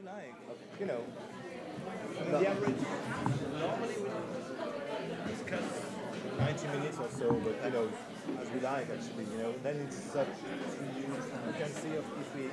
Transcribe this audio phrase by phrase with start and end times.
[0.00, 0.34] you like.
[0.78, 1.02] You know,
[2.30, 2.74] the average,
[3.58, 5.62] normally we discuss
[6.38, 7.88] 90 minutes or so, but you know,
[8.40, 10.28] as we like actually, you know, then it's such,
[10.96, 11.06] you.
[11.58, 12.50] Can see if, if we,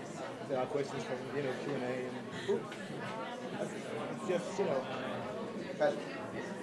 [0.49, 2.75] there are questions from, you know, Q&A and, oops,
[3.61, 4.83] it's just, you know,
[5.79, 6.56] We'll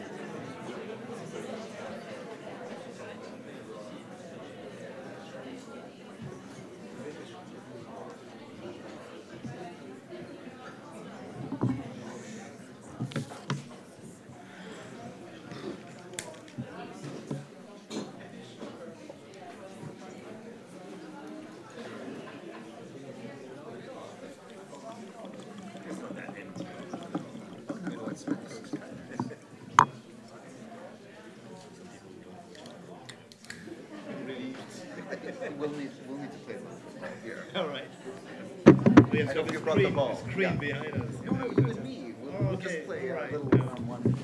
[39.35, 40.15] I hope have you brought the ball.
[40.31, 41.15] screen behind us.
[41.25, 42.15] No, no, you and me.
[42.23, 44.17] We'll, we'll Okay, just play a little one-on-one.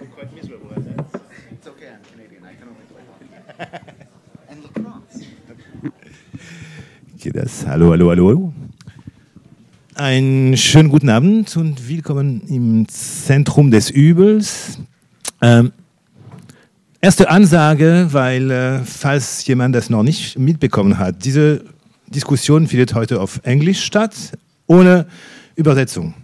[0.00, 1.20] I'm quite miserable at that.
[1.52, 2.44] It's okay, I'm Canadian.
[2.46, 3.80] I can only play one.
[4.48, 5.26] and lacrosse.
[7.18, 7.66] Geht das?
[7.66, 8.52] Hallo, hallo, hallo.
[9.96, 14.78] Einen schönen guten Abend und willkommen im Zentrum des Übels.
[15.42, 15.72] Ähm,
[17.02, 21.64] erste Ansage, weil äh, falls jemand das noch nicht mitbekommen hat, diese
[22.10, 24.14] Diskussion findet heute auf Englisch statt,
[24.66, 25.06] ohne
[25.56, 26.14] Übersetzung.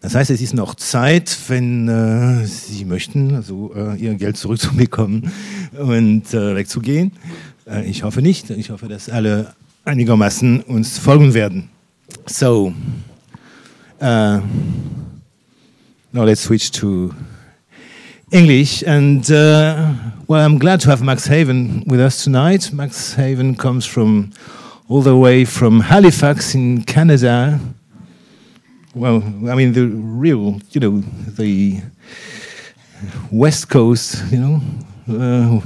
[0.00, 5.30] Das heißt, es ist noch Zeit, wenn äh, Sie möchten, also äh, Ihr Geld zurückzubekommen
[5.78, 7.12] und äh, wegzugehen.
[7.66, 8.48] Äh, ich hoffe nicht.
[8.50, 11.68] Ich hoffe, dass alle einigermaßen uns folgen werden.
[12.26, 12.72] So,
[14.00, 14.40] uh,
[16.12, 17.10] now let's switch to
[18.30, 18.82] English.
[18.86, 19.92] And uh,
[20.28, 22.72] well, I'm glad to have Max Haiven with us tonight.
[22.72, 24.32] Max Haiven comes from
[24.88, 27.58] all the way from Halifax in Canada.
[28.94, 31.80] Well, I mean, the real, you know, the
[33.30, 34.60] West Coast, you know,
[35.08, 35.60] uh,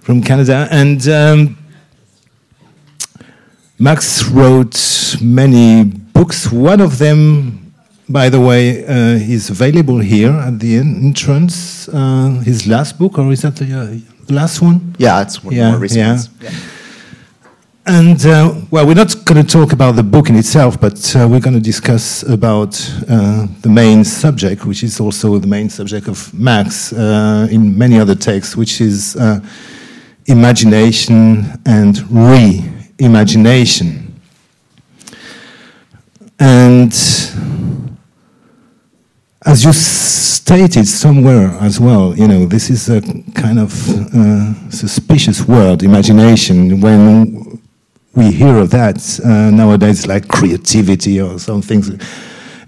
[0.00, 0.68] from Canada.
[0.70, 1.58] And um,
[3.78, 6.52] Max wrote many books.
[6.52, 7.69] One of them,
[8.10, 11.88] by the way, uh, is available here at the entrance.
[11.88, 14.94] Uh, his last book, or is that the uh, last one?
[14.98, 16.50] Yeah, it's one Yeah, more recent yeah.
[17.86, 21.26] And uh, well, we're not going to talk about the book in itself, but uh,
[21.28, 22.78] we're going to discuss about
[23.08, 27.98] uh, the main subject, which is also the main subject of Max uh, in many
[27.98, 29.40] other texts, which is uh,
[30.26, 34.14] imagination and re-imagination.
[36.38, 36.92] And
[39.46, 43.00] as you stated somewhere as well, you know, this is a
[43.34, 43.72] kind of
[44.14, 46.80] uh, suspicious word, imagination.
[46.80, 47.60] When
[48.14, 51.90] we hear of that uh, nowadays, like creativity or some things,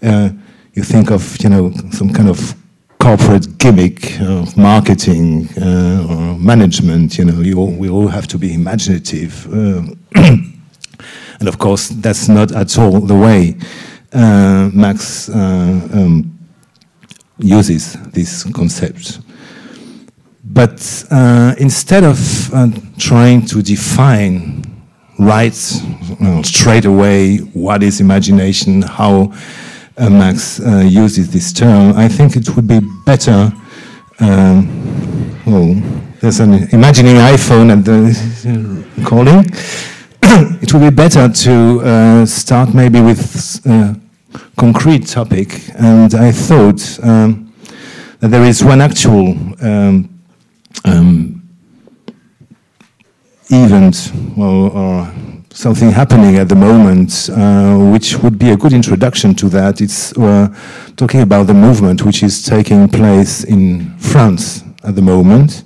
[0.03, 0.31] uh,
[0.73, 2.55] you think of, you know, some kind of
[2.99, 7.19] corporate gimmick of marketing uh, or management.
[7.19, 9.47] You know, you all, we all have to be imaginative.
[9.53, 9.83] Uh,
[10.15, 13.59] and of course, that's not at all the way
[14.13, 16.32] uh, Max um,
[17.43, 19.21] uses this concept.
[20.45, 24.65] But uh, instead of uh, trying to define
[25.19, 25.55] right
[26.43, 29.33] straight away what is imagination, how
[29.97, 33.53] uh, Max uh, uses this term, I think it would be better.
[34.21, 35.75] Um, oh,
[36.21, 39.45] there's an imagining iPhone at the calling.
[40.63, 44.02] it would be better to uh, start maybe with
[44.57, 47.53] concrete topic, and I thought um,
[48.21, 50.09] that there is one actual um,
[50.85, 51.43] um,
[53.51, 55.13] event or, or
[55.51, 59.81] something happening at the moment, uh, which would be a good introduction to that.
[59.81, 60.49] It's uh,
[60.97, 65.65] talking about the movement which is taking place in France at the moment,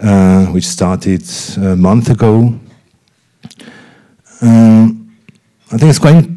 [0.00, 1.22] uh, which started
[1.58, 2.58] a month ago.
[4.42, 5.16] Um,
[5.72, 6.28] I think it's quite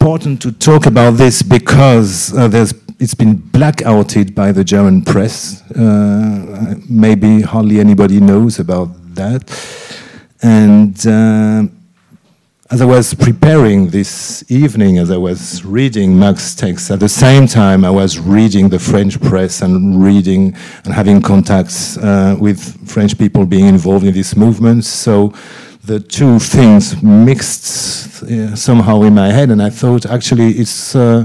[0.00, 2.66] important to talk about this because uh,
[2.98, 5.60] it's been blackouted by the German press.
[5.72, 9.42] Uh, maybe hardly anybody knows about that.
[10.42, 11.70] And uh,
[12.70, 17.46] as I was preparing this evening, as I was reading Max text, at the same
[17.46, 23.18] time I was reading the French press and reading and having contacts uh, with French
[23.18, 24.86] people being involved in this movement.
[24.86, 25.34] So
[25.84, 31.24] the two things mixed uh, somehow in my head, and I thought actually it's uh,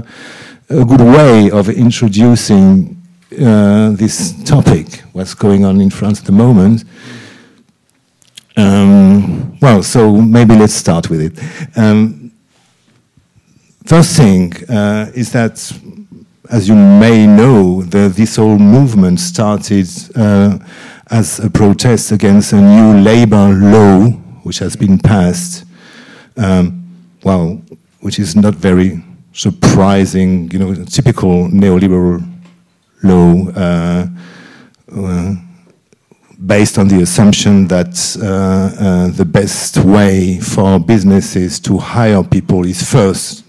[0.68, 2.96] a good way of introducing
[3.32, 6.84] uh, this topic, what's going on in France at the moment.
[8.56, 11.78] Um, well, so maybe let's start with it.
[11.78, 12.32] Um,
[13.84, 15.54] first thing uh, is that,
[16.50, 20.58] as you may know, the, this whole movement started uh,
[21.10, 25.64] as a protest against a new labor law which has been passed.
[26.36, 26.84] Um,
[27.24, 27.60] well,
[28.00, 29.02] which is not very
[29.32, 32.22] surprising, you know, typical neoliberal
[33.02, 33.50] law.
[33.50, 34.06] Uh,
[34.96, 35.34] uh,
[36.46, 42.64] based on the assumption that uh, uh, the best way for businesses to hire people
[42.64, 43.44] is first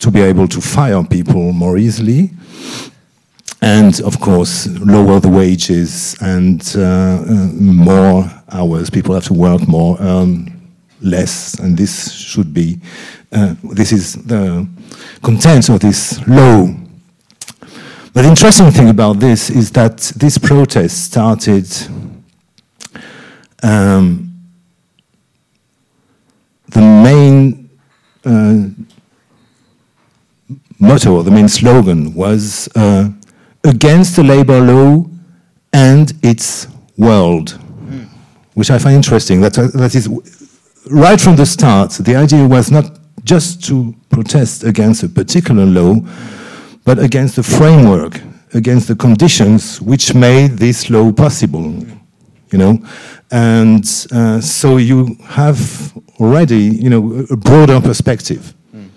[0.00, 2.30] to be able to fire people more easily,
[3.66, 8.90] and of course lower the wages and uh, uh more hours.
[8.90, 10.30] People have to work more, earn
[11.00, 12.78] less, and this should be.
[13.32, 14.66] Uh, this is the
[15.20, 16.68] content of this law.
[18.12, 21.66] But the interesting thing about this is that this protest started
[23.64, 24.32] um,
[26.68, 27.68] the main
[28.24, 28.68] uh,
[30.78, 33.10] motto, the main slogan was uh,
[33.66, 35.04] against the labor law
[35.72, 38.08] and its world, mm.
[38.54, 39.40] which I find interesting.
[39.40, 40.08] That, that is,
[40.90, 45.96] right from the start, the idea was not just to protest against a particular law,
[46.84, 48.20] but against the framework,
[48.54, 51.74] against the conditions which made this law possible.
[52.52, 52.78] You know,
[53.32, 58.88] and uh, so you have already, you know, a broader perspective mm.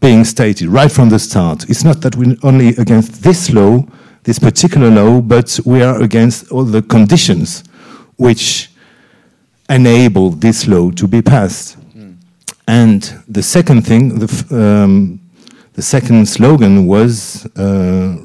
[0.00, 1.68] being stated right from the start.
[1.68, 3.84] It's not that we're only against this law,
[4.24, 7.64] this particular law, but we are against all the conditions
[8.16, 8.70] which
[9.68, 11.78] enable this law to be passed.
[11.96, 12.16] Mm.
[12.66, 15.20] And the second thing, the, um,
[15.74, 18.16] the second slogan was uh,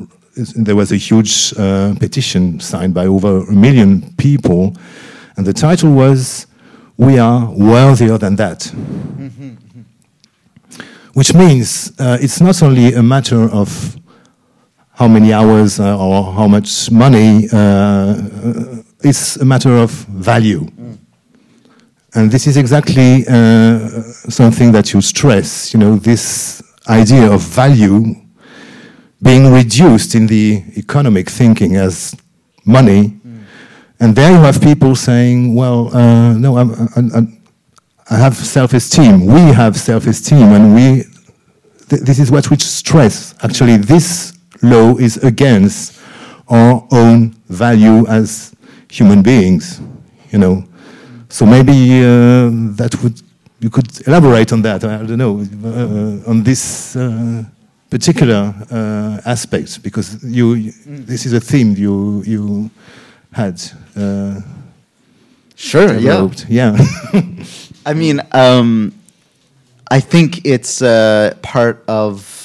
[0.56, 4.74] there was a huge uh, petition signed by over a million people
[5.40, 6.48] and the title was
[6.98, 8.64] We Are Worthier Than That.
[11.14, 13.98] Which means uh, it's not only a matter of
[15.00, 18.16] how many hours uh, or how much money, uh,
[19.02, 20.62] it's a matter of value.
[20.62, 20.98] Mm.
[22.16, 23.80] And this is exactly uh,
[24.30, 28.16] something that you stress, you know, this idea of value
[29.22, 32.16] being reduced in the economic thinking as
[32.66, 33.20] money
[34.00, 37.44] and there you have people saying, well, uh, no, I'm, I'm, I'm,
[38.10, 39.26] i have self-esteem.
[39.26, 41.04] We have self-esteem, and we.
[41.90, 43.36] Th this is what we stress.
[43.42, 46.00] Actually, this law is against
[46.50, 48.56] our own value as
[48.90, 49.82] human beings.
[50.32, 50.64] You know,
[51.30, 53.22] so maybe uh, that would
[53.60, 54.84] you could elaborate on that.
[54.84, 57.44] I don't know uh, on this uh,
[57.90, 62.70] particular uh, aspect because you, you, this is a theme you you
[63.32, 63.62] had.
[63.96, 64.42] Uh,
[65.56, 65.88] sure.
[65.88, 66.46] Developed.
[66.50, 66.78] Yeah.
[67.14, 67.24] Yeah.
[67.86, 68.94] I mean, um,
[69.92, 72.36] I think it's uh, part of.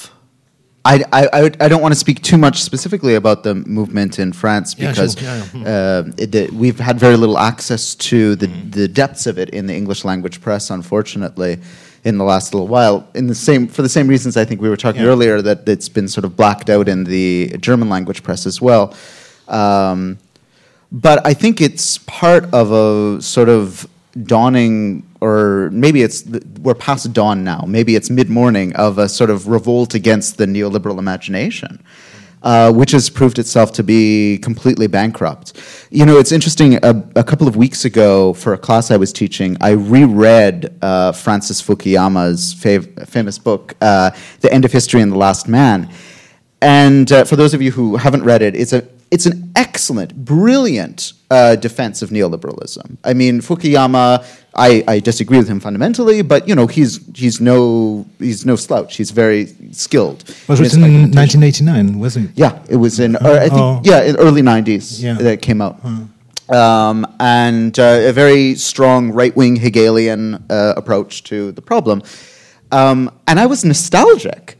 [0.87, 4.75] I, I, I don't want to speak too much specifically about the movement in France
[4.75, 5.61] because yeah, sure.
[5.61, 8.71] yeah, uh, it, we've had very little access to the, mm.
[8.71, 11.57] the depths of it in the English language press, unfortunately,
[12.03, 13.07] in the last little while.
[13.15, 15.89] In the same for the same reasons I think we were talking earlier that it's
[15.89, 18.95] been sort of blacked out in the German language press as well.
[19.47, 20.19] Um,
[20.91, 23.87] but I think it's part of a sort of
[24.23, 26.23] dawning, or maybe it's
[26.61, 27.61] we're past dawn now.
[27.67, 31.83] Maybe it's mid morning of a sort of revolt against the neoliberal imagination.
[32.43, 35.53] Uh, which has proved itself to be completely bankrupt.
[35.89, 36.75] You know, it's interesting.
[36.83, 41.11] A, a couple of weeks ago, for a class I was teaching, I reread uh,
[41.11, 44.11] Francis Fukuyama's fav- famous book, uh,
[44.41, 45.89] "The End of History and the Last Man."
[46.61, 48.81] And uh, for those of you who haven't read it, it's a
[49.11, 52.97] it's an excellent, brilliant uh, defense of neoliberalism.
[53.03, 58.05] I mean, Fukuyama, I, I, disagree with him fundamentally, but you know, he's he's no
[58.19, 58.97] he's no slouch.
[58.97, 60.23] He's very skilled.
[60.47, 61.99] Was it in 1989?
[61.99, 62.37] wasn't it?
[62.37, 63.15] Yeah, it was in.
[63.15, 63.81] Uh, I think oh.
[63.83, 65.13] yeah, in early 90s yeah.
[65.13, 65.79] that came out.
[66.47, 72.03] Um, and uh, a very strong right wing Hegelian uh, approach to the problem.
[72.71, 74.57] Um, and I was nostalgic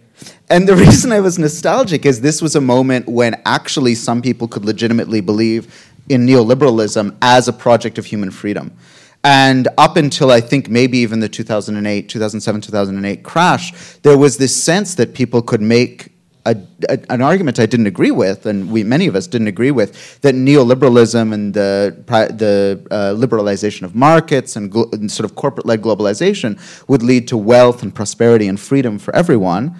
[0.49, 4.47] and the reason I was nostalgic is this was a moment when actually some people
[4.47, 8.71] could legitimately believe in neoliberalism as a project of human freedom.
[9.23, 14.55] And up until I think maybe even the 2008, 2007, 2008 crash, there was this
[14.55, 16.11] sense that people could make
[16.45, 16.55] a,
[16.87, 20.21] a, an argument I didn't agree with, and we many of us didn't agree with,
[20.21, 26.59] that neoliberalism and the the uh, liberalization of markets and, and sort of corporate-led globalization
[26.87, 29.75] would lead to wealth and prosperity and freedom for everyone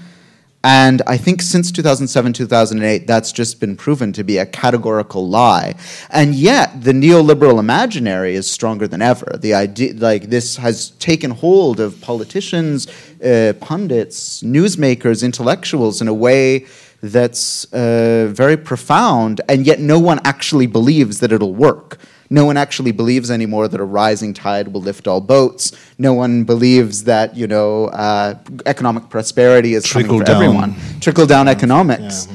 [0.66, 5.76] And I think since 2007, 2008, that's just been proven to be a categorical lie.
[6.10, 9.38] And yet, the neoliberal imaginary is stronger than ever.
[9.40, 12.88] The idea, like this, has taken hold of politicians,
[13.24, 16.66] uh, pundits, newsmakers, intellectuals in a way
[17.04, 22.00] that's uh, very profound, and yet no one actually believes that it'll work.
[22.30, 25.72] No one actually believes anymore that a rising tide will lift all boats.
[25.98, 30.36] No one believes that you know uh, economic prosperity is Trickle coming for down.
[30.36, 30.76] everyone.
[31.02, 32.28] Trickle down economics.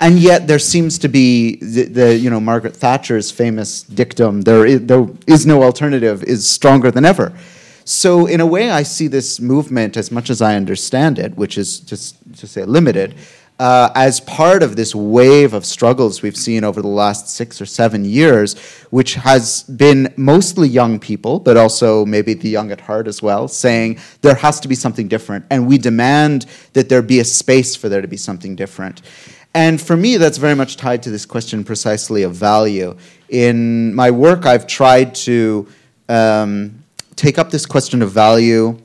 [0.00, 4.64] And yet, there seems to be the, the you know Margaret Thatcher's famous dictum: "There
[4.64, 7.32] is, there is no alternative," is stronger than ever.
[7.84, 11.56] So, in a way, I see this movement, as much as I understand it, which
[11.56, 13.14] is just to say limited,
[13.58, 17.66] uh, as part of this wave of struggles we've seen over the last six or
[17.66, 18.56] seven years,
[18.90, 23.48] which has been mostly young people, but also maybe the young at heart as well,
[23.48, 27.74] saying there has to be something different, and we demand that there be a space
[27.74, 29.02] for there to be something different.
[29.54, 32.96] And for me, that's very much tied to this question precisely of value.
[33.28, 35.66] In my work, I've tried to
[36.08, 36.84] um,
[37.16, 38.78] take up this question of value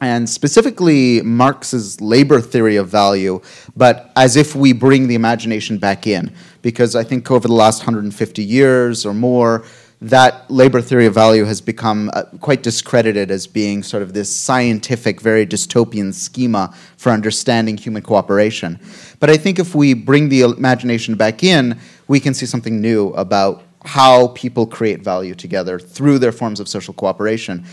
[0.00, 3.40] and specifically Marx's labor theory of value,
[3.76, 6.32] but as if we bring the imagination back in.
[6.62, 9.64] Because I think over the last 150 years or more,
[10.02, 14.34] that labor theory of value has become uh, quite discredited as being sort of this
[14.34, 18.78] scientific, very dystopian schema for understanding human cooperation.
[19.20, 23.08] But I think if we bring the imagination back in, we can see something new
[23.10, 27.64] about how people create value together through their forms of social cooperation.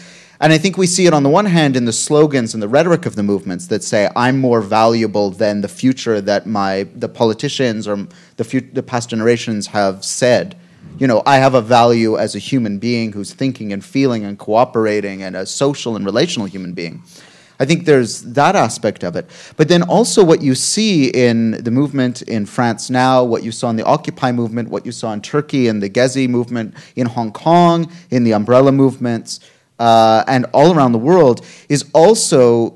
[0.43, 2.67] And I think we see it on the one hand in the slogans and the
[2.67, 7.07] rhetoric of the movements that say, "I'm more valuable than the future that my the
[7.07, 10.57] politicians or the the past generations have said."
[10.99, 14.37] You know, I have a value as a human being who's thinking and feeling and
[14.37, 17.03] cooperating and a social and relational human being.
[17.57, 19.29] I think there's that aspect of it.
[19.55, 23.69] But then also what you see in the movement in France now, what you saw
[23.69, 27.31] in the Occupy movement, what you saw in Turkey in the Gezi movement, in Hong
[27.31, 29.39] Kong, in the umbrella movements,
[29.83, 32.73] uh, and all around the world, is also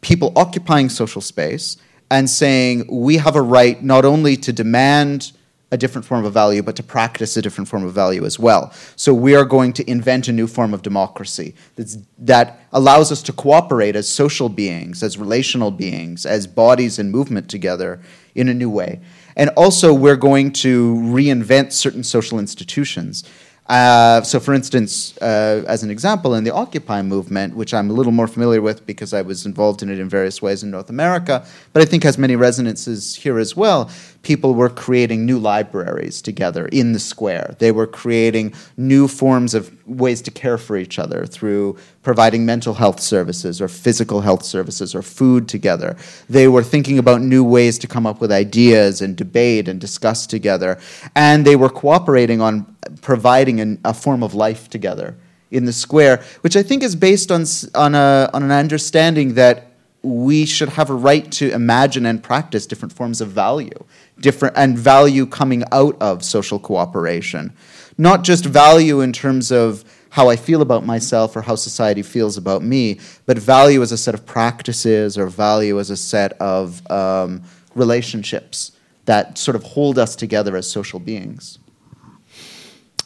[0.00, 1.76] people occupying social space
[2.10, 5.32] and saying we have a right not only to demand
[5.72, 8.72] a different form of value, but to practice a different form of value as well.
[8.94, 13.20] So we are going to invent a new form of democracy that's, that allows us
[13.24, 18.00] to cooperate as social beings, as relational beings, as bodies in movement together
[18.36, 19.00] in a new way.
[19.36, 23.24] And also, we're going to reinvent certain social institutions.
[23.66, 27.94] Uh, so, for instance, uh, as an example, in the Occupy movement, which I'm a
[27.94, 30.90] little more familiar with because I was involved in it in various ways in North
[30.90, 33.90] America, but I think has many resonances here as well,
[34.24, 37.54] people were creating new libraries together in the square.
[37.58, 42.74] They were creating new forms of ways to care for each other through providing mental
[42.74, 45.96] health services or physical health services or food together.
[46.28, 50.26] They were thinking about new ways to come up with ideas and debate and discuss
[50.26, 50.80] together.
[51.14, 55.16] And they were cooperating on providing an, a form of life together
[55.50, 59.73] in the square, which I think is based on, on, a, on an understanding that
[60.04, 63.84] we should have a right to imagine and practice different forms of value,
[64.20, 67.52] different and value coming out of social cooperation,
[67.96, 72.36] not just value in terms of how I feel about myself or how society feels
[72.36, 76.88] about me, but value as a set of practices or value as a set of
[76.90, 77.42] um,
[77.74, 78.72] relationships
[79.06, 81.58] that sort of hold us together as social beings.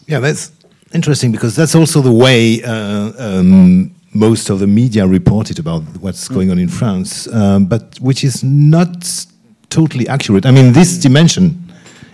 [0.07, 0.53] Yeah, that's
[0.93, 6.29] interesting because that's also the way uh, um, most of the media reported about what's
[6.29, 9.27] going on in France, um, but which is not
[9.69, 10.47] totally accurate.
[10.47, 11.73] I mean, this dimension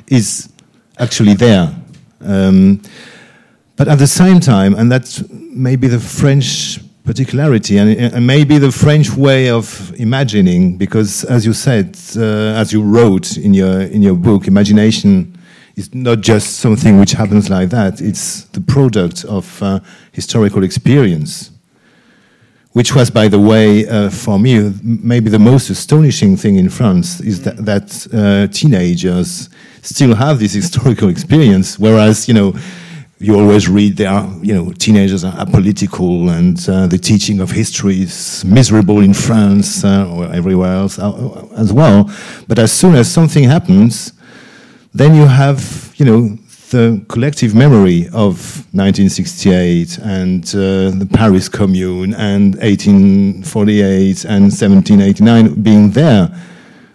[0.09, 0.49] is
[0.99, 1.75] actually there.
[2.21, 2.81] Um,
[3.77, 8.73] but at the same time, and that's maybe the French particularity and, and maybe the
[8.73, 14.01] French way of imagining, because as you said, uh, as you wrote in your, in
[14.03, 15.37] your book, imagination
[15.77, 19.81] is not just something which happens like that, it's the product of uh,
[20.13, 21.51] historical experience.
[22.75, 27.21] Which was, by the way, uh, for me, maybe the most astonishing thing in France
[27.21, 29.49] is that, that uh, teenagers
[29.81, 32.53] still have this historical experience, whereas, you know,
[33.19, 37.53] you always read they are, you know, teenagers are apolitical and uh, the teaching of
[37.53, 42.11] history is miserable in France uh, or everywhere else uh, as well.
[42.49, 44.13] But as soon as something happens,
[44.93, 46.39] then you have, you know,
[46.75, 55.93] the collective memory of 1968 and uh, the Paris Commune and 1848 and 1789 being
[55.93, 56.27] there,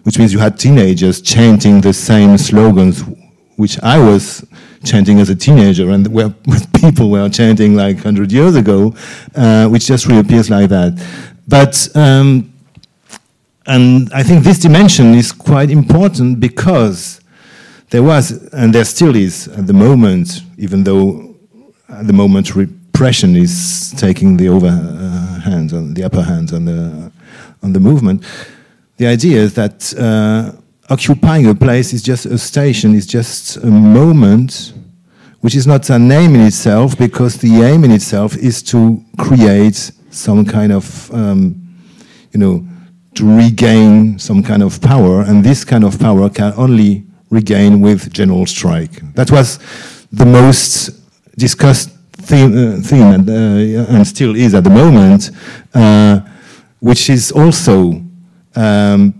[0.02, 3.02] which means you had teenagers chanting the same slogans
[3.56, 4.44] which I was
[4.84, 6.30] chanting as a teenager, and where
[6.80, 8.94] people were chanting like 100 years ago,
[9.34, 10.92] uh, which just reappears like that.
[11.48, 12.52] But um,
[13.66, 17.19] and I think this dimension is quite important because
[17.90, 21.34] there was, and there still is at the moment, even though
[21.88, 27.10] at the moment repression is taking the overhand, on the upper hand on the
[27.62, 28.24] on the movement.
[28.96, 30.52] The idea is that uh,
[30.88, 34.72] occupying a place is just a station, is just a moment,
[35.40, 39.90] which is not a name in itself, because the aim in itself is to create
[40.10, 41.56] some kind of, um,
[42.32, 42.64] you know,
[43.14, 48.12] to regain some kind of power, and this kind of power can only regain with
[48.12, 49.00] general strike.
[49.14, 49.58] That was
[50.12, 50.90] the most
[51.38, 55.30] discussed theme, uh, theme and, uh, and, still is at the moment,
[55.74, 56.20] uh,
[56.80, 57.92] which is also,
[58.56, 59.14] um,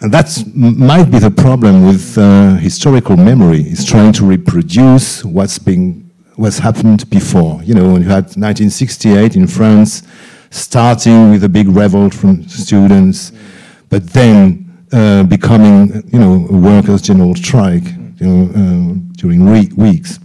[0.00, 5.58] and that might be the problem with uh, historical memory, is trying to reproduce what's
[5.58, 7.62] been, what's happened before.
[7.62, 10.02] You know, when you had 1968 in France,
[10.50, 13.32] starting with a big revolt from students,
[13.88, 14.61] but then
[14.92, 17.84] uh, becoming, you know, workers' general strike,
[18.18, 20.18] you know, uh, during re- weeks.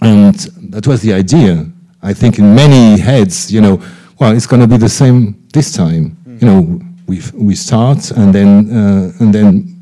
[0.00, 0.34] And
[0.70, 1.66] that was the idea.
[2.02, 3.82] I think in many heads, you know,
[4.18, 6.16] well, it's going to be the same this time.
[6.40, 9.76] You know, we we start, and then uh, and then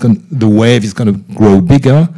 [0.00, 2.08] gonna, the wave is going to grow bigger,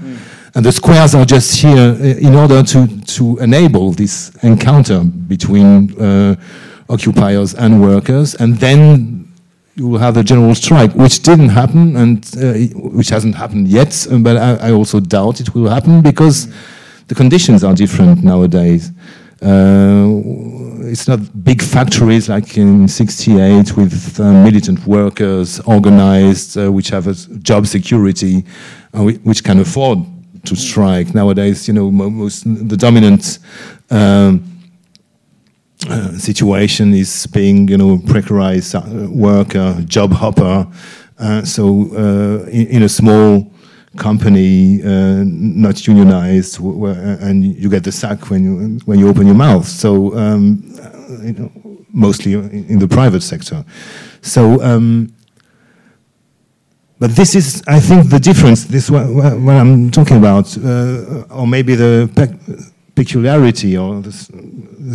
[0.55, 2.87] and the squares are just here uh, in order to
[3.17, 6.35] to enable this encounter between uh,
[6.89, 9.26] occupiers and workers, and then
[9.77, 14.07] you will have a general strike, which didn't happen and uh, which hasn't happened yet,
[14.21, 16.49] but I, I, also doubt it will happen because
[17.09, 18.91] the conditions are different nowadays.
[19.43, 20.09] Uh,
[20.89, 27.07] it's not big factories like in 68 with uh, militant workers organized, uh, which have
[27.07, 28.45] a job security,
[28.95, 29.99] uh, which can afford
[30.47, 31.15] to strike.
[31.15, 33.41] Nowadays, you know, most the dominant
[33.91, 34.56] um,
[35.89, 40.67] uh, situation is being, you know, precarized uh, worker, job hopper.
[41.19, 43.51] Uh, so uh, in, in, a small
[43.97, 49.37] company, uh, not unionized, and you get the sack when you when you open your
[49.37, 49.67] mouth.
[49.67, 50.63] So um,
[51.23, 51.51] you know,
[51.93, 53.65] mostly in the private sector.
[54.23, 54.63] So.
[54.63, 55.13] Um,
[56.99, 58.65] but this is, I think, the difference.
[58.65, 62.11] This what, what I'm talking about, or maybe the
[62.97, 64.13] peculiarity or the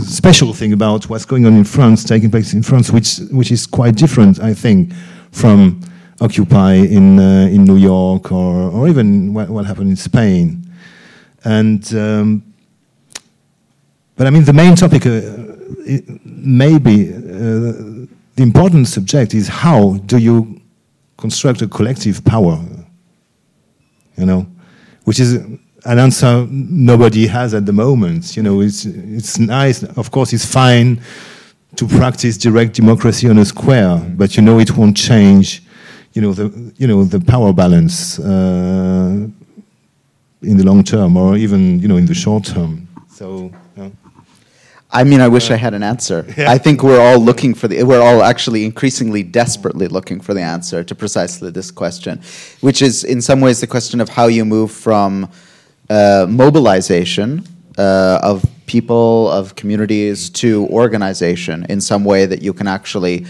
[0.03, 3.65] special thing about what's going on in France, taking place in France, which which is
[3.65, 4.91] quite different, I think,
[5.31, 5.79] from
[6.19, 10.65] Occupy in uh, in New York or or even what, what happened in Spain,
[11.45, 11.93] and.
[11.95, 12.43] Um,
[14.21, 15.21] but I mean, the main topic, uh,
[16.23, 20.61] maybe uh, the important subject is how do you
[21.17, 22.63] construct a collective power?
[24.17, 24.45] You know,
[25.05, 25.39] which is
[25.85, 28.35] an answer nobody has at the moment.
[28.35, 29.83] You know, it's it's nice.
[29.83, 31.01] Of course, it's fine
[31.75, 35.63] to practice direct democracy on a square, but you know it won't change.
[36.13, 39.27] You know the you know the power balance uh,
[40.41, 42.87] in the long term, or even you know in the short term.
[43.09, 43.51] So.
[44.93, 46.25] I mean, I wish I had an answer.
[46.37, 46.51] Yeah.
[46.51, 50.41] I think we're all looking for the, we're all actually increasingly desperately looking for the
[50.41, 52.21] answer to precisely this question,
[52.59, 55.29] which is in some ways the question of how you move from
[55.91, 57.43] uh, mobilization
[57.77, 63.25] uh, of people, of communities, to organization in some way that you can actually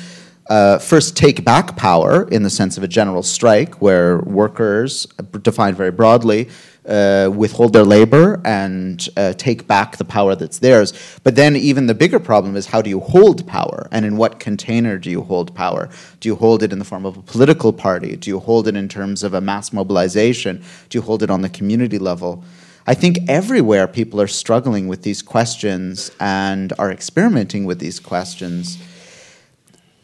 [0.48, 5.08] uh, first take back power in the sense of a general strike, where workers,
[5.42, 6.50] defined very broadly,
[6.86, 10.94] uh, withhold their labor and uh, take back the power that's theirs.
[11.24, 14.40] But then, even the bigger problem is how do you hold power and in what
[14.40, 15.90] container do you hold power?
[16.20, 18.16] Do you hold it in the form of a political party?
[18.16, 20.64] Do you hold it in terms of a mass mobilization?
[20.90, 22.44] Do you hold it on the community level?
[22.88, 28.80] I think everywhere people are struggling with these questions and are experimenting with these questions.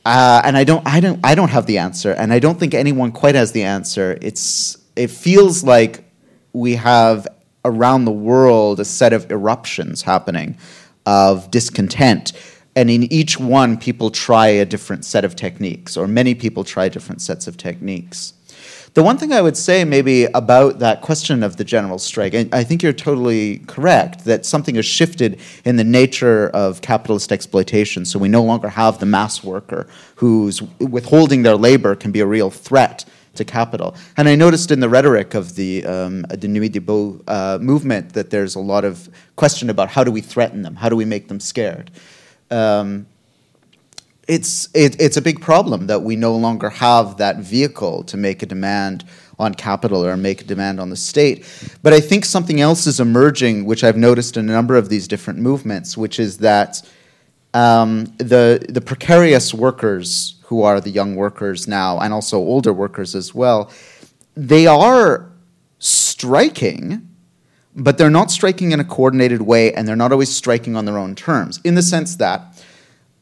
[0.05, 2.73] Uh, and I don't, I don't, I don't have the answer, and I don't think
[2.73, 4.17] anyone quite has the answer.
[4.21, 6.06] It's, it feels like
[6.53, 7.27] we have
[7.65, 10.57] around the world a set of eruptions happening
[11.05, 12.33] of discontent.
[12.75, 16.89] And in each one, people try a different set of techniques, or many people try
[16.89, 18.33] different sets of techniques.
[18.93, 22.63] The one thing I would say, maybe, about that question of the general strike, I,
[22.63, 28.05] think you're totally correct that something has shifted in the nature of capitalist exploitation.
[28.05, 32.25] So we no longer have the mass worker who's withholding their labor can be a
[32.25, 33.05] real threat
[33.37, 33.95] to capital.
[34.17, 38.29] And I noticed in the rhetoric of the, um, the Nuit Debout uh, movement that
[38.29, 41.27] there's a lot of question about how do we threaten them, how do we make
[41.27, 41.91] them scared.
[42.51, 43.07] Um,
[44.27, 48.43] it's, it, it's a big problem that we no longer have that vehicle to make
[48.43, 49.05] a demand
[49.39, 51.45] on capital or make a demand on the state.
[51.81, 55.07] But I think something else is emerging, which I've noticed in a number of these
[55.07, 56.81] different movements, which is that
[57.57, 63.15] um, the the precarious workers who are the young workers now, and also older workers
[63.15, 63.71] as well,
[64.35, 65.29] they are
[65.79, 67.09] striking,
[67.75, 70.99] but they're not striking in a coordinated way, and they're not always striking on their
[70.99, 71.59] own terms.
[71.63, 72.63] In the sense that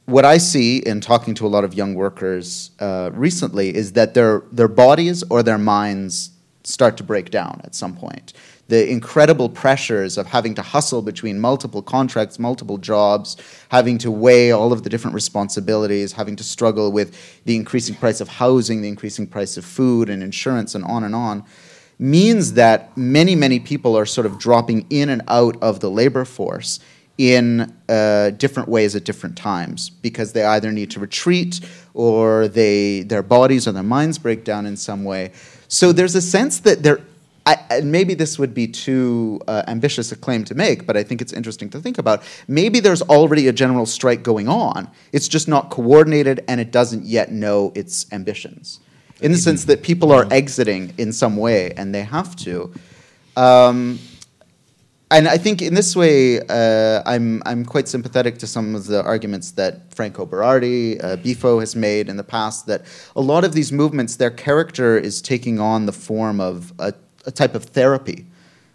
[0.05, 4.15] what I see in talking to a lot of young workers uh, recently is that
[4.15, 6.31] their their bodies or their minds
[6.65, 8.33] start to break down at some point
[8.67, 13.37] the incredible pressures of having to hustle between multiple contracts, multiple jobs,
[13.69, 18.21] having to weigh all of the different responsibilities, having to struggle with the increasing price
[18.21, 21.43] of housing, the increasing price of food and insurance, and on and on,
[21.99, 26.25] means that many, many people are sort of dropping in and out of the labor
[26.25, 26.79] force
[27.17, 31.61] in uh, different ways at different times because they either need to retreat
[31.93, 35.31] or they their bodies or their minds break down in some way.
[35.69, 36.99] So there's a sense that there
[37.45, 41.03] I, and maybe this would be too uh, ambitious a claim to make, but I
[41.03, 42.23] think it's interesting to think about.
[42.47, 44.89] Maybe there's already a general strike going on.
[45.11, 48.79] It's just not coordinated and it doesn't yet know its ambitions.
[49.21, 52.73] In the sense that people are exiting in some way and they have to.
[53.37, 53.99] Um,
[55.11, 59.03] and I think in this way, uh, I'm, I'm quite sympathetic to some of the
[59.03, 63.53] arguments that Franco Berardi, uh, Bifo has made in the past that a lot of
[63.53, 66.93] these movements, their character is taking on the form of a
[67.25, 68.25] a type of therapy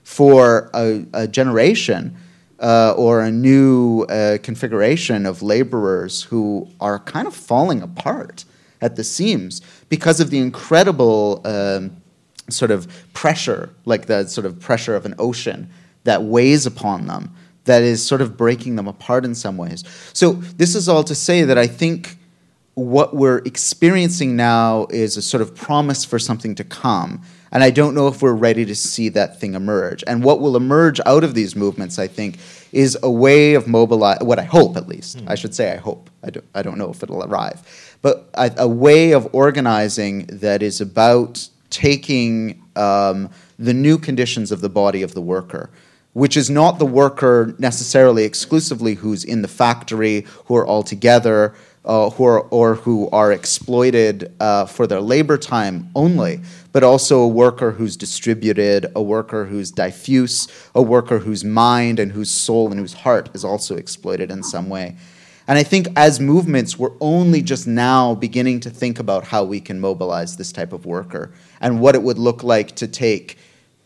[0.03, 2.17] for a, a generation
[2.61, 8.45] uh, or a new uh, configuration of laborers who are kind of falling apart
[8.81, 11.97] at the seams because of the incredible um,
[12.49, 15.71] sort of pressure, like the sort of pressure of an ocean
[16.05, 17.35] that weighs upon them,
[17.65, 19.85] that is sort of breaking them apart in some ways.
[20.13, 22.17] So, this is all to say that I think
[22.75, 27.71] what we're experiencing now is a sort of promise for something to come and I
[27.71, 30.05] don't know if we're ready to see that thing emerge.
[30.07, 32.39] And what will emerge out of these movements, I think,
[32.73, 34.21] is a way of mobilize.
[34.21, 35.29] What I hope, at least, mm.
[35.29, 36.11] I should say, I hope.
[36.23, 40.63] I don't, I don't know if it'll arrive, but a, a way of organizing that
[40.63, 45.71] is about taking um, the new conditions of the body of the worker
[46.13, 51.55] which is not the worker necessarily exclusively who's in the factory, who are all together,
[51.85, 56.41] uh, who are, or who are exploited uh, for their labor time only,
[56.73, 62.13] but also a worker who's distributed, a worker who's diffuse, a worker whose mind and
[62.13, 64.97] whose soul and whose heart is also exploited in some way.
[65.49, 69.61] And I think as movements, we're only just now beginning to think about how we
[69.61, 73.37] can mobilize this type of worker and what it would look like to take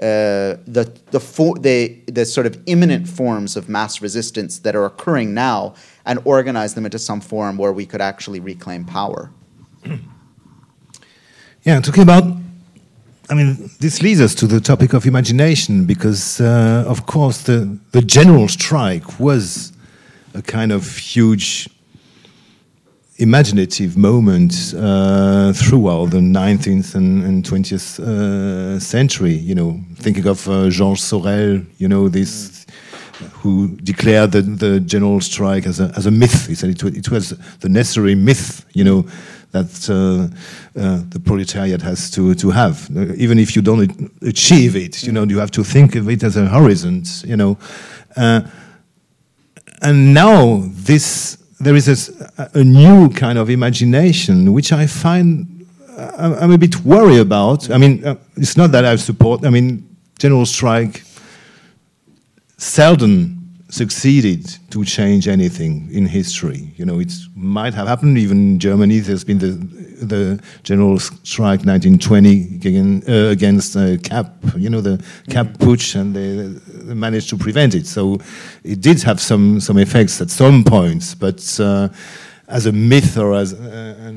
[0.02, 1.18] uh, the, the,
[1.60, 6.74] the, the sort of imminent forms of mass resistance that are occurring now and organize
[6.74, 9.30] them into some form where we could actually reclaim power.
[11.66, 12.43] Yeah, talking about
[13.30, 17.78] I mean, this leads us to the topic of imagination because, uh, of course, the,
[17.92, 19.72] the general strike was
[20.34, 21.68] a kind of huge
[23.16, 29.34] imaginative moment uh, throughout the 19th and, and 20th uh, century.
[29.34, 32.66] You know, thinking of uh, Sorel, you know, this
[33.32, 36.46] who declared the, the general strike as a, as a myth.
[36.46, 39.06] He said it, it was the necessary myth, you know,
[39.54, 39.94] that uh,
[40.78, 42.90] uh, the proletariat has to, to have.
[43.16, 46.36] Even if you don't achieve it, you know, you have to think of it as
[46.36, 47.56] a horizon, you know.
[48.16, 48.40] Uh,
[49.80, 55.66] and now this, there is a, a, new kind of imagination, which I find
[56.18, 57.70] I'm a bit worried about.
[57.70, 58.02] I mean,
[58.36, 59.88] it's not that I support, I mean,
[60.18, 61.04] general strike
[62.56, 63.33] seldom
[63.74, 66.72] succeeded to change anything in history.
[66.76, 69.00] You know, it might have happened even in Germany.
[69.00, 69.52] There's been the
[70.04, 74.32] the general strike 1920 against, uh, against uh, Kapp.
[74.56, 75.64] You know, the Kapp mm-hmm.
[75.64, 76.30] putsch, and they,
[76.86, 77.86] they, managed to prevent it.
[77.86, 78.18] So
[78.62, 81.88] it did have some some effects at some points, but uh,
[82.48, 84.12] as a myth or as uh,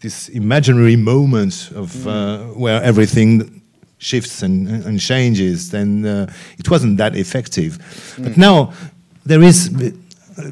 [0.00, 2.56] this imaginary moment of mm.
[2.56, 3.61] where everything
[4.02, 6.26] shifts and, and changes, then uh,
[6.58, 7.78] it wasn't that effective.
[8.16, 8.24] Mm.
[8.24, 8.72] But now
[9.24, 9.68] there is,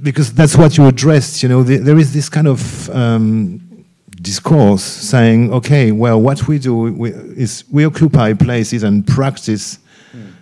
[0.02, 3.60] because that's what you addressed, you know, the, there is this kind of um,
[4.22, 9.78] discourse saying, okay, well, what we do we, is we occupy places and practice
[10.14, 10.32] mm.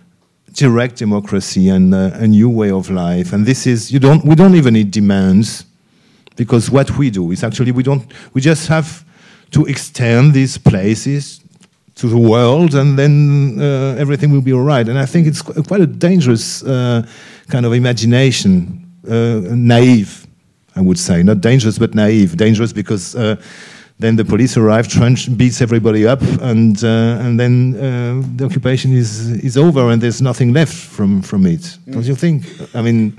[0.53, 3.33] direct democracy and uh, a new way of life.
[3.33, 5.65] And this is, you don't, we don't even need demands
[6.35, 9.03] because what we do is actually we don't, we just have
[9.49, 11.41] to extend these places
[11.99, 14.87] to the world, and then uh, everything will be all right.
[14.87, 17.05] And I think it's quite a dangerous uh,
[17.49, 20.25] kind of imagination, uh, naive,
[20.75, 21.23] I would say.
[21.23, 22.37] Not dangerous, but naive.
[22.37, 23.35] Dangerous because uh,
[23.99, 28.93] then the police arrive, trench beats everybody up, and uh, and then uh, the occupation
[28.93, 31.61] is is over, and there's nothing left from from it.
[31.61, 31.93] Mm.
[31.93, 32.45] Don't you think?
[32.73, 33.13] I mean.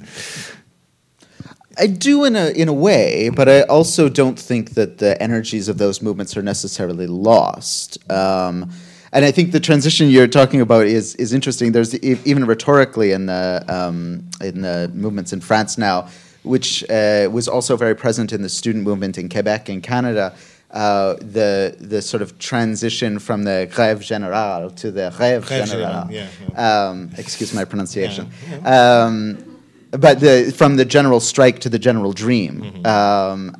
[1.78, 5.68] I do in a in a way, but I also don't think that the energies
[5.68, 7.98] of those movements are necessarily lost.
[8.10, 8.70] Um,
[9.12, 11.72] and I think the transition you're talking about is is interesting.
[11.72, 16.08] There's even rhetorically in the um, in the movements in France now,
[16.42, 20.34] which uh, was also very present in the student movement in Quebec and Canada.
[20.70, 26.10] Uh, the the sort of transition from the grève générale to the rêve, générale.
[26.10, 26.88] Yeah, yeah.
[26.88, 28.30] Um, excuse my pronunciation.
[28.48, 29.49] Yeah, um,
[29.90, 32.60] but the, from the general strike to the general dream.
[32.60, 32.86] Mm-hmm.
[32.86, 33.56] Um,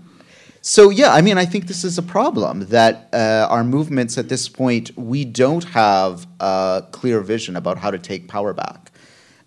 [0.63, 4.29] so yeah, I mean, I think this is a problem that uh, our movements at
[4.29, 8.93] this point we don't have a clear vision about how to take power back,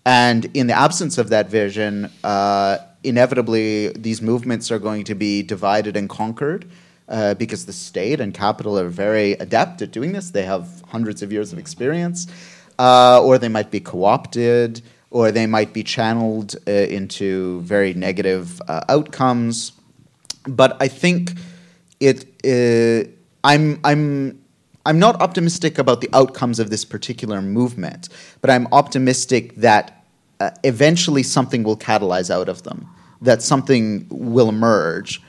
[0.04, 5.42] and in the absence of that vision, uh, inevitably these movements are going to be
[5.42, 6.68] divided and conquered.
[7.06, 10.30] Uh, because the state and capital are very adept at doing this.
[10.30, 12.26] They have hundreds of years of experience,
[12.78, 14.80] uh, or they might be co opted,
[15.14, 19.72] or they might be channeled uh, into very negative uh, outcomes
[20.46, 21.32] but I think
[22.00, 22.24] it.
[22.44, 23.08] Uh,
[23.42, 24.42] I'm I'm
[24.86, 28.08] I'm not optimistic about the outcomes of this particular movement,
[28.40, 30.04] but I'm optimistic that
[30.40, 32.88] uh, eventually something will catalyze out of them,
[33.20, 35.22] that something will emerge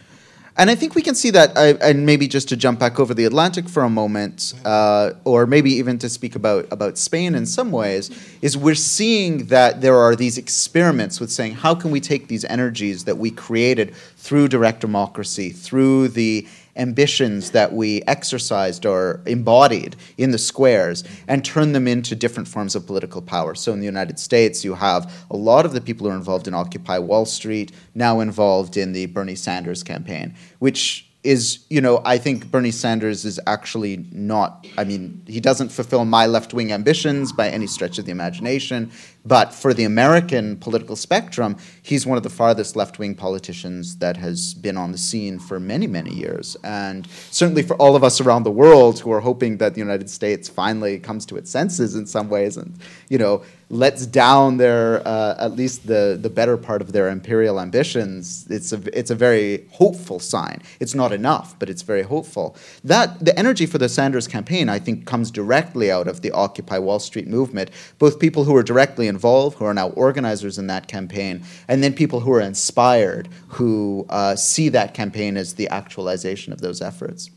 [0.58, 3.14] and I think we can see that, uh, and maybe just to jump back over
[3.14, 7.46] the Atlantic for a moment, uh, or maybe even to speak about, about Spain in
[7.46, 8.10] some ways,
[8.42, 12.46] is we're seeing that there are these experiments with saying, how can we take these
[12.46, 19.96] energies that we created through direct democracy, through the ambitions that we exercised or embodied
[20.18, 23.56] in the squares and turn them into different forms of political power.
[23.56, 26.48] So in the United States, you have a lot of the people who are involved
[26.48, 32.02] in Occupy Wall Street now involved in the Bernie Sanders campaign, which is, you know,
[32.06, 36.72] I think Bernie Sanders is actually not, I mean, he doesn't fulfill my left wing
[36.72, 38.92] ambitions by any stretch of the imagination.
[39.26, 44.18] But for the American political spectrum, he's one of the farthest left wing politicians that
[44.18, 46.56] has been on the scene for many, many years.
[46.64, 50.10] And certainly for all of us around the world who are hoping that the United
[50.10, 52.78] States finally comes to its senses in some ways and,
[53.10, 57.60] you know, lets down their uh, at least the the better part of their imperial
[57.60, 60.62] ambitions it's a it's a very hopeful sign.
[60.80, 62.56] It's not enough but it's very hopeful.
[62.84, 66.78] That the energy for the Sanders campaign I think comes directly out of the occupy
[66.78, 67.72] wall street movement.
[67.98, 71.94] Both people who are directly involved who are now organizers in that campaign and then
[71.94, 73.26] people who are inspired
[73.58, 77.32] who uh, see that campaign as the actualization of those efforts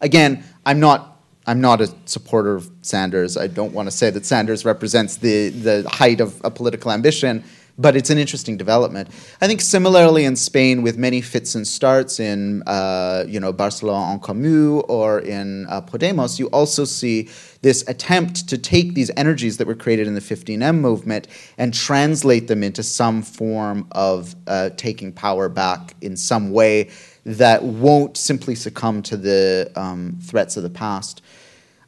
[0.00, 0.32] again
[0.64, 1.10] I'm not
[1.46, 3.36] I'm not a supporter of Sanders.
[3.36, 7.42] I don't want to say that Sanders represents the, the height of a political ambition,
[7.78, 9.08] but it's an interesting development.
[9.40, 14.12] I think similarly in Spain, with many fits and starts in uh, you know Barcelona
[14.12, 17.28] en Comú or in uh, Podemos, you also see
[17.62, 21.28] this attempt to take these energies that were created in the 15M movement
[21.58, 26.88] and translate them into some form of uh, taking power back in some way
[27.26, 31.22] that won't simply succumb to the um, threats of the past.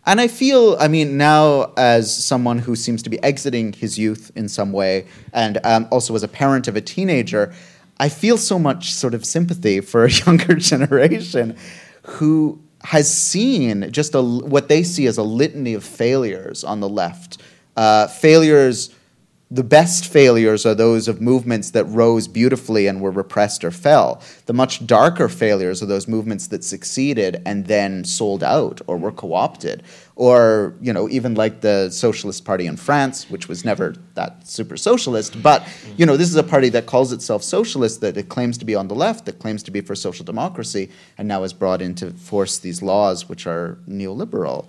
[0.04, 4.32] And I feel, I mean, now as someone who seems to be exiting his youth
[4.34, 7.52] in some way, and um, also as a parent of a teenager,
[8.00, 11.56] I feel so much sort of sympathy for a younger generation
[12.02, 16.88] who has seen just a, what they see as a litany of failures on the
[16.88, 17.40] left.
[17.76, 18.92] Uh, failures
[19.52, 24.22] the best failures are those of movements that rose beautifully and were repressed or fell.
[24.46, 29.12] The much darker failures are those movements that succeeded and then sold out or were
[29.12, 29.82] co-opted.
[30.16, 34.78] Or, you know, even like the Socialist Party in France, which was never that super
[34.78, 38.56] socialist, but, you know, this is a party that calls itself socialist, that it claims
[38.56, 40.88] to be on the left, that claims to be for social democracy,
[41.18, 44.66] and now is brought into force these laws which are neoliberal.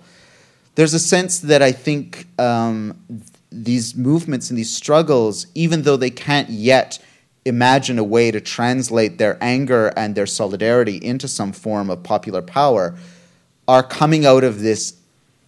[0.74, 2.98] There's a sense that I think um,
[3.54, 6.98] these movements and these struggles, even though they can't yet
[7.44, 12.42] imagine a way to translate their anger and their solidarity into some form of popular
[12.42, 12.96] power,
[13.68, 14.94] are coming out of this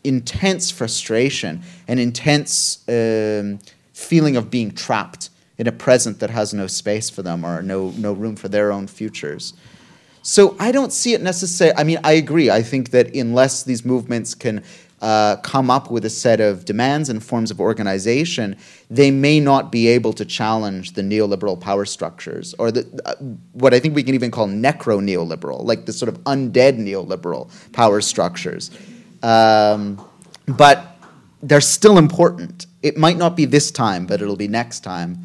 [0.04, 3.58] intense frustration and intense um,
[3.92, 7.90] feeling of being trapped in a present that has no space for them or no,
[7.96, 9.54] no room for their own futures.
[10.22, 11.76] So I don't see it necessarily.
[11.78, 12.50] I mean, I agree.
[12.50, 14.62] I think that unless these movements can
[15.02, 18.56] uh, come up with a set of demands and forms of organization,
[18.90, 23.14] they may not be able to challenge the neoliberal power structures, or the, uh,
[23.52, 27.50] what I think we can even call necro neoliberal, like the sort of undead neoliberal
[27.72, 28.70] power structures.
[29.22, 30.02] Um,
[30.46, 30.96] but
[31.42, 32.66] they're still important.
[32.82, 35.18] It might not be this time, but it'll be next time.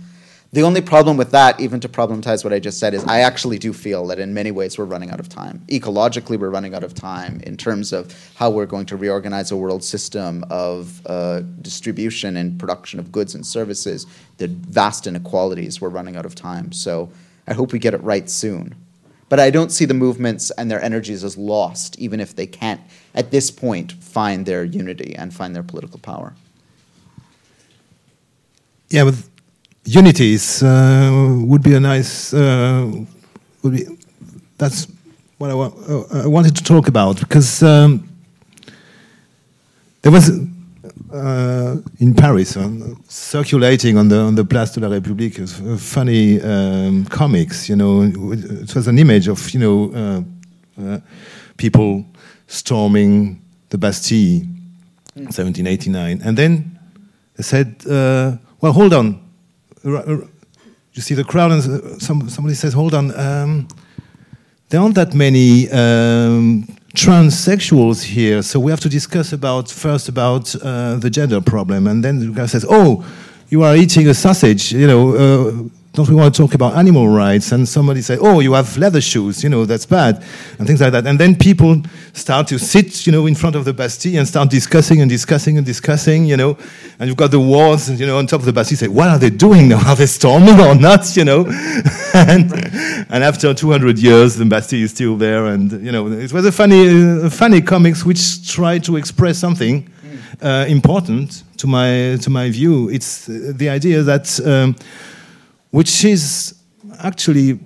[0.53, 3.57] The only problem with that, even to problematize what I just said, is I actually
[3.57, 5.63] do feel that in many ways we're running out of time.
[5.69, 9.55] Ecologically, we're running out of time in terms of how we're going to reorganize a
[9.55, 14.05] world system of uh, distribution and production of goods and services.
[14.39, 16.73] The vast inequalities, we're running out of time.
[16.73, 17.09] So
[17.47, 18.75] I hope we get it right soon.
[19.29, 22.81] But I don't see the movements and their energies as lost, even if they can't,
[23.15, 26.33] at this point, find their unity and find their political power.
[28.89, 29.09] Yeah,
[29.85, 32.33] unity is, uh, would be a nice.
[32.33, 32.91] Uh,
[33.63, 33.85] would be
[34.57, 34.87] that's
[35.37, 38.07] what I, wa- uh, I wanted to talk about because um,
[40.01, 40.29] there was
[41.11, 46.39] uh, in Paris um, circulating on the on the Place de la République a funny
[46.41, 47.67] um, comics.
[47.69, 50.21] You know, it was an image of you know uh,
[50.81, 50.99] uh,
[51.57, 52.05] people
[52.47, 54.41] storming the Bastille,
[55.15, 56.79] 1789, and then
[57.35, 59.19] they said, uh, "Well, hold on."
[59.83, 63.67] You see the crowd, and some, somebody says, "Hold on." Um,
[64.69, 70.55] there aren't that many um, transsexuals here, so we have to discuss about first about
[70.55, 73.05] uh, the gender problem, and then the guy says, "Oh,
[73.49, 75.15] you are eating a sausage," you know.
[75.15, 77.51] Uh, don't we want to talk about animal rights?
[77.51, 80.23] And somebody say, "Oh, you have leather shoes, you know, that's bad,"
[80.57, 81.05] and things like that.
[81.05, 81.81] And then people
[82.13, 85.57] start to sit, you know, in front of the Bastille and start discussing and discussing
[85.57, 86.57] and discussing, you know.
[86.97, 88.77] And you've got the walls, you know, on top of the Bastille.
[88.77, 89.85] Say, what are they doing now?
[89.85, 91.17] Are they storming or not?
[91.17, 91.45] You know.
[92.13, 92.53] and,
[93.09, 95.47] and after 200 years, the Bastille is still there.
[95.47, 99.89] And you know, it was a funny, uh, funny comics which tried to express something
[100.41, 102.87] uh, important to my to my view.
[102.87, 104.39] It's uh, the idea that.
[104.39, 104.77] Um,
[105.71, 106.55] which is
[106.99, 107.59] actually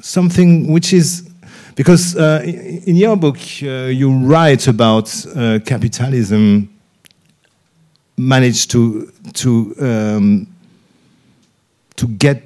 [0.00, 1.28] something which is
[1.74, 6.68] because uh, in your book uh, you write about uh, capitalism
[8.16, 10.46] managed to to um,
[11.96, 12.42] to get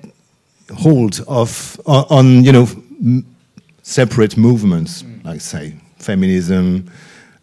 [0.77, 2.67] hold of on, on you know
[3.83, 6.91] separate movements like say feminism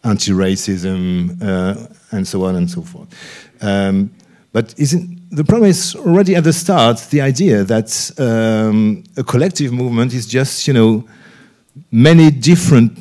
[0.03, 3.07] anti-racism uh, and so on and so forth.
[3.61, 4.13] Um,
[4.51, 9.71] but isn't the problem is already at the start the idea that um, a collective
[9.71, 11.03] movement is just you know
[11.91, 12.91] many different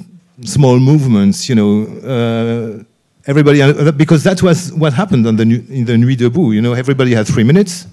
[0.44, 1.72] small movements you know
[2.14, 2.82] uh,
[3.26, 6.72] everybody uh, because that was what happened on the in the Nuit debout you know
[6.72, 7.86] everybody had three minutes.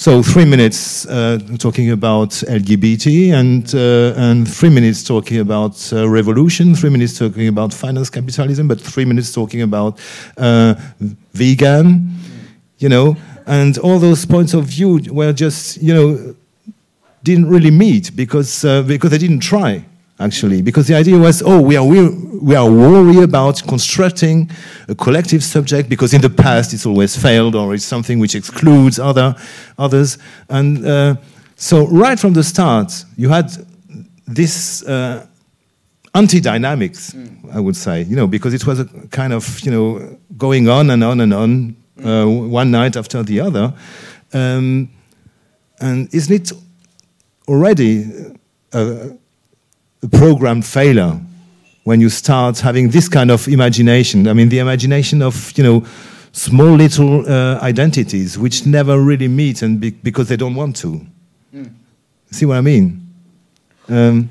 [0.00, 6.08] So three minutes uh, talking about LGBT and uh, and three minutes talking about uh,
[6.08, 9.98] revolution, three minutes talking about finance capitalism, but three minutes talking about
[10.36, 10.76] uh,
[11.32, 12.14] vegan,
[12.78, 16.34] you know, and all those points of view were just you know
[17.22, 19.84] didn't really meet because uh, because they didn't try
[20.20, 20.62] actually.
[20.62, 24.50] Because the idea was oh we are we, we are worried about constructing
[24.88, 28.98] a collective subject because in the past it's always failed or it's something which excludes
[28.98, 29.34] other
[29.78, 30.18] others.
[30.48, 31.16] And uh,
[31.56, 33.50] so right from the start you had
[34.26, 35.26] this uh,
[36.14, 37.14] anti-dynamics
[37.52, 40.90] I would say you know because it was a kind of you know going on
[40.90, 43.72] and on and on uh, one night after the other
[44.32, 44.88] um,
[45.80, 46.52] and isn't it
[47.48, 48.04] already
[48.72, 49.10] a,
[50.02, 51.20] a programmed failure
[51.84, 54.28] when you start having this kind of imagination.
[54.28, 55.86] I mean, the imagination of you know
[56.32, 61.00] small little uh, identities which never really meet, and be- because they don't want to.
[62.30, 63.08] See what I mean?
[63.88, 64.28] Um,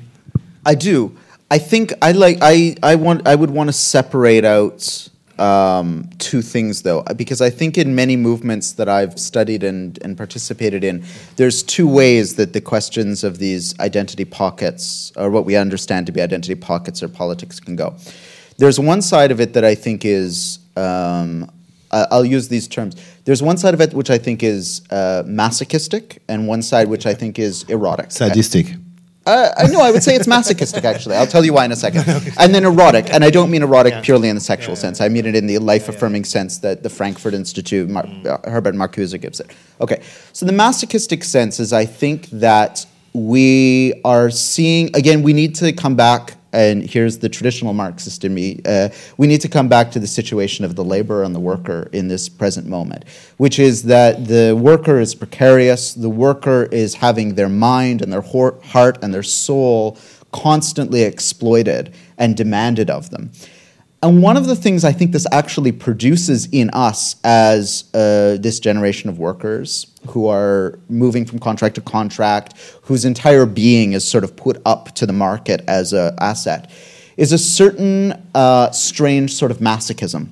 [0.64, 1.16] I do.
[1.50, 2.38] I think I like.
[2.40, 3.26] I I want.
[3.26, 8.16] I would want to separate out um, two things though, because I think in many
[8.16, 11.04] movements that I've studied and and participated in,
[11.36, 16.12] there's two ways that the questions of these identity pockets, or what we understand to
[16.12, 17.96] be identity pockets or politics, can go.
[18.58, 20.58] There's one side of it that I think is.
[20.76, 21.50] Um,
[21.90, 22.96] I'll use these terms.
[23.24, 27.06] There's one side of it which I think is uh, masochistic, and one side which
[27.06, 28.10] I think is erotic.
[28.10, 28.66] sadistic.
[29.28, 29.80] Uh, I know.
[29.80, 30.84] I would say it's masochistic.
[30.84, 32.04] Actually, I'll tell you why in a second.
[32.38, 35.00] And then erotic, and I don't mean erotic purely in the sexual sense.
[35.00, 39.20] I mean it in the life-affirming sense that the Frankfurt Institute, Mar- uh, Herbert Marcuse
[39.20, 39.50] gives it.
[39.80, 45.22] Okay, so the masochistic sense is, I think that we are seeing again.
[45.22, 46.37] We need to come back.
[46.52, 48.60] And here's the traditional Marxist in me.
[48.64, 51.88] Uh, we need to come back to the situation of the laborer and the worker
[51.92, 53.04] in this present moment,
[53.36, 58.22] which is that the worker is precarious, the worker is having their mind and their
[58.22, 59.98] heart and their soul
[60.32, 63.30] constantly exploited and demanded of them.
[64.00, 68.60] And one of the things I think this actually produces in us as uh, this
[68.60, 74.22] generation of workers who are moving from contract to contract, whose entire being is sort
[74.22, 76.70] of put up to the market as an asset,
[77.16, 80.28] is a certain uh, strange sort of masochism.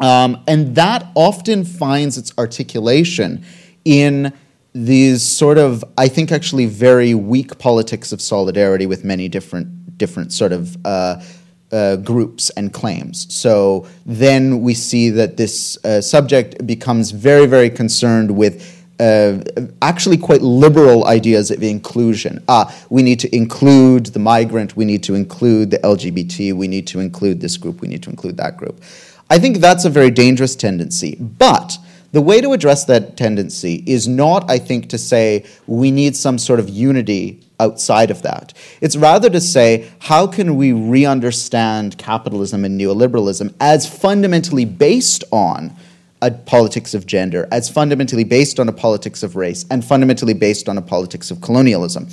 [0.00, 3.44] Um, and that often finds its articulation
[3.84, 4.32] in
[4.72, 10.32] these sort of, I think, actually very weak politics of solidarity with many different, different
[10.32, 11.20] sort of uh,
[11.72, 13.32] uh, groups and claims.
[13.32, 19.38] So then we see that this uh, subject becomes very, very concerned with uh,
[19.80, 22.42] actually quite liberal ideas of inclusion.
[22.48, 26.86] Ah, we need to include the migrant, we need to include the LGBT, we need
[26.88, 28.82] to include this group, we need to include that group.
[29.30, 31.16] I think that's a very dangerous tendency.
[31.20, 31.78] But
[32.12, 36.38] the way to address that tendency is not, I think, to say we need some
[36.38, 38.52] sort of unity outside of that.
[38.80, 45.24] It's rather to say, how can we re understand capitalism and neoliberalism as fundamentally based
[45.32, 45.74] on
[46.20, 50.68] a politics of gender, as fundamentally based on a politics of race, and fundamentally based
[50.68, 52.08] on a politics of colonialism?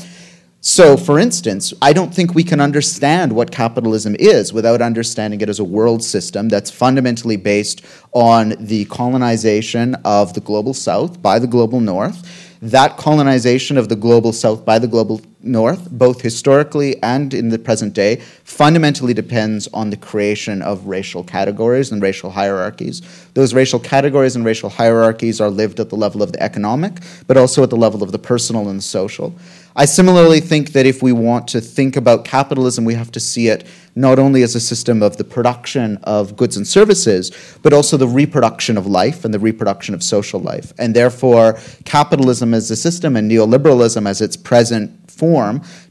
[0.67, 5.47] So, for instance, I don't think we can understand what capitalism is without understanding it
[5.47, 11.37] as a world system that's fundamentally based on the colonization of the global south by
[11.37, 12.57] the global north.
[12.63, 17.59] That colonization of the global south by the global north, both historically and in the
[17.59, 23.01] present day, fundamentally depends on the creation of racial categories and racial hierarchies.
[23.33, 26.93] Those racial categories and racial hierarchies are lived at the level of the economic,
[27.27, 29.35] but also at the level of the personal and the social.
[29.77, 33.49] I similarly think that if we want to think about capitalism, we have to see
[33.49, 37.31] it not only as a system of the production of goods and services,
[37.61, 40.71] but also the reproduction of life and the reproduction of social life.
[40.77, 45.34] And therefore, capitalism as a system and neoliberalism as its present form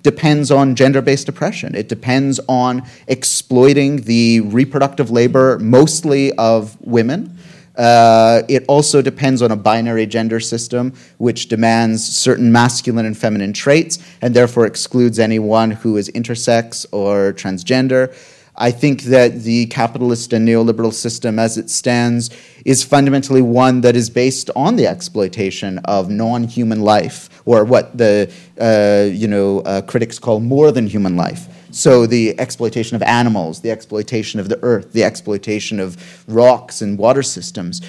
[0.03, 1.75] depends on gender based oppression.
[1.75, 7.39] It depends on exploiting the reproductive labor, mostly of women
[7.77, 13.53] uh, it also depends on a binary gender system, which demands certain masculine and feminine
[13.53, 18.15] traits, and therefore excludes anyone who is intersex or transgender.
[18.57, 22.31] I think that the capitalist and neoliberal system as it stands
[22.65, 27.97] is fundamentally one that is based on the exploitation of non human life, or what
[27.99, 31.49] the uh, you know, uh, critics call more than human life.
[31.73, 36.97] So the exploitation of animals, the exploitation of the earth, the exploitation of rocks and
[36.97, 37.81] water systems.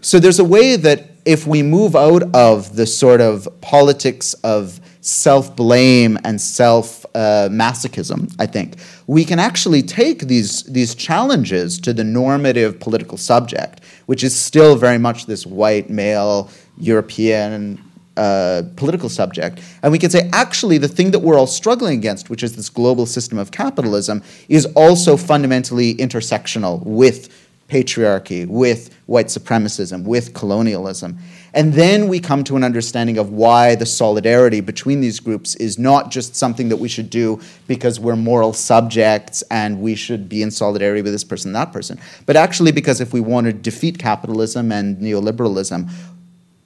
[0.00, 4.80] So there's a way that if we move out of the sort of politics of
[5.04, 8.76] self blame and self uh, masochism, I think,
[9.06, 14.76] we can actually take these, these challenges to the normative political subject, which is still
[14.76, 17.82] very much this white male European
[18.16, 19.60] uh, political subject.
[19.82, 22.70] And we can say, actually, the thing that we're all struggling against, which is this
[22.70, 27.28] global system of capitalism, is also fundamentally intersectional with
[27.68, 31.18] patriarchy, with white supremacism, with colonialism.
[31.54, 35.78] And then we come to an understanding of why the solidarity between these groups is
[35.78, 40.42] not just something that we should do because we're moral subjects and we should be
[40.42, 44.00] in solidarity with this person that person, but actually because if we want to defeat
[44.00, 45.88] capitalism and neoliberalism,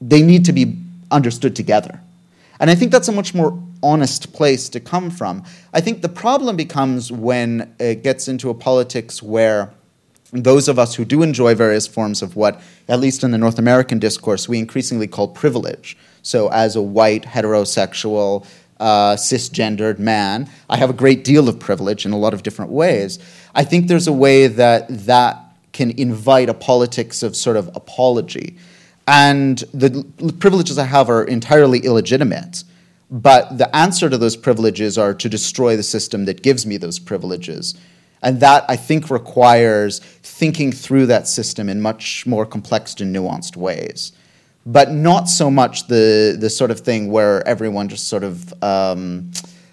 [0.01, 0.78] they need to be
[1.11, 2.01] understood together.
[2.59, 5.45] And I think that's a much more honest place to come from.
[5.74, 9.70] I think the problem becomes when it gets into a politics where
[10.33, 13.59] those of us who do enjoy various forms of what, at least in the North
[13.59, 15.97] American discourse, we increasingly call privilege.
[16.22, 18.47] So, as a white, heterosexual,
[18.79, 22.70] uh, cisgendered man, I have a great deal of privilege in a lot of different
[22.70, 23.18] ways.
[23.55, 28.59] I think there's a way that that can invite a politics of sort of apology
[29.09, 30.05] and the
[30.39, 32.62] privileges I have are entirely illegitimate.
[33.11, 36.99] But the answer to those privileges are to destroy the system that gives me those
[36.99, 37.74] privileges.
[38.20, 40.03] And that, I think, requires
[40.39, 44.12] thinking through that system in much more complex and nuanced ways.
[44.64, 49.32] But not so much the, the sort of thing where everyone just sort of um,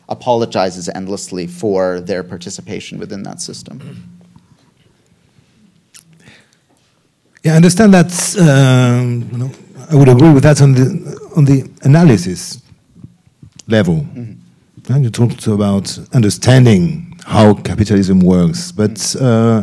[0.09, 3.77] apologizes endlessly for their participation within that system.
[7.43, 8.11] Yeah, I understand that.
[8.39, 9.51] Um, you know,
[9.91, 10.85] I would agree with that on the
[11.35, 12.59] on the analysis
[13.67, 13.95] level.
[13.95, 14.93] Mm -hmm.
[14.93, 19.61] And you talked about understanding how capitalism works, but uh,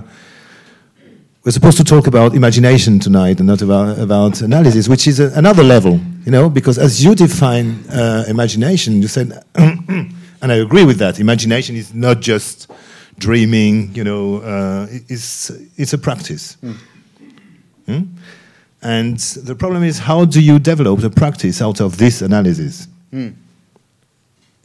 [1.45, 5.32] we're supposed to talk about imagination tonight and not about about analysis, which is a,
[5.34, 6.01] another level.
[6.24, 11.18] You know, because as you define uh, imagination, you said, and I agree with that.
[11.18, 12.70] Imagination is not just
[13.18, 13.93] dreaming.
[13.95, 16.57] You know, uh, it's it's a practice.
[16.62, 16.76] Mm.
[17.86, 18.03] Hmm?
[18.82, 22.88] And the problem is, how do you develop the practice out of this analysis?
[23.12, 23.34] Mm.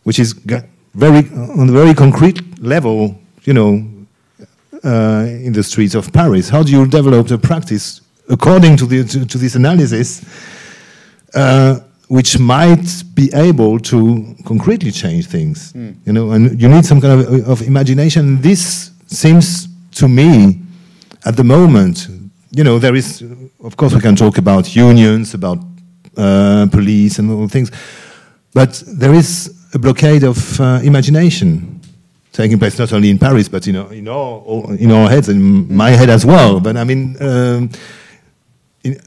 [0.03, 3.83] Which is very, on a very concrete level, you know,
[4.83, 6.49] uh, in the streets of Paris.
[6.49, 10.23] How do you develop the practice according to, the, to, to this analysis,
[11.33, 15.73] uh, which might be able to concretely change things?
[15.73, 15.95] Mm.
[16.05, 18.41] You know, and you need some kind of, of imagination.
[18.41, 20.59] This seems to me,
[21.25, 22.07] at the moment,
[22.51, 23.23] you know, there is,
[23.63, 25.59] of course, we can talk about unions, about
[26.15, 27.71] uh, police, and all things,
[28.53, 31.76] but there is a blockade of uh, imagination
[32.37, 35.75] taking place not only in Paris, but you know, in our in our heads, in
[35.75, 36.59] my head as well.
[36.59, 37.69] But I mean, um,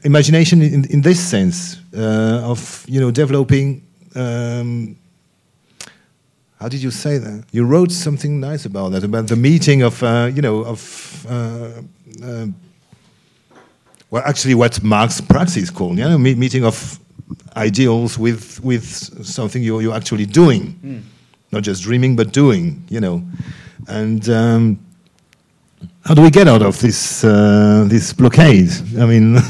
[0.03, 3.81] imagination in, in this sense uh, of you know developing.
[4.15, 4.97] Um,
[6.59, 7.45] how did you say that?
[7.51, 11.81] You wrote something nice about that about the meeting of uh, you know of uh,
[12.23, 12.47] uh,
[14.11, 16.99] well actually what Marx praxis called you know meeting of
[17.55, 18.85] ideals with with
[19.25, 21.01] something you're, you're actually doing, mm.
[21.51, 23.23] Not just dreaming but doing you know,
[23.87, 24.27] and.
[24.29, 24.79] Um,
[26.03, 28.69] how do we get out of this uh, this blockade?
[28.99, 29.37] I mean,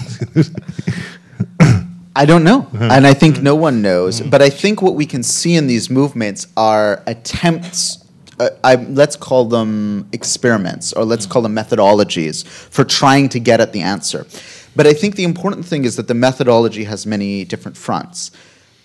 [2.15, 2.89] I don't know, uh-huh.
[2.91, 4.19] and I think no one knows.
[4.21, 8.05] But I think what we can see in these movements are attempts.
[8.39, 13.61] Uh, I, let's call them experiments, or let's call them methodologies for trying to get
[13.61, 14.25] at the answer.
[14.75, 18.31] But I think the important thing is that the methodology has many different fronts.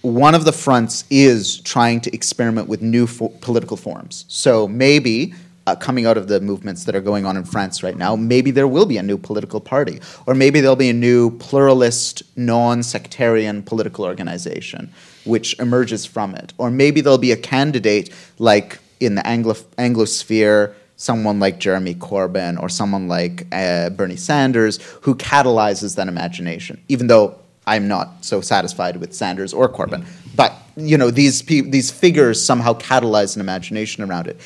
[0.06, 4.24] One of the fronts is trying to experiment with new fo- political forms.
[4.28, 5.34] So maybe
[5.66, 8.52] uh, coming out of the movements that are going on in France right now, maybe
[8.52, 12.84] there will be a new political party, or maybe there'll be a new pluralist, non
[12.84, 14.92] sectarian political organization
[15.24, 16.52] which emerges from it.
[16.56, 22.62] Or maybe there'll be a candidate like in the Anglo- Anglosphere, someone like Jeremy Corbyn
[22.62, 28.40] or someone like uh, Bernie Sanders who catalyzes that imagination, even though I'm not so
[28.40, 30.06] satisfied with Sanders or Corbyn.
[30.34, 34.38] But you know, these pe- these figures somehow catalyze an imagination around it.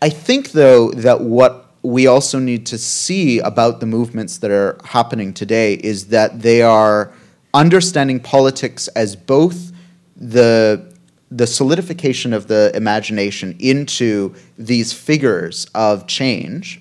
[0.00, 4.78] I think, though, that what we also need to see about the movements that are
[4.84, 7.12] happening today is that they are
[7.54, 9.72] understanding politics as both
[10.16, 10.94] the
[11.30, 16.80] the solidification of the imagination into these figures of change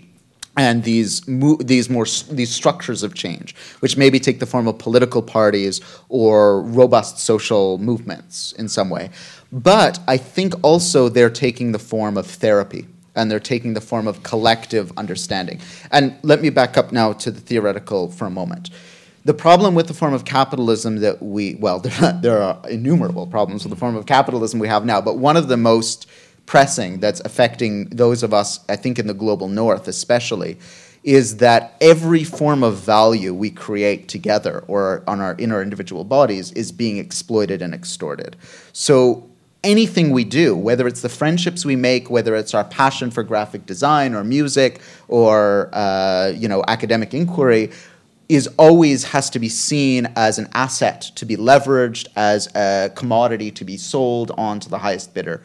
[0.57, 4.77] and these mo- these more these structures of change, which maybe take the form of
[4.77, 9.09] political parties or robust social movements in some way.
[9.51, 14.07] But I think also they're taking the form of therapy and they're taking the form
[14.07, 15.59] of collective understanding.
[15.91, 18.69] And let me back up now to the theoretical for a moment.
[19.23, 23.63] The problem with the form of capitalism that we, well, there, there are innumerable problems
[23.63, 26.07] with the form of capitalism we have now, but one of the most
[26.45, 30.57] pressing that's affecting those of us, I think, in the global north especially,
[31.03, 36.03] is that every form of value we create together or on our in our individual
[36.03, 38.35] bodies is being exploited and extorted.
[38.73, 39.29] So
[39.63, 43.65] anything we do, whether it's the friendships we make, whether it's our passion for graphic
[43.65, 47.71] design or music or uh, you know academic inquiry,
[48.29, 53.51] is always has to be seen as an asset to be leveraged, as a commodity
[53.51, 55.41] to be sold on to the highest bidder.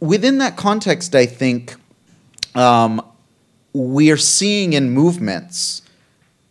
[0.00, 1.74] Within that context, I think
[2.54, 3.02] um,
[3.72, 5.82] we're seeing in movements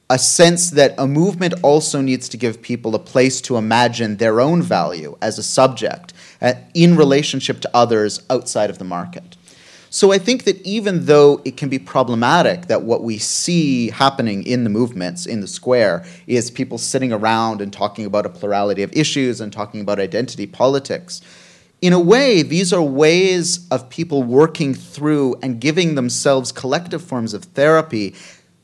[0.09, 4.39] a sense that a movement also needs to give people a place to imagine their
[4.39, 9.35] own value as a subject uh, in relationship to others outside of the market.
[9.89, 14.43] So I think that even though it can be problematic that what we see happening
[14.43, 18.83] in the movements in the square is people sitting around and talking about a plurality
[18.83, 21.21] of issues and talking about identity politics,
[21.81, 27.33] in a way, these are ways of people working through and giving themselves collective forms
[27.33, 28.15] of therapy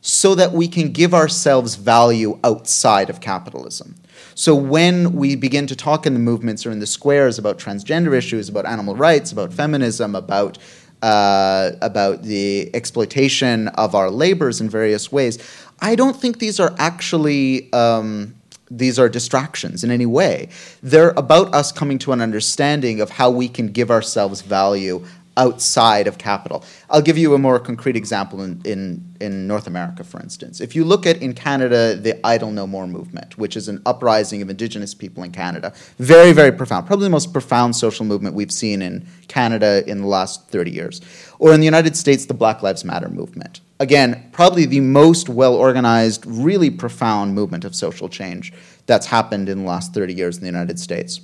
[0.02, 3.96] so that we can give ourselves value outside of capitalism.
[4.36, 8.14] So when we begin to talk in the movements or in the squares about transgender
[8.14, 10.58] issues, about animal rights, about feminism, about
[11.04, 15.38] uh, about the exploitation of our labors in various ways,
[15.82, 18.36] I don't think these are actually um,
[18.70, 20.50] these are distractions in any way.
[20.82, 25.06] They're about us coming to an understanding of how we can give ourselves value
[25.38, 26.64] outside of capital.
[26.90, 30.62] I'll give you a more concrete example in, in, in North America, for instance.
[30.62, 34.42] If you look at in Canada, the Idle No More movement, which is an uprising
[34.42, 38.52] of Indigenous people in Canada, very, very profound, probably the most profound social movement we've
[38.52, 41.02] seen in Canada in the last 30 years.
[41.40, 43.62] Or in the United States, the Black Lives Matter movement.
[43.84, 48.54] Again, probably the most well organized, really profound movement of social change
[48.86, 51.20] that's happened in the last 30 years in the United States.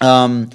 [0.00, 0.50] Um,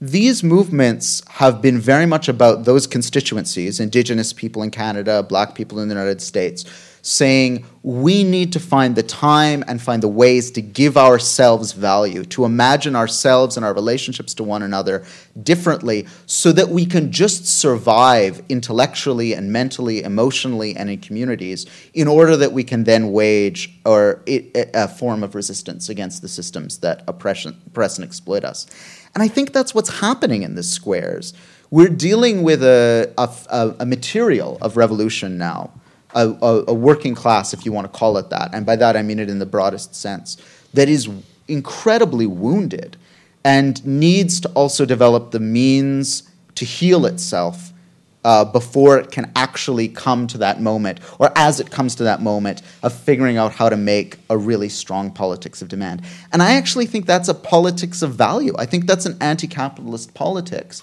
[0.00, 5.80] these movements have been very much about those constituencies, indigenous people in Canada, black people
[5.80, 6.64] in the United States,
[7.04, 12.24] saying we need to find the time and find the ways to give ourselves value,
[12.24, 15.04] to imagine ourselves and our relationships to one another
[15.42, 22.08] differently so that we can just survive intellectually and mentally, emotionally, and in communities in
[22.08, 27.04] order that we can then wage or a form of resistance against the systems that
[27.06, 28.66] oppress and exploit us.
[29.14, 31.34] And I think that's what's happening in the squares.
[31.70, 35.70] We're dealing with a, a, a material of revolution now,
[36.14, 38.50] a, a, working class, if you want to call it that.
[38.54, 40.36] And by that, I mean it in the broadest sense,
[40.72, 41.08] that is
[41.48, 42.96] incredibly wounded
[43.44, 46.22] and needs to also develop the means
[46.54, 47.72] to heal itself
[48.24, 52.22] uh, before it can actually come to that moment, or as it comes to that
[52.22, 56.00] moment of figuring out how to make a really strong politics of demand.
[56.32, 58.54] And I actually think that's a politics of value.
[58.58, 60.82] I think that's an anti capitalist politics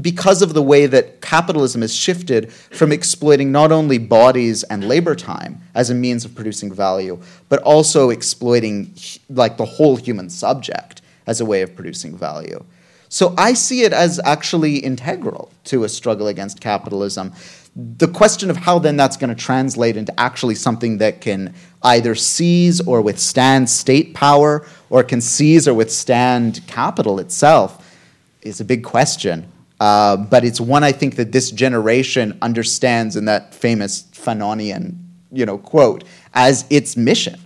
[0.00, 5.14] because of the way that capitalism has shifted from exploiting not only bodies and labor
[5.14, 7.18] time as a means of producing value,
[7.48, 8.94] but also exploiting
[9.30, 12.62] like the whole human subject as a way of producing value.
[13.08, 17.32] So I see it as actually integral to a struggle against capitalism.
[17.76, 22.14] The question of how then that's going to translate into actually something that can either
[22.14, 27.86] seize or withstand state power or can seize or withstand capital itself
[28.42, 29.51] is a big question.
[29.80, 34.96] Uh, but it's one I think that this generation understands in that famous Fanonian,
[35.32, 36.04] you know, quote
[36.34, 37.40] as its mission.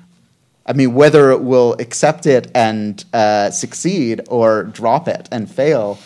[0.66, 5.98] I mean, whether it will accept it and uh, succeed or drop it and fail,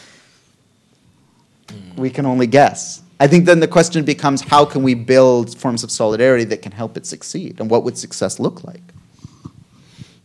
[1.96, 3.02] we can only guess.
[3.18, 6.72] I think then the question becomes how can we build forms of solidarity that can
[6.72, 8.82] help it succeed, and what would success look like?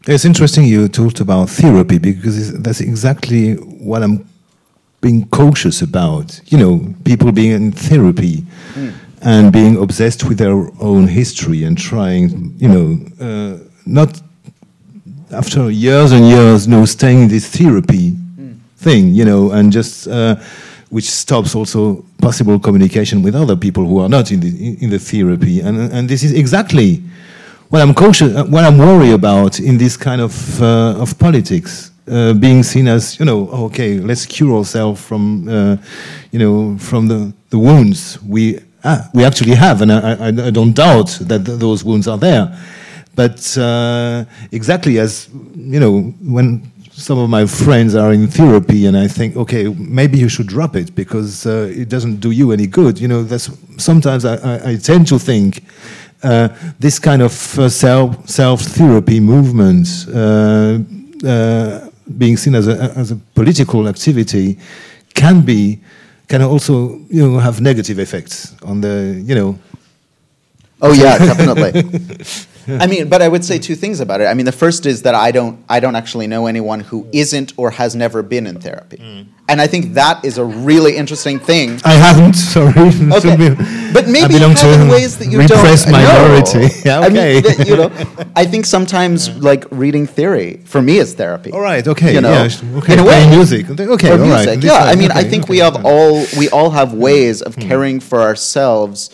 [0.08, 4.28] It's interesting you talked about therapy because that's exactly what I'm
[5.06, 6.28] being cautious about.
[6.52, 8.36] You know, people being in therapy
[8.74, 8.92] mm.
[9.22, 10.58] and being obsessed with their
[10.90, 12.24] own history and trying,
[12.64, 12.88] you know,
[13.28, 13.54] uh,
[13.86, 14.10] not
[15.32, 18.58] after years and years, you know, staying in this therapy mm.
[18.78, 20.36] thing, you know, and just uh,
[20.90, 24.52] which stops also possible communication with other people who are not in the
[24.84, 26.90] in the therapy, and and this is exactly
[27.70, 32.34] what I'm cautious, what I'm worried about in this kind of uh, of politics uh,
[32.34, 35.78] being seen as you know okay let's cure ourselves from uh,
[36.32, 38.22] you know from the, the wounds.
[38.22, 42.08] We ah, we actually have and I, I, I don't doubt that th those wounds
[42.08, 42.46] are there.
[43.16, 46.48] But uh, exactly as you know when
[46.92, 49.68] some of my friends are in therapy and I think okay
[50.00, 53.24] maybe you should drop it because uh, it doesn't do you any good you know
[53.24, 55.64] that's sometimes I, I tend to think
[56.24, 56.48] uh,
[56.80, 59.88] this kind of uh, self self therapy movement
[62.18, 64.58] being seen as a, as a political activity
[65.14, 65.80] can be
[66.28, 69.60] can also you know have negative effects on the you know.
[70.82, 71.72] Oh yeah definitely
[72.80, 74.26] I mean, but I would say two things about it.
[74.26, 77.54] I mean, the first is that I don't, I don't actually know anyone who isn't
[77.58, 79.28] or has never been in therapy, mm.
[79.48, 81.80] and I think that is a really interesting thing.
[81.86, 82.72] I haven't, sorry.
[82.72, 83.56] Okay,
[83.94, 85.94] but maybe you have in ways that you repressed don't.
[85.94, 86.60] minority.
[86.60, 86.82] Know.
[86.86, 87.38] Yeah, okay.
[87.38, 87.92] I mean, you know,
[88.36, 89.36] I think sometimes yeah.
[89.40, 91.52] like reading theory for me is therapy.
[91.52, 91.88] All right.
[91.88, 92.16] Okay.
[92.16, 92.94] You know, yeah, okay.
[92.94, 93.70] In a way, music.
[93.70, 94.12] Okay.
[94.12, 94.48] All music.
[94.48, 94.64] right.
[94.64, 94.74] Yeah.
[94.74, 97.68] I mean, okay, I think okay, we have all we all have ways of mm.
[97.68, 99.12] caring for ourselves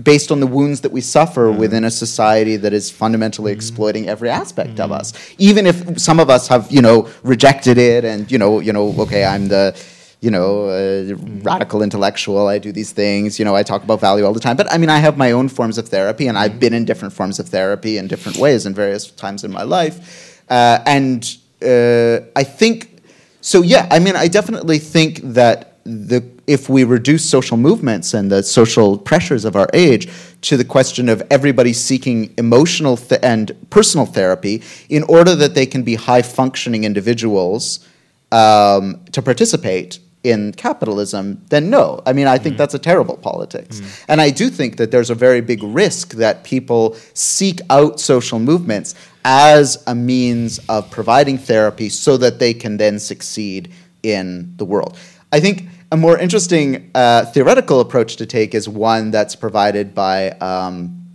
[0.00, 1.58] based on the wounds that we suffer mm.
[1.58, 3.56] within a society that is fundamentally mm.
[3.56, 4.84] exploiting every aspect mm.
[4.84, 8.60] of us even if some of us have you know rejected it and you know
[8.60, 9.78] you know okay i'm the
[10.20, 14.24] you know uh, radical intellectual i do these things you know i talk about value
[14.24, 16.58] all the time but i mean i have my own forms of therapy and i've
[16.58, 20.42] been in different forms of therapy in different ways in various times in my life
[20.48, 23.02] uh, and uh, i think
[23.42, 28.30] so yeah i mean i definitely think that the if we reduce social movements and
[28.30, 30.08] the social pressures of our age
[30.42, 35.66] to the question of everybody seeking emotional th- and personal therapy in order that they
[35.66, 37.86] can be high functioning individuals
[38.32, 42.00] um, to participate in capitalism, then no.
[42.06, 42.58] I mean, I think mm.
[42.58, 43.80] that's a terrible politics.
[43.80, 44.04] Mm.
[44.08, 48.38] And I do think that there's a very big risk that people seek out social
[48.38, 53.72] movements as a means of providing therapy so that they can then succeed
[54.02, 54.96] in the world.
[55.32, 60.30] I think a more interesting uh, theoretical approach to take is one that's provided by
[60.30, 61.06] um,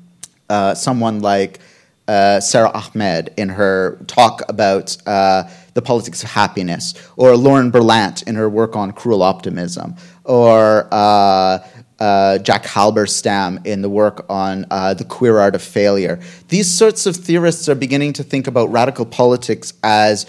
[0.52, 1.60] uh, someone like
[2.08, 8.28] uh, Sara Ahmed in her talk about uh, the politics of happiness, or Lauren Berlant
[8.28, 11.58] in her work on cruel optimism, or uh,
[12.00, 16.20] uh, Jack Halberstam in the work on the queer art of failure.
[16.50, 20.28] These sorts of theorists are beginning to think about radical politics as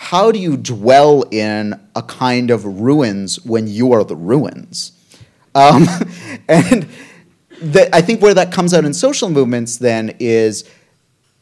[0.00, 4.92] how do you dwell in a kind of ruins when you are the ruins?
[5.56, 5.88] Um,
[6.48, 6.88] and
[7.60, 10.70] the, I think where that comes out in social movements then is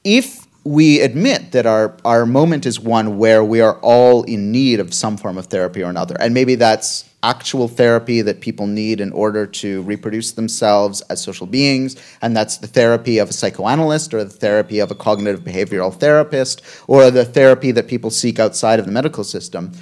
[0.05, 4.81] if we admit that our, our moment is one where we are all in need
[4.81, 9.01] of some form of therapy or another, and maybe that's actual therapy that people need
[9.01, 14.15] in order to reproduce themselves as social beings, and that's the therapy of a psychoanalyst
[14.15, 18.79] or the therapy of a cognitive behavioral therapist or the therapy that people seek outside
[18.79, 19.73] of the medical system.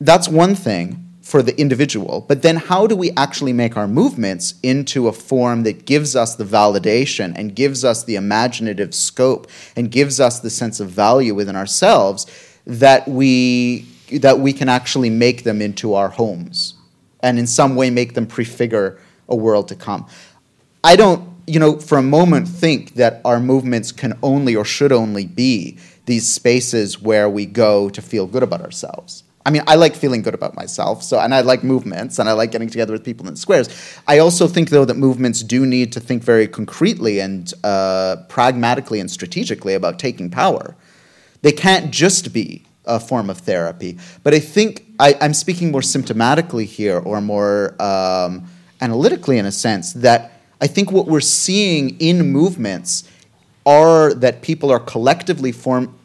[0.00, 4.54] That's one thing for the individual, but then how do we actually make our movements
[4.62, 9.90] into a form that gives us the validation and gives us the imaginative scope and
[9.90, 12.26] gives us the sense of value within ourselves
[12.66, 13.86] that we
[14.18, 16.74] that we can actually make them into our homes
[17.20, 18.98] and in some way make them prefigure
[19.28, 20.06] a world to come.
[20.84, 24.92] I don't, you know, for a moment think that our movements can only or should
[24.92, 29.24] only be these spaces where we go to feel good about ourselves.
[29.44, 32.32] I mean, I like feeling good about myself, so and I like movements, and I
[32.32, 33.68] like getting together with people in squares.
[34.06, 39.00] I also think, though, that movements do need to think very concretely and uh, pragmatically
[39.00, 40.76] and strategically about taking power.
[41.42, 45.80] They can't just be a form of therapy, but I think I, am speaking more
[45.80, 48.46] symptomatically here, or more um,
[48.80, 53.08] analytically, in a sense, that I think what we're seeing in movements
[53.66, 55.96] are that people are collectively form,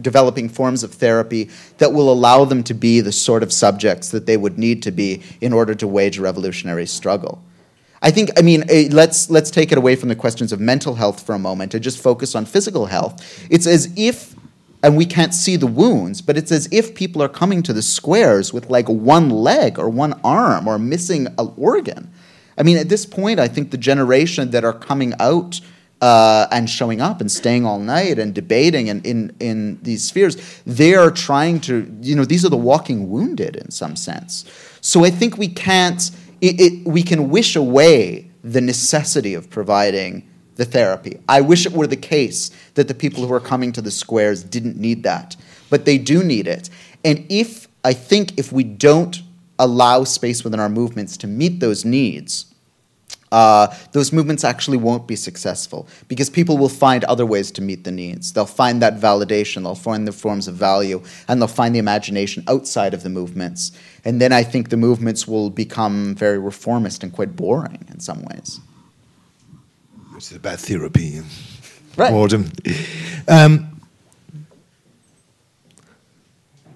[0.00, 4.26] developing forms of therapy that will allow them to be the sort of subjects that
[4.26, 7.42] they would need to be in order to wage a revolutionary struggle.
[8.02, 10.94] I think, I mean, eh, let's, let's take it away from the questions of mental
[10.94, 13.46] health for a moment and just focus on physical health.
[13.50, 14.34] It's as if,
[14.84, 17.80] and we can't see the wounds, but it's as if people are coming to the
[17.80, 22.12] squares with like one leg or one arm or missing an organ.
[22.58, 25.58] I mean, at this point, I think the generation that are coming out
[26.02, 30.36] uh, and showing up and staying all night and debating and in, in these spheres,
[30.66, 34.44] they are trying to, you know, these are the walking wounded in some sense.
[34.82, 36.10] So I think we can't,
[36.42, 41.18] it, it, we can wish away the necessity of providing the therapy.
[41.28, 44.44] I wish it were the case that the people who are coming to the squares
[44.44, 45.36] didn't need that,
[45.70, 46.70] but they do need it.
[47.04, 49.22] And if, I think, if we don't
[49.58, 52.46] allow space within our movements to meet those needs,
[53.34, 57.82] uh, those movements actually won't be successful because people will find other ways to meet
[57.82, 58.32] the needs.
[58.32, 62.44] They'll find that validation, they'll find the forms of value, and they'll find the imagination
[62.46, 63.72] outside of the movements.
[64.04, 68.22] And then I think the movements will become very reformist and quite boring in some
[68.22, 68.60] ways.
[70.14, 71.20] Which is about therapy.
[71.96, 72.10] Right.
[72.12, 72.48] Boredom.
[73.26, 73.80] Um,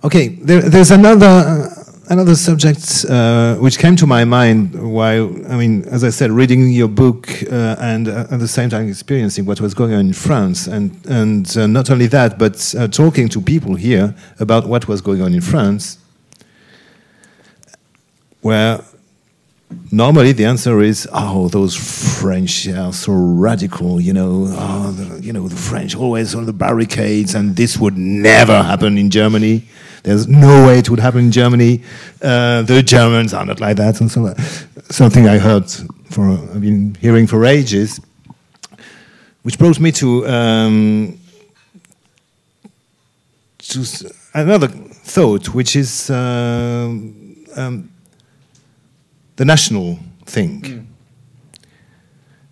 [0.03, 1.71] okay, there, there's another
[2.09, 6.71] another subject uh, which came to my mind while, I mean, as I said, reading
[6.71, 10.13] your book uh, and uh, at the same time experiencing what was going on in
[10.15, 14.89] France, and and uh, not only that, but uh, talking to people here about what
[14.89, 15.99] was going on in France,
[18.41, 18.81] where
[19.91, 21.75] normally the answer is, oh, those
[22.21, 26.53] French are so radical, you know, oh, the, you know, the French always on the
[26.53, 29.65] barricades, and this would never happen in Germany.
[30.03, 31.83] There's no way it would happen in Germany.
[32.23, 34.37] Uh, the Germans are not like that, and so on.
[34.91, 35.71] something I heard
[36.11, 38.01] for I've been hearing for ages,
[39.43, 41.21] which brought me to um,
[43.59, 46.89] to another thought, which is uh,
[47.57, 47.91] um,
[49.39, 50.87] the national thing.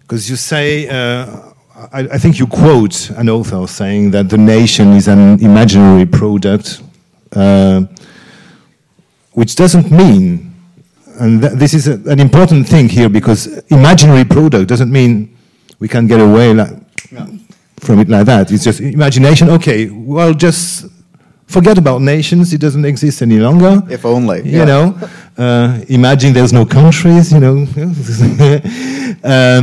[0.00, 0.30] Because mm.
[0.30, 0.88] you say.
[0.88, 1.52] Uh,
[1.92, 6.80] I, I, think you quote an author saying that the nation is an imaginary product
[7.34, 7.82] uh,
[9.32, 10.54] which doesn't mean,
[11.20, 15.36] and th this is a, an important thing here because imaginary product doesn't mean
[15.78, 16.72] we can get away like,
[17.84, 18.50] from it like that.
[18.50, 19.50] It's just imagination.
[19.50, 20.86] Okay, well, just
[21.46, 22.52] forget about nations.
[22.52, 23.82] It doesn't exist any longer.
[23.90, 24.42] If only.
[24.42, 24.64] You yeah.
[24.64, 24.98] know,
[25.38, 27.32] uh, imagine there's no countries.
[27.32, 27.66] You know.
[29.24, 29.62] uh,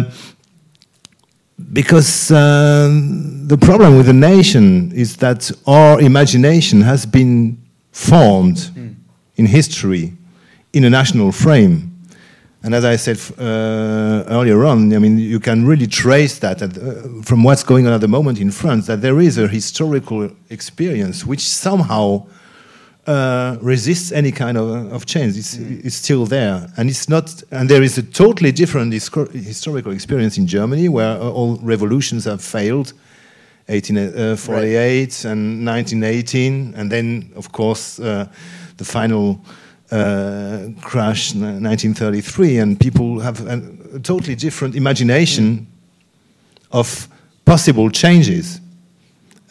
[1.71, 7.57] because um, the problem with the nation is that our imagination has been
[7.91, 8.95] formed mm.
[9.35, 10.13] in history
[10.73, 11.92] in a national frame.
[12.63, 16.77] And as I said uh, earlier on, I mean, you can really trace that at,
[16.77, 20.31] uh, from what's going on at the moment in France, that there is a historical
[20.49, 22.25] experience which somehow
[23.05, 25.37] uh, resists any kind of, of change.
[25.37, 25.85] It's, mm.
[25.85, 27.43] it's, still there, and it's not.
[27.51, 32.93] And there is a totally different historical experience in Germany, where all revolutions have failed,
[33.67, 35.25] 1848 right.
[35.25, 38.27] and 1918, and then, of course, uh,
[38.77, 39.41] the final
[39.93, 43.61] uh, crash, 1933, and people have a,
[43.93, 45.67] a totally different imagination
[46.71, 47.07] of
[47.45, 48.59] possible changes.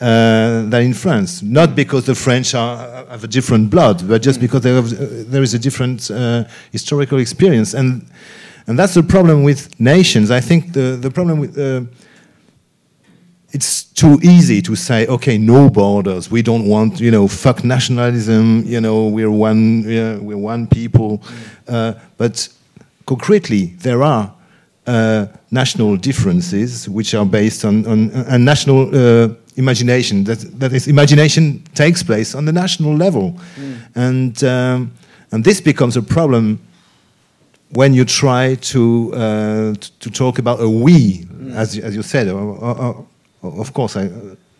[0.01, 1.43] Uh, than in France.
[1.43, 4.43] Not because the French are, have a different blood, but just mm.
[4.43, 7.73] because have, uh, there is a different uh, historical experience.
[7.73, 8.05] And,
[8.67, 10.33] and that's the problem with nations.
[10.33, 11.57] I think the, the problem with.
[13.53, 16.31] Uh, it's too easy to say, okay, no borders.
[16.31, 18.65] We don't want, you know, fuck nationalism.
[18.67, 21.19] You know, we're one, we're one people.
[21.67, 22.01] Mm.
[22.17, 22.49] but
[23.07, 24.33] concretely, there are
[24.87, 30.25] uh, national differences which are based on, on, on national uh, imagination.
[30.25, 33.39] That, that is, imagination takes place on the national level.
[33.57, 33.77] Mm.
[33.95, 34.93] And, um,
[35.31, 36.59] and this becomes a problem
[37.71, 41.55] when you try to, uh, to talk about a we, mm.
[41.55, 42.29] as, as you said.
[43.43, 44.11] Of course, I,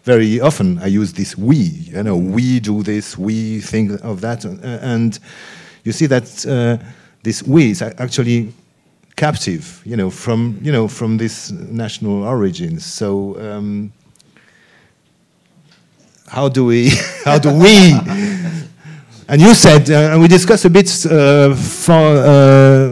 [0.05, 1.57] very often I use this we.
[1.57, 4.45] You know, we do this, we think of that.
[4.45, 5.19] And
[5.85, 6.85] you see that uh,
[7.23, 8.53] this we is actually
[9.17, 12.85] captive, you know, from you know from this national origins.
[12.85, 13.93] So um,
[16.27, 16.89] how do we
[17.25, 17.93] how do we?
[19.29, 22.92] and you said, uh, and we discussed a bit uh, for, uh,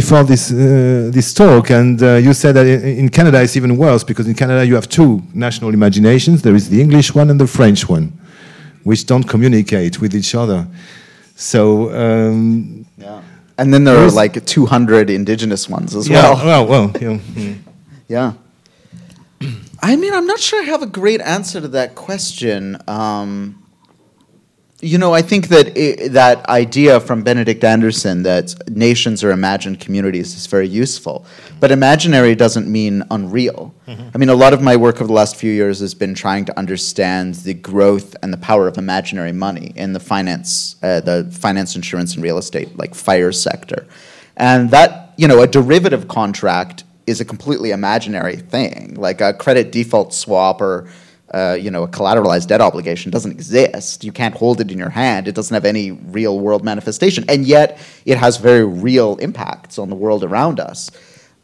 [0.00, 2.66] before this uh, this talk, and uh, you said that
[3.02, 6.42] in Canada it's even worse because in Canada you have two national imaginations.
[6.42, 8.06] There is the English one and the French one,
[8.84, 10.66] which don't communicate with each other.
[11.34, 11.60] So.
[12.02, 13.22] Um, yeah.
[13.60, 16.46] And then there are like 200 indigenous ones as yeah, well.
[16.46, 17.54] Well, well, yeah.
[18.06, 18.32] Yeah.
[19.82, 22.76] I mean, I'm not sure I have a great answer to that question.
[22.86, 23.57] Um,
[24.80, 29.80] you know, I think that it, that idea from Benedict Anderson that nations are imagined
[29.80, 31.26] communities is very useful.
[31.58, 33.74] But imaginary doesn't mean unreal.
[33.88, 34.08] Mm-hmm.
[34.14, 36.44] I mean, a lot of my work over the last few years has been trying
[36.44, 41.28] to understand the growth and the power of imaginary money in the finance, uh, the
[41.32, 43.84] finance, insurance, and real estate, like fire sector,
[44.36, 49.72] and that you know, a derivative contract is a completely imaginary thing, like a credit
[49.72, 50.88] default swap or
[51.34, 54.04] uh, you know, a collateralized debt obligation doesn't exist.
[54.04, 55.28] You can't hold it in your hand.
[55.28, 59.90] It doesn't have any real world manifestation, and yet it has very real impacts on
[59.90, 60.90] the world around us.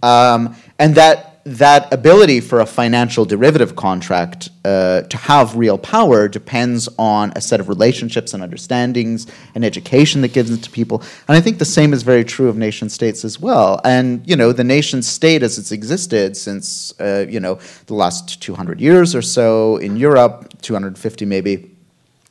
[0.02, 6.26] Um, and that that ability for a financial derivative contract uh, to have real power
[6.26, 11.02] depends on a set of relationships and understandings and education that gives it to people.
[11.28, 13.78] And I think the same is very true of nation states as well.
[13.84, 18.40] And you know, the nation state as it's existed since uh, you know the last
[18.42, 21.70] 200 years or so in Europe, 250 maybe,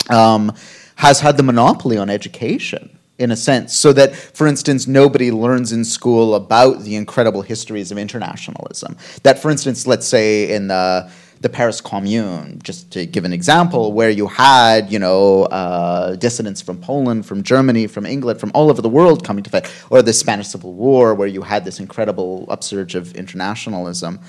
[0.10, 0.52] um,
[0.96, 5.72] has had the monopoly on education in a sense, so that, for instance, nobody learns
[5.72, 8.98] in school about the incredible histories of internationalism.
[9.22, 11.12] That, for instance, let's say in the
[11.42, 16.62] the Paris Commune, just to give an example, where you had, you know, uh, dissidents
[16.62, 20.02] from Poland, from Germany, from England, from all over the world coming to fight, or
[20.02, 24.22] the Spanish Civil War, where you had this incredible upsurge of internationalism.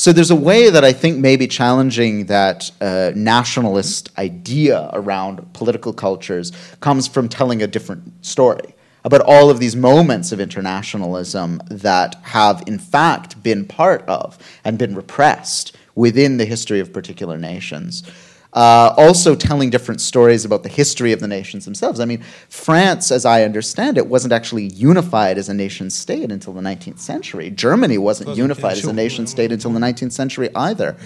[0.00, 5.52] So there's a way that I think may be challenging that uh, nationalist idea around
[5.52, 8.74] political cultures comes from telling a different story
[9.04, 14.78] about all of these moments of internationalism that have in fact been part of and
[14.78, 18.02] been repressed within the history of particular nations.
[18.52, 22.00] Uh, also telling different stories about the history of the nations themselves.
[22.00, 26.52] I mean, France, as I understand it, wasn't actually unified as a nation state until
[26.52, 27.50] the 19th century.
[27.50, 30.96] Germany wasn't unified as a nation state until the 19th century either.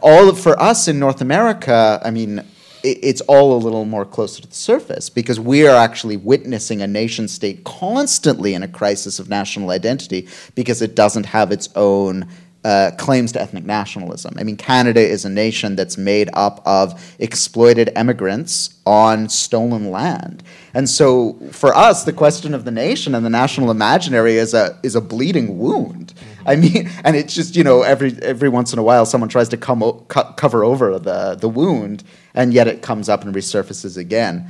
[0.00, 2.38] All of, for us in North America, I mean,
[2.82, 6.82] it, it's all a little more closer to the surface because we are actually witnessing
[6.82, 11.68] a nation state constantly in a crisis of national identity because it doesn't have its
[11.76, 12.26] own
[12.68, 14.34] uh, claims to ethnic nationalism.
[14.36, 20.42] I mean, Canada is a nation that's made up of exploited immigrants on stolen land.
[20.74, 24.78] And so for us, the question of the nation and the national imaginary is a,
[24.82, 26.12] is a bleeding wound.
[26.44, 29.48] I mean, and it's just, you know, every, every once in a while someone tries
[29.48, 32.04] to come o- co- cover over the, the wound,
[32.34, 34.46] and yet it comes up and resurfaces again.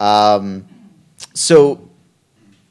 [0.00, 0.66] Um,
[1.34, 1.87] so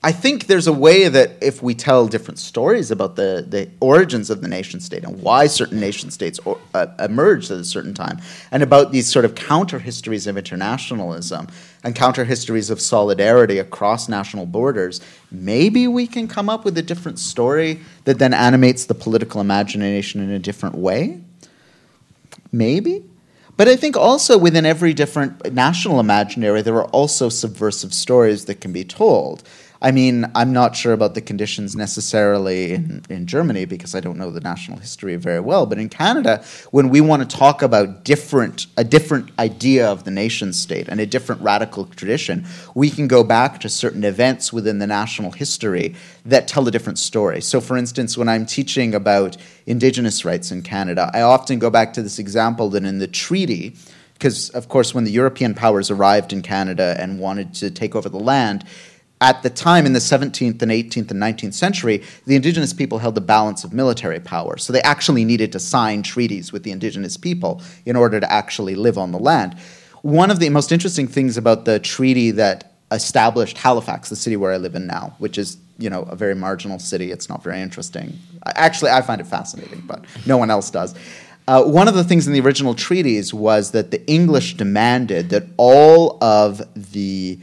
[0.04, 4.30] I think there's a way that if we tell different stories about the, the origins
[4.30, 7.96] of the nation state and why certain nation states or, uh, emerged at a certain
[7.96, 8.20] time,
[8.52, 11.48] and about these sort of counter histories of internationalism
[11.84, 16.84] and counter histories of solidarity across national borders, maybe we can come up with a
[16.84, 21.20] different story that then animates the political imagination in a different way.
[22.52, 23.04] Maybe.
[23.58, 28.62] But I think also within every different national imaginary, there are also subversive stories that
[28.62, 29.42] can be told.
[29.82, 34.18] I mean, I'm not sure about the conditions necessarily in, in Germany because I don't
[34.18, 35.66] know the national history very well.
[35.68, 40.12] But in Canada, when we want to talk about different a different idea of the
[40.12, 44.80] nation state and a different radical tradition, we can go back to certain events within
[44.80, 45.94] the national history
[46.26, 47.42] that tell a different story.
[47.42, 51.94] So, for instance, when I'm teaching about Indigenous rights in Canada, I often go back
[51.94, 53.76] to this example that in the treaty
[54.14, 58.10] because of course when the european powers arrived in canada and wanted to take over
[58.10, 58.66] the land
[59.20, 63.16] at the time in the 17th and 18th and 19th century, the indigenous people held
[63.16, 64.58] the balance of military power.
[64.58, 68.76] So they actually needed to sign treaties with the indigenous people in order to actually
[68.76, 69.58] live on the land.
[70.04, 74.54] One of the most interesting things about the treaty that established Halifax, the city where
[74.54, 77.12] I live in now, which is you know a very marginal city.
[77.12, 78.18] It's not very interesting.
[78.46, 80.96] Actually, I find it fascinating, but no one else does.
[81.48, 85.44] Uh, one of the things in the original treaties was that the English demanded that
[85.58, 86.62] all of
[86.92, 87.40] the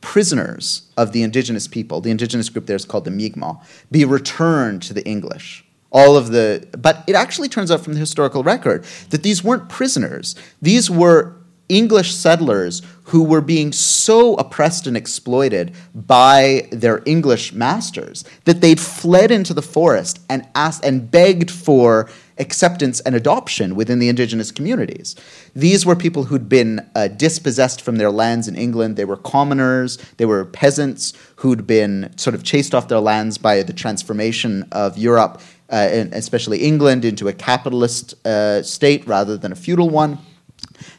[0.00, 4.82] prisoners of the indigenous people, the indigenous group there is called the Mi'kmaq, be returned
[4.82, 5.64] to the English.
[5.92, 9.68] All of the, but it actually turns out from the historical record that these weren't
[9.68, 10.36] prisoners.
[10.62, 11.34] These were
[11.68, 18.80] English settlers who were being so oppressed and exploited by their English masters that they'd
[18.80, 22.10] fled into the forest and asked and begged for
[22.40, 25.14] acceptance and adoption within the indigenous communities.
[25.54, 28.96] These were people who'd been uh, dispossessed from their lands in England.
[28.96, 33.62] They were commoners, they were peasants who'd been sort of chased off their lands by
[33.62, 39.52] the transformation of Europe, uh, and especially England, into a capitalist uh, state rather than
[39.52, 40.18] a feudal one.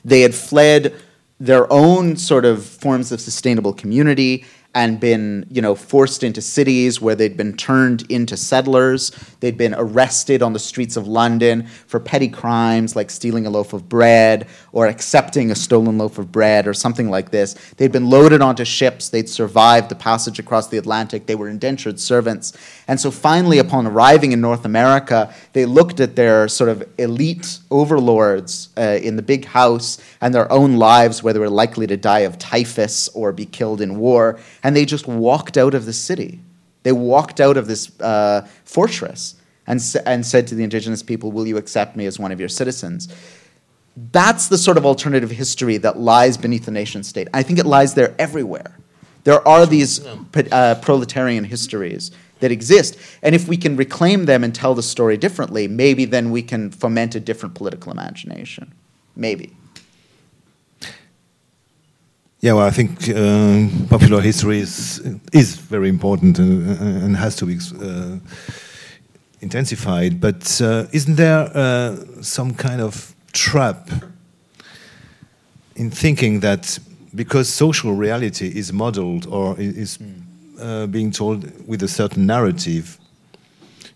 [0.06, 0.94] They had fled
[1.40, 7.02] their own sort of forms of sustainable community and been, you know, forced into cities
[7.02, 9.12] where they'd been turned into settlers.
[9.42, 13.74] They'd been arrested on the streets of London for petty crimes like stealing a loaf
[13.74, 17.54] of bread or accepting a stolen loaf of bread or something like this.
[17.76, 19.10] They'd been loaded onto ships.
[19.10, 21.26] They'd survived the passage across the Atlantic.
[21.26, 22.54] They were indentured servants.
[22.88, 27.60] And so finally, upon arriving in North America, they looked at their sort of elite
[27.70, 31.98] overlords uh, in the big house and their own lives where they were likely to
[31.98, 35.94] die of typhus or be killed in war and they just walked out of the
[35.94, 36.40] city.
[36.84, 39.36] They walked out of this uh, fortress
[39.68, 42.50] and, and said to the indigenous people, Will you accept me as one of your
[42.50, 43.08] citizens?
[44.12, 47.28] That's the sort of alternative history that lies beneath the nation state.
[47.34, 48.78] I think it lies there everywhere.
[49.24, 52.98] There are these uh, proletarian histories that exist.
[53.22, 56.72] And if we can reclaim them and tell the story differently, maybe then we can
[56.72, 58.74] foment a different political imagination.
[59.16, 59.56] Maybe.
[62.44, 65.00] Yeah, well, I think uh, popular history is
[65.32, 68.18] is very important and, uh, and has to be uh,
[69.42, 70.20] intensified.
[70.20, 73.92] But uh, isn't there uh, some kind of trap
[75.76, 76.80] in thinking that
[77.14, 80.00] because social reality is modeled or is
[80.60, 82.98] uh, being told with a certain narrative,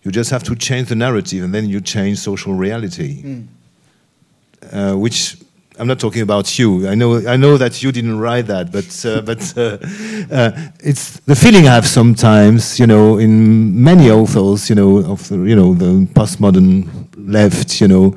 [0.04, 5.00] you just have to change the narrative and then you change social reality, mm.
[5.00, 5.36] which
[5.78, 6.88] I'm not talking about you.
[6.88, 9.78] I know, I know that you didn't write that, but uh, but uh,
[10.34, 15.28] uh, it's the feeling I have sometimes, you know, in many authors, you know, of
[15.28, 18.16] the, you know the postmodern left, you know,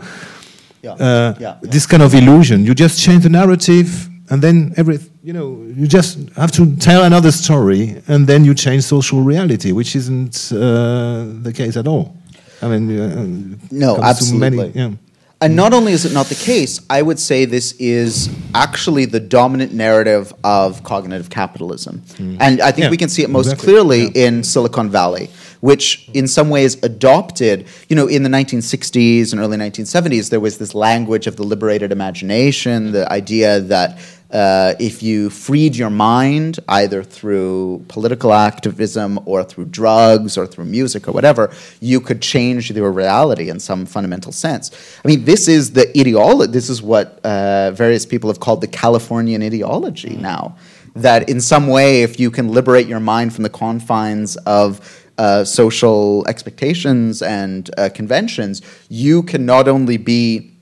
[0.83, 0.93] yeah.
[0.93, 1.71] Uh, yeah, yeah.
[1.71, 2.65] this kind of illusion.
[2.65, 7.05] You just change the narrative, and then every, you know, you just have to tell
[7.05, 12.17] another story, and then you change social reality, which isn't uh, the case at all.
[12.63, 14.73] I mean, uh, no, absolutely.
[14.73, 14.99] Many,
[15.41, 19.21] and not only is it not the case, I would say this is actually the
[19.21, 22.03] dominant narrative of cognitive capitalism.
[22.15, 22.39] Mm.
[22.41, 23.67] And I think yeah, we can see it most exactly.
[23.67, 24.27] clearly yeah.
[24.27, 25.31] in Silicon Valley,
[25.61, 30.59] which in some ways adopted, you know, in the 1960s and early 1970s, there was
[30.59, 34.01] this language of the liberated imagination, the idea that
[34.31, 40.67] uh, if you freed your mind either through political activism or through drugs or through
[40.67, 41.51] music or whatever,
[41.81, 44.71] you could change your reality in some fundamental sense.
[45.03, 46.53] I mean, this is the ideology.
[46.53, 50.57] This is what uh, various people have called the Californian ideology now.
[50.95, 55.45] That in some way, if you can liberate your mind from the confines of uh,
[55.45, 60.53] social expectations and uh, conventions, you can not only be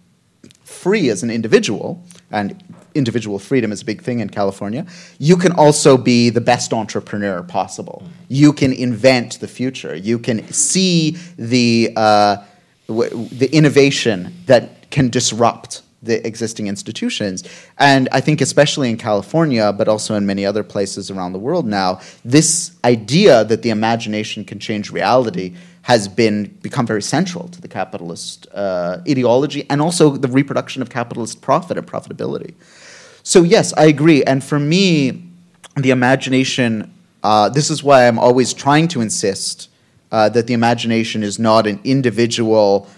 [0.63, 2.63] free as an individual and
[2.97, 4.87] individual freedom is a big thing in California,
[5.19, 8.03] you can also be the best entrepreneur possible.
[8.29, 9.95] You can invent the future.
[9.95, 12.37] You can see the, uh,
[12.89, 17.45] w- the innovation that can disrupt the existing institutions.
[17.79, 21.67] And I think, especially in California, but also in many other places around the world
[21.67, 27.61] now, this idea that the imagination can change reality has been become very central to
[27.61, 32.55] the capitalist uh, ideology and also the reproduction of capitalist profit and profitability.
[33.27, 34.23] So yes, I agree.
[34.23, 35.25] And for me,
[35.77, 36.95] the imagination.
[37.25, 39.69] Uh, this is why I'm always trying to insist
[40.13, 42.89] uh, that the imagination is not an individual,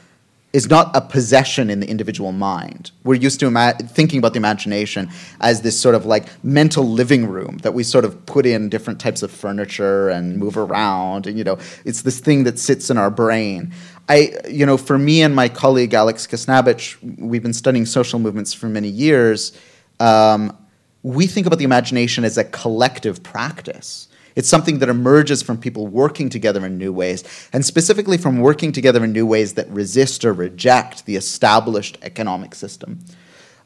[0.52, 2.90] is not a possession in the individual mind.
[3.04, 5.08] We're used to ima- thinking about the imagination
[5.40, 9.00] as this sort of like mental living room that we sort of put in different
[9.00, 11.56] types of furniture and move around, and you know,
[11.86, 13.72] it's this thing that sits in our brain.
[14.10, 18.52] I, you know, for me and my colleague Alex Khasnabish, we've been studying social movements
[18.52, 19.58] for many years
[20.00, 20.56] um,
[21.02, 24.08] we think about the imagination as a collective practice.
[24.36, 28.70] It's something that emerges from people working together in new ways, and specifically from working
[28.70, 33.00] together in new ways that resist or reject the established economic system.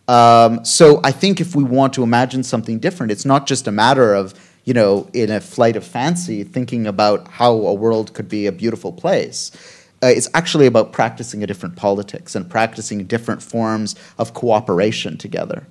[0.08, 3.72] Um, so I think if we want to imagine something different, it's not just a
[3.72, 8.28] matter of, you know, in a flight of fancy, thinking about how a world could
[8.28, 9.50] be a beautiful place.
[10.02, 15.66] Uh, it's actually about practicing a different politics and practicing different forms of cooperation together.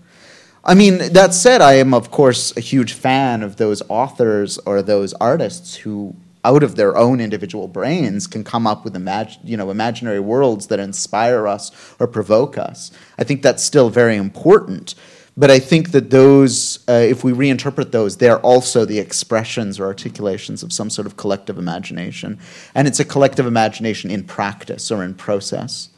[0.63, 4.83] I mean, that said, I am, of course, a huge fan of those authors or
[4.83, 9.57] those artists who, out of their own individual brains, can come up with imag- you
[9.57, 12.91] know, imaginary worlds that inspire us or provoke us.
[13.17, 14.93] I think that's still very important.
[15.35, 19.85] But I think that those, uh, if we reinterpret those, they're also the expressions or
[19.85, 22.37] articulations of some sort of collective imagination.
[22.75, 25.89] And it's a collective imagination in practice or in process.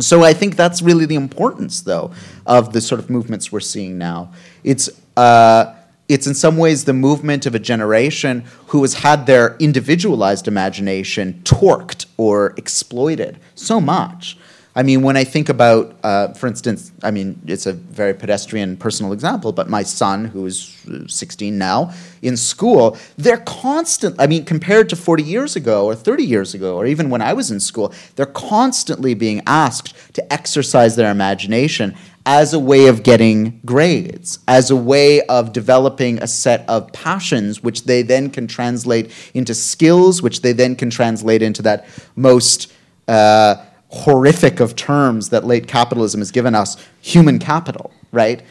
[0.00, 2.12] So I think that's really the importance, though,
[2.46, 4.32] of the sort of movements we're seeing now.
[4.64, 5.74] It's uh,
[6.08, 11.40] it's in some ways the movement of a generation who has had their individualized imagination
[11.44, 14.38] torqued or exploited so much
[14.78, 18.76] I mean, when I think about, uh, for instance, I mean, it's a very pedestrian
[18.76, 20.72] personal example, but my son, who is
[21.08, 24.14] 16 now, in school, they're constant.
[24.20, 27.32] I mean, compared to 40 years ago or 30 years ago, or even when I
[27.32, 33.02] was in school, they're constantly being asked to exercise their imagination as a way of
[33.02, 38.46] getting grades, as a way of developing a set of passions, which they then can
[38.46, 42.72] translate into skills, which they then can translate into that most.
[43.08, 43.56] Uh,
[43.90, 48.42] horrific of terms that late capitalism has given us human capital, right?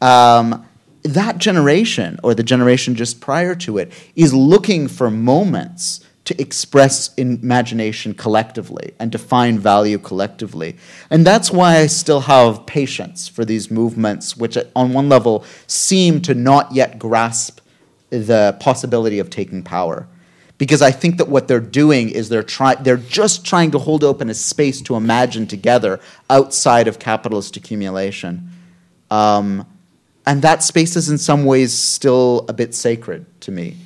[0.00, 0.66] Um,
[1.02, 7.12] that generation, or the generation just prior to it, is looking for moments to express
[7.14, 10.76] imagination collectively and to find value collectively.
[11.10, 16.22] And that's why I still have patience for these movements, which on one level seem
[16.22, 17.60] to not yet grasp
[18.08, 20.08] the possibility of taking power
[20.58, 24.04] because I think that what they're doing is they're trying they're just trying to hold
[24.04, 26.00] open a space to imagine together
[26.30, 28.50] outside of capitalist accumulation.
[29.10, 29.66] Um,
[30.26, 33.76] and that space is in some ways still a bit sacred to me.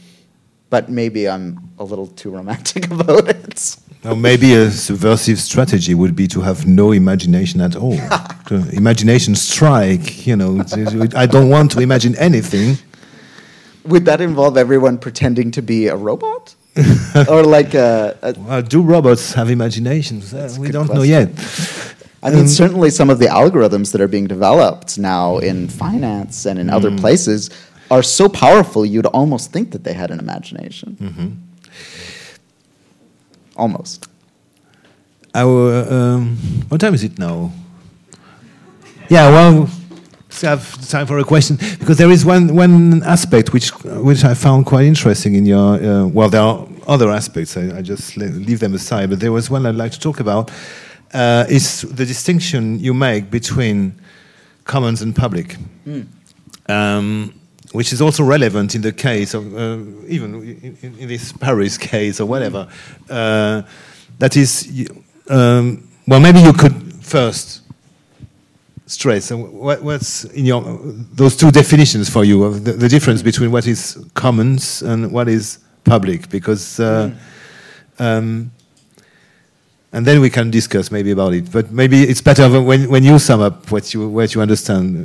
[0.70, 3.76] But maybe I'm a little too romantic about it.
[4.04, 7.98] Now, maybe a subversive strategy would be to have no imagination at all.
[8.72, 10.62] imagination strike, you know.
[11.16, 12.78] I don't want to imagine anything.
[13.84, 16.54] Would that involve everyone pretending to be a robot?
[17.28, 20.32] or like a, a well, do robots have imaginations?
[20.32, 20.96] Uh, we don't question.
[20.96, 21.28] know yet.
[22.22, 26.46] I mean, um, certainly some of the algorithms that are being developed now in finance
[26.46, 26.72] and in mm.
[26.72, 27.50] other places
[27.90, 30.96] are so powerful you'd almost think that they had an imagination.
[31.00, 31.28] Mm-hmm.
[33.56, 34.08] Almost.
[35.34, 36.36] Our um,
[36.68, 37.52] what time is it now?
[39.08, 39.70] Yeah, well,
[40.42, 44.66] have time for a question because there is one one aspect which which I found
[44.66, 48.74] quite interesting in your uh, well there are other aspects I, I, just leave them
[48.74, 50.50] aside but there was one I'd like to talk about
[51.12, 53.94] uh, is the distinction you make between
[54.64, 55.56] commons and public.
[55.86, 56.06] Mm.
[56.68, 57.34] um,
[57.72, 60.34] which is also relevant in the case of uh, even
[60.82, 62.66] in, in, this Paris case or whatever.
[63.10, 63.62] Uh,
[64.18, 64.88] that is
[65.28, 67.62] um, well maybe you could first
[68.88, 69.30] stress.
[69.30, 70.62] And what, what's in your
[71.12, 75.28] those two definitions for you of the, the, difference between what is commons and what
[75.28, 76.28] is public?
[76.28, 77.12] Because uh,
[77.98, 78.04] mm.
[78.04, 78.50] um,
[79.92, 81.52] and then we can discuss maybe about it.
[81.52, 85.04] But maybe it's better when when you sum up what you what you understand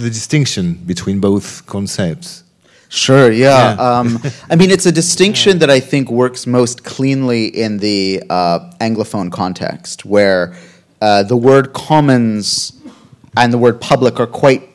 [0.00, 2.44] the distinction between both concepts.
[2.88, 3.32] Sure.
[3.32, 3.74] Yeah.
[3.74, 3.98] yeah.
[3.98, 8.70] Um, I mean, it's a distinction that I think works most cleanly in the uh,
[8.80, 10.54] Anglophone context, where
[11.00, 12.72] uh, the word commons
[13.36, 14.68] and the word public are quite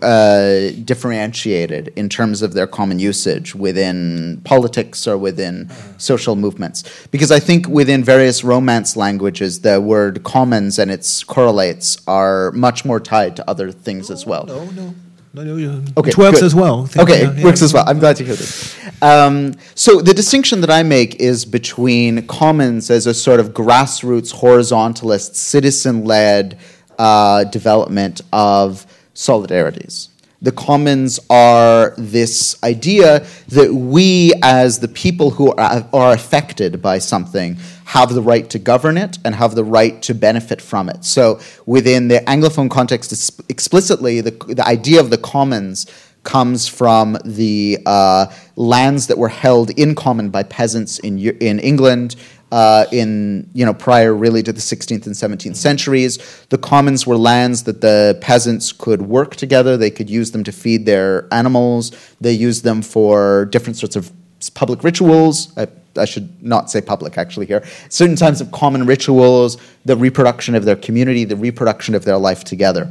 [0.00, 7.06] uh, differentiated in terms of their common usage within politics or within social movements.
[7.08, 12.84] Because I think within various Romance languages, the word commons and its correlates are much
[12.84, 14.46] more tied to other things as well.
[14.46, 14.94] No, no.
[15.34, 15.82] No, no, no.
[15.96, 16.46] Okay, it works good.
[16.46, 16.88] as well.
[16.96, 17.44] Okay, yeah, yeah.
[17.44, 17.84] works as well.
[17.88, 18.78] I'm glad to hear this.
[19.02, 24.32] Um, so the distinction that I make is between commons as a sort of grassroots,
[24.32, 26.56] horizontalist, citizen-led
[26.98, 30.08] uh, development of solidarities.
[30.42, 36.98] The commons are this idea that we, as the people who are, are affected by
[36.98, 41.02] something, have the right to govern it and have the right to benefit from it.
[41.04, 45.86] So, within the Anglophone context, explicitly, the, the idea of the commons
[46.24, 48.26] comes from the uh,
[48.56, 52.16] lands that were held in common by peasants in, in England
[52.54, 56.46] uh, in you know prior really to the 16th and 17th centuries.
[56.50, 59.76] The commons were lands that the peasants could work together.
[59.76, 61.90] They could use them to feed their animals.
[62.20, 64.12] They used them for different sorts of
[64.54, 65.52] public rituals.
[65.58, 65.66] I,
[65.96, 67.64] I should not say public actually here.
[67.88, 72.44] Certain types of common rituals, the reproduction of their community, the reproduction of their life
[72.44, 72.88] together.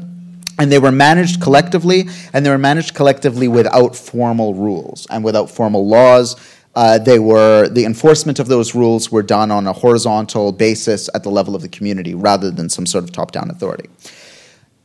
[0.59, 5.49] And they were managed collectively, and they were managed collectively without formal rules and without
[5.49, 6.35] formal laws
[6.75, 11.23] uh, they were the enforcement of those rules were done on a horizontal basis at
[11.23, 13.89] the level of the community rather than some sort of top-down authority.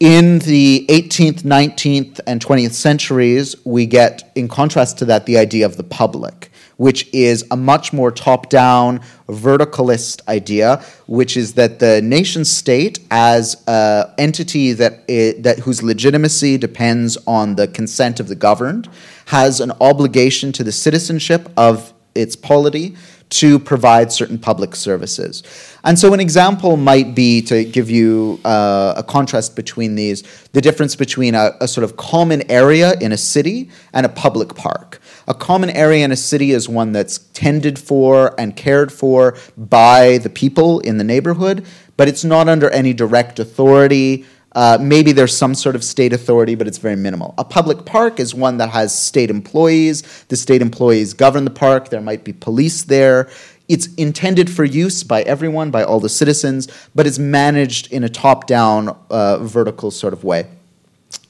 [0.01, 5.67] In the 18th, 19th, and 20th centuries, we get, in contrast to that, the idea
[5.67, 11.81] of the public, which is a much more top down, verticalist idea, which is that
[11.81, 18.21] the nation state, as an entity that, it, that whose legitimacy depends on the consent
[18.21, 18.89] of the governed,
[19.27, 22.97] has an obligation to the citizenship of its polity
[23.31, 25.43] to provide certain public services.
[25.85, 30.23] And so, an example might be to give you uh, a contrast between these
[30.53, 34.55] the difference between a, a, sort of common area in a city and a public
[34.55, 35.01] park.
[35.29, 40.19] A common area in a city is one that's tended for and cared for by
[40.19, 41.65] the people in the neighborhood,
[41.97, 44.25] but it's not under any direct authority
[44.59, 47.35] uh, maybe there's some sort of state authority, but it's very minimal.
[47.39, 50.03] A public park is one that has state employees.
[50.25, 51.91] The state employees govern the park.
[51.91, 53.29] There might be police there.
[53.69, 58.09] It's intended for use by everyone, by all the citizens, but it's managed in a
[58.09, 60.47] top down, uh, vertical sort of way.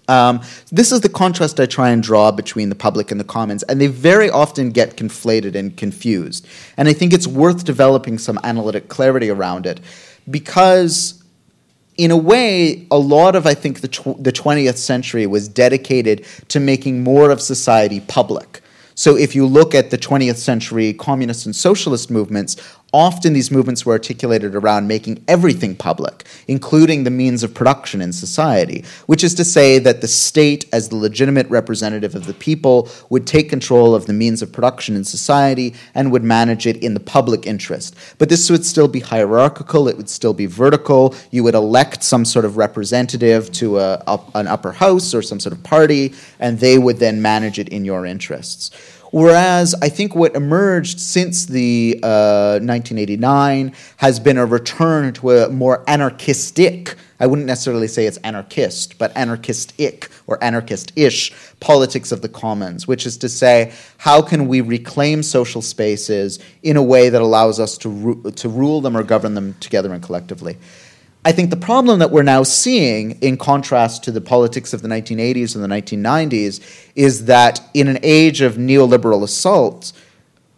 [0.09, 0.41] Um,
[0.73, 3.81] this is the contrast I try and draw between the public and the commons, and
[3.81, 6.47] they very often get conflated and confused.
[6.77, 9.81] And I think it's worth developing some analytic clarity around it
[10.29, 11.23] because
[11.99, 16.25] in a way, a lot of, I think, the, tw- the 20th century was dedicated
[16.49, 18.61] to making more of society public.
[18.95, 22.57] So if you look at the 20th century communist and socialist movements,
[22.95, 28.15] Often these movements were articulated around making everything public, including the means of production in
[28.15, 32.89] society, which is to say that the state, as the legitimate representative of the people,
[33.11, 36.95] would take control of the means of production in society and would manage it in
[36.95, 37.95] the public interest.
[38.17, 41.15] But this would still be hierarchical, it would still be vertical.
[41.31, 44.03] You would elect some sort of representative to a,
[44.35, 47.85] an upper house or some sort of party, and they would then manage it in
[47.85, 48.71] your interests.
[49.11, 55.49] Whereas I think what emerged since the uh, 1989 has been a return to a
[55.49, 62.21] more anarchistic, I wouldn't necessarily say it's anarchist, but anarchistic or anarchist ish politics of
[62.21, 67.09] the commons, which is to say, how can we reclaim social spaces in a way
[67.09, 70.59] that allows us to, ru- to rule them or govern them together and collectively?
[71.29, 74.89] I think the problem that we're now seeing, in contrast to the politics of the
[74.89, 79.93] 1980s and the 1990s, is that in an age of neoliberal assault,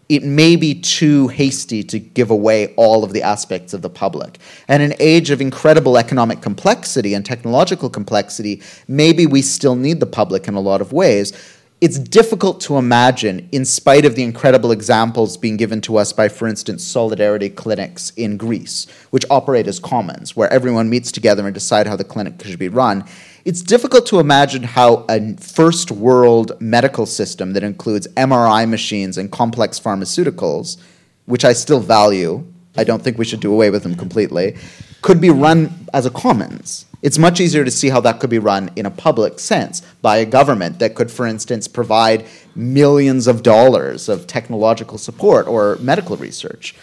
[0.09, 4.39] it may be too hasty to give away all of the aspects of the public.
[4.69, 9.99] And in an age of incredible economic complexity and technological complexity, maybe we still need
[9.99, 11.33] the public in a lot of ways
[11.81, 16.29] it's difficult to imagine, in spite of the incredible examples being given to us by,
[16.29, 21.55] for instance, solidarity clinics in Greece, which operate as commons, where everyone meets together and
[21.55, 23.03] decide how the clinic should be run.
[23.47, 29.33] It's difficult to imagine how a first world medical system that includes MRI machines and
[29.33, 30.77] complex pharmaceuticals,
[31.25, 32.47] which I still value,
[32.77, 34.59] I don't think we should do away with them completely,
[35.03, 38.39] could be run as a commons it's much easier to see how that could be
[38.39, 43.43] run in a public sense by a government that could, for instance, provide millions of
[43.43, 46.75] dollars of technological support or medical research.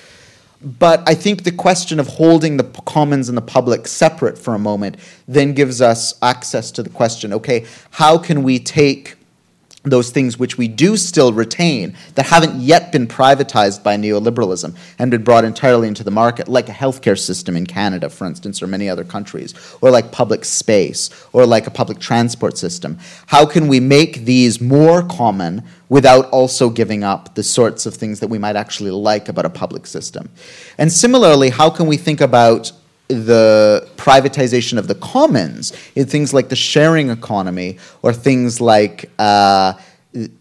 [0.60, 4.60] But I think the question of holding the commons and the public separate for a
[4.60, 9.16] moment then gives us access to the question okay, how can we take
[9.90, 15.12] those things which we do still retain that haven't yet been privatized by neoliberalism and
[15.12, 18.68] been brought entirely into the market, like a healthcare system in Canada, for instance, or
[18.68, 22.98] many other countries, or like public space, or like a public transport system.
[23.28, 28.20] How can we make these more common without also giving up the sorts of things
[28.20, 30.30] that we might actually like about a public system?
[30.78, 32.72] And similarly, how can we think about
[33.08, 39.74] the privatization of the commons in things like the sharing economy or things like uh,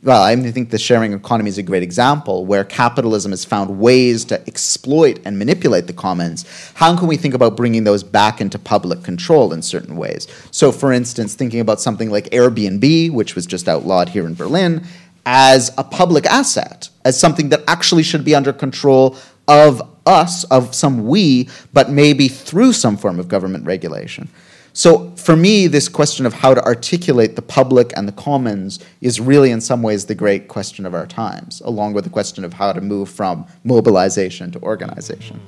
[0.02, 4.24] well, I think the sharing economy is a great example where capitalism has found ways
[4.26, 6.47] to exploit and manipulate the commons.
[6.74, 10.28] How can we think about bringing those back into public control in certain ways?
[10.51, 14.86] So, for instance, thinking about something like Airbnb, which was just outlawed here in Berlin,
[15.26, 19.16] as a public asset, as something that actually should be under control
[19.48, 24.28] of us, of some we, but maybe through some form of government regulation.
[24.76, 29.18] So for me, this question of how to articulate the public and the commons is
[29.18, 32.52] really, in some ways, the great question of our times, along with the question of
[32.52, 35.40] how to move from mobilization to organization.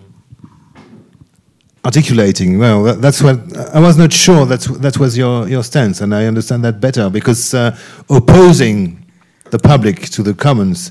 [1.84, 3.38] Articulating, well, that's what
[3.74, 7.10] I was not sure that that was your, your stance, and I understand that better
[7.10, 7.76] because uh,
[8.08, 9.04] opposing
[9.50, 10.90] the public to the commons,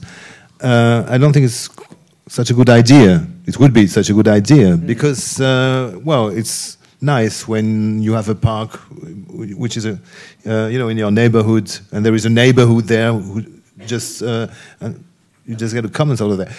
[0.62, 1.70] uh, I don't think it's
[2.28, 3.26] such a good idea.
[3.46, 4.86] It would be such a good idea mm.
[4.86, 8.80] because, uh, well, it's nice when you have a park
[9.30, 10.00] which is a,
[10.46, 13.44] uh, you know, in your neighborhood, and there is a neighborhood there who
[13.86, 14.48] just uh,
[15.46, 16.54] you just get a comment out of there.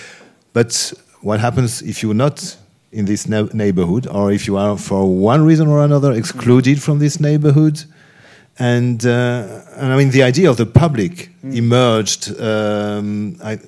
[0.52, 2.56] But what happens if you're not
[2.90, 7.20] in this neighborhood, or if you are for one reason or another excluded from this
[7.20, 7.84] neighborhood?
[8.60, 11.54] And, uh, and I mean, the idea of the public mm.
[11.54, 12.40] emerged.
[12.40, 13.58] Um, I,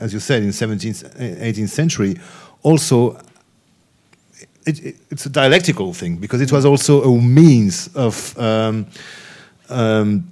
[0.00, 2.16] as you said, in 17th, 18th century,
[2.62, 3.18] also
[4.66, 8.86] it, it, it's a dialectical thing because it was also a means of um,
[9.68, 10.24] um,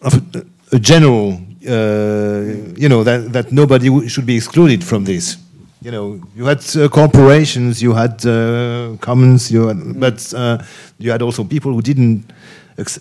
[0.00, 2.40] of a, a general, uh,
[2.76, 5.36] you know, that that nobody should be excluded from this.
[5.80, 10.58] You know, you had uh, corporations, you had uh, commons, you had, but uh,
[10.98, 12.32] you had also people who didn't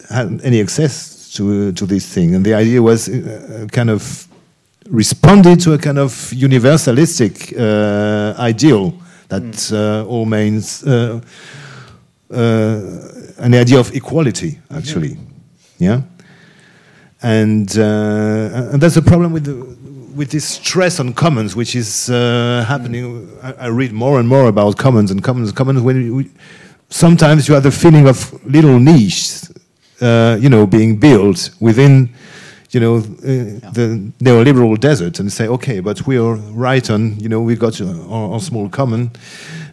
[0.10, 4.28] have any access to to this thing, and the idea was uh, kind of
[4.92, 8.94] responded to a kind of universalistic uh, ideal
[9.30, 9.74] that mm.
[9.74, 11.22] uh, all means uh,
[12.30, 12.82] uh,
[13.38, 15.18] an idea of equality, actually.
[15.80, 16.02] Yeah.
[17.24, 19.56] And, uh, and that's a problem with, the,
[20.14, 23.30] with this stress on commons, which is uh, happening.
[23.42, 25.52] I, I, read more and more about commons and commons.
[25.52, 26.32] Commons, when we,
[26.90, 29.52] sometimes you have the feeling of little niches,
[30.02, 32.10] uh, you know, being built within
[32.72, 33.70] you know, uh, yeah.
[33.72, 37.80] the neoliberal desert and say, okay, but we are right on, you know, we got
[37.82, 39.12] our, our small common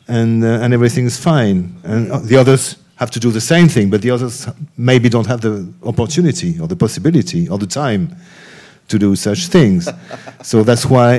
[0.08, 1.76] and, uh, and everything's fine.
[1.84, 5.26] And uh, the others have to do the same thing, but the others maybe don't
[5.26, 8.16] have the opportunity or the possibility or the time
[8.88, 9.88] to do such things.
[10.42, 11.14] so that's why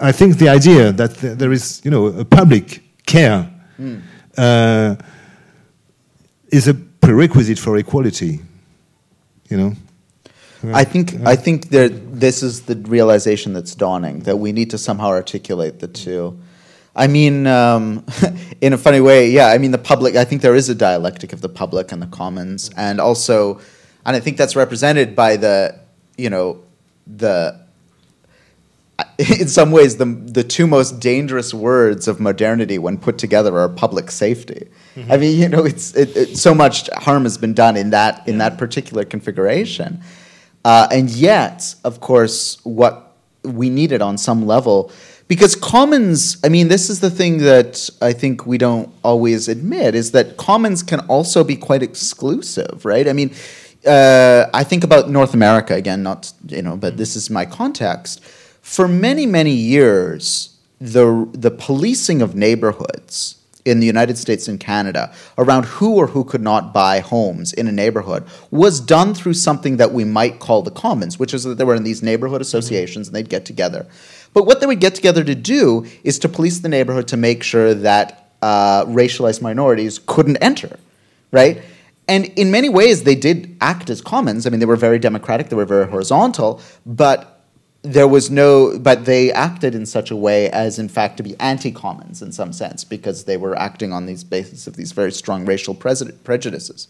[0.00, 3.50] I think the idea that there is, you know, a public care
[3.80, 4.00] mm.
[4.38, 4.94] uh,
[6.48, 8.40] is a prerequisite for equality,
[9.48, 9.72] you know.
[10.64, 11.28] I think yeah.
[11.28, 15.80] I think there, this is the realization that's dawning that we need to somehow articulate
[15.80, 16.38] the two.
[16.94, 18.06] I mean, um,
[18.60, 19.48] in a funny way, yeah.
[19.48, 20.16] I mean, the public.
[20.16, 23.60] I think there is a dialectic of the public and the commons, and also,
[24.06, 25.78] and I think that's represented by the,
[26.16, 26.62] you know,
[27.06, 27.64] the.
[29.18, 33.68] In some ways, the the two most dangerous words of modernity, when put together, are
[33.68, 34.68] public safety.
[34.94, 35.12] Mm-hmm.
[35.12, 38.26] I mean, you know, it's it, it, so much harm has been done in that
[38.26, 40.02] in that particular configuration.
[40.66, 43.12] Uh, and yet, of course, what
[43.44, 44.90] we needed on some level,
[45.28, 49.94] because commons, I mean, this is the thing that I think we don't always admit,
[49.94, 53.06] is that commons can also be quite exclusive, right?
[53.06, 53.30] I mean,
[53.86, 58.24] uh, I think about North America again, not, you know, but this is my context.
[58.60, 63.35] For many, many years, the, the policing of neighborhoods
[63.66, 67.66] in the United States and Canada around who or who could not buy homes in
[67.66, 71.58] a neighborhood was done through something that we might call the commons, which is that
[71.58, 73.86] they were in these neighborhood associations and they'd get together.
[74.32, 77.42] But what they would get together to do is to police the neighborhood to make
[77.42, 80.78] sure that uh, racialized minorities couldn't enter,
[81.32, 81.62] right?
[82.08, 84.46] And in many ways, they did act as commons.
[84.46, 87.35] I mean, they were very democratic, they were very horizontal, but
[87.92, 91.38] there was no, but they acted in such a way as, in fact, to be
[91.38, 95.46] anti-commons in some sense, because they were acting on these basis of these very strong
[95.46, 96.88] racial prejudices.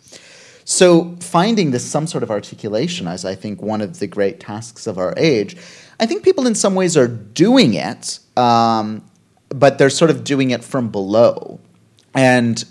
[0.64, 4.86] So, finding this some sort of articulation is, I think, one of the great tasks
[4.86, 5.56] of our age.
[6.00, 9.04] I think people, in some ways, are doing it, um,
[9.50, 11.60] but they're sort of doing it from below.
[12.14, 12.64] And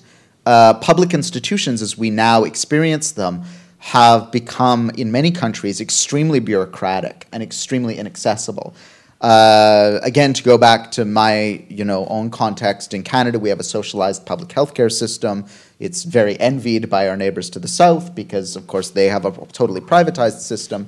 [0.46, 3.44] uh, public institutions, as we now experience them,
[3.86, 8.74] have become, in many countries, extremely bureaucratic and extremely inaccessible.
[9.22, 13.60] Uh, again, to go back to my you know own context in Canada, we have
[13.60, 15.46] a socialized public healthcare system.
[15.80, 19.32] It's very envied by our neighbors to the south because, of course, they have a
[19.52, 20.88] totally privatized system.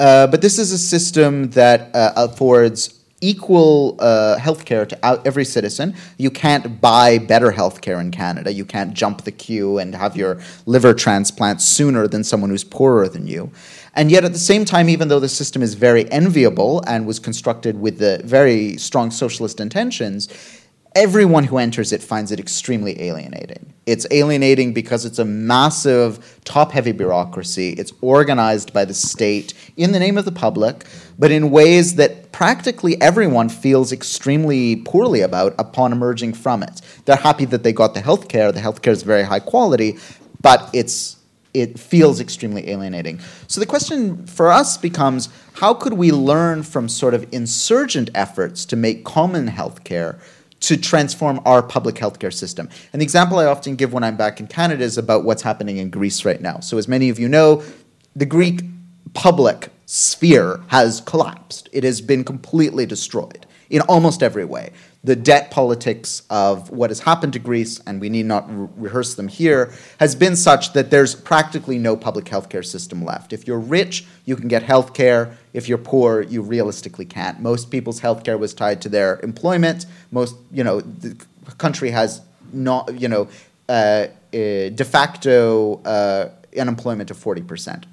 [0.00, 5.46] Uh, but this is a system that uh, affords equal uh, health care to every
[5.46, 5.94] citizen.
[6.18, 8.52] You can't buy better health care in Canada.
[8.52, 13.08] You can't jump the queue and have your liver transplant sooner than someone who's poorer
[13.08, 13.50] than you.
[13.94, 17.18] And yet, at the same time, even though the system is very enviable and was
[17.18, 20.28] constructed with the very strong socialist intentions,
[20.94, 23.72] everyone who enters it finds it extremely alienating.
[23.86, 27.70] It's alienating because it's a massive, top heavy bureaucracy.
[27.70, 30.84] It's organized by the state in the name of the public,
[31.18, 36.80] but in ways that practically everyone feels extremely poorly about upon emerging from it.
[37.04, 39.98] They're happy that they got the health care, the health care is very high quality,
[40.40, 41.16] but it's
[41.54, 43.20] it feels extremely alienating.
[43.46, 48.64] So the question for us becomes how could we learn from sort of insurgent efforts
[48.66, 50.18] to make common healthcare
[50.62, 52.68] to transform our public healthcare system.
[52.92, 55.76] And the example I often give when I'm back in Canada is about what's happening
[55.76, 56.60] in Greece right now.
[56.60, 57.62] So, as many of you know,
[58.14, 58.62] the Greek
[59.14, 61.68] public sphere has collapsed.
[61.72, 64.70] It has been completely destroyed in almost every way.
[65.02, 69.14] The debt politics of what has happened to Greece, and we need not re- rehearse
[69.14, 73.32] them here, has been such that there's practically no public healthcare system left.
[73.32, 75.34] If you're rich, you can get healthcare.
[75.52, 77.40] If you're poor, you realistically can't.
[77.40, 79.86] Most people's healthcare was tied to their employment.
[80.10, 81.14] Most, you know, the
[81.58, 82.22] country has
[82.52, 83.28] not, you know,
[83.68, 87.84] uh, uh, de facto uh, unemployment of 40%.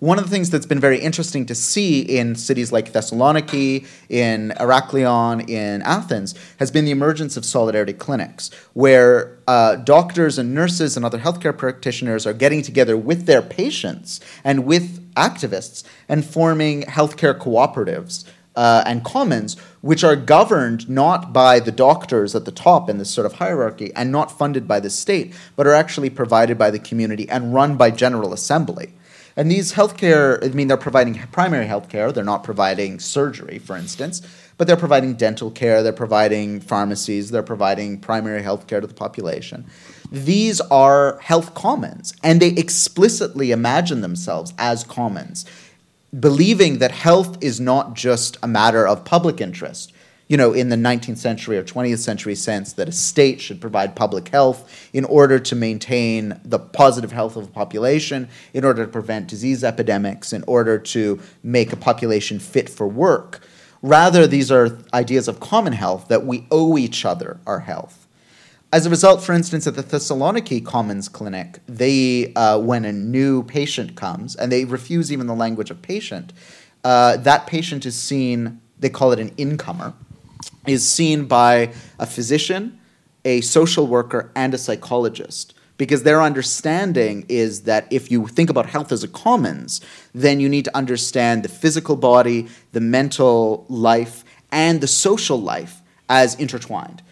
[0.00, 4.52] One of the things that's been very interesting to see in cities like Thessaloniki, in
[4.58, 10.96] Heraklion, in Athens, has been the emergence of solidarity clinics, where uh, doctors and nurses
[10.96, 16.82] and other healthcare practitioners are getting together with their patients and with activists and forming
[16.82, 18.24] healthcare cooperatives
[18.56, 23.10] uh, and commons, which are governed not by the doctors at the top in this
[23.10, 26.78] sort of hierarchy and not funded by the state, but are actually provided by the
[26.78, 28.94] community and run by General Assembly.
[29.36, 32.12] And these healthcare, I mean, they're providing primary healthcare.
[32.12, 34.22] They're not providing surgery, for instance,
[34.56, 35.82] but they're providing dental care.
[35.82, 37.30] They're providing pharmacies.
[37.30, 39.66] They're providing primary healthcare to the population.
[40.10, 45.46] These are health commons, and they explicitly imagine themselves as commons,
[46.18, 49.92] believing that health is not just a matter of public interest
[50.30, 53.96] you know, in the 19th century or 20th century sense that a state should provide
[53.96, 58.92] public health in order to maintain the positive health of a population, in order to
[58.92, 63.40] prevent disease epidemics, in order to make a population fit for work.
[63.82, 68.06] Rather, these are ideas of common health that we owe each other our health.
[68.72, 73.42] As a result, for instance, at the Thessaloniki Commons Clinic, they, uh, when a new
[73.42, 76.32] patient comes, and they refuse even the language of patient,
[76.84, 79.92] uh, that patient is seen, they call it an incomer,
[80.66, 82.78] is seen by a physician,
[83.24, 85.54] a social worker, and a psychologist.
[85.76, 89.80] Because their understanding is that if you think about health as a commons,
[90.14, 95.80] then you need to understand the physical body, the mental life, and the social life
[96.08, 97.02] as intertwined.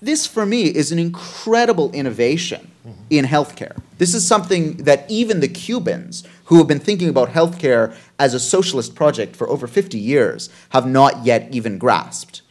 [0.00, 3.00] This, for me, is an incredible innovation mm-hmm.
[3.10, 3.76] in healthcare.
[3.98, 8.38] This is something that even the Cubans, who have been thinking about healthcare as a
[8.38, 12.42] socialist project for over 50 years, have not yet even grasped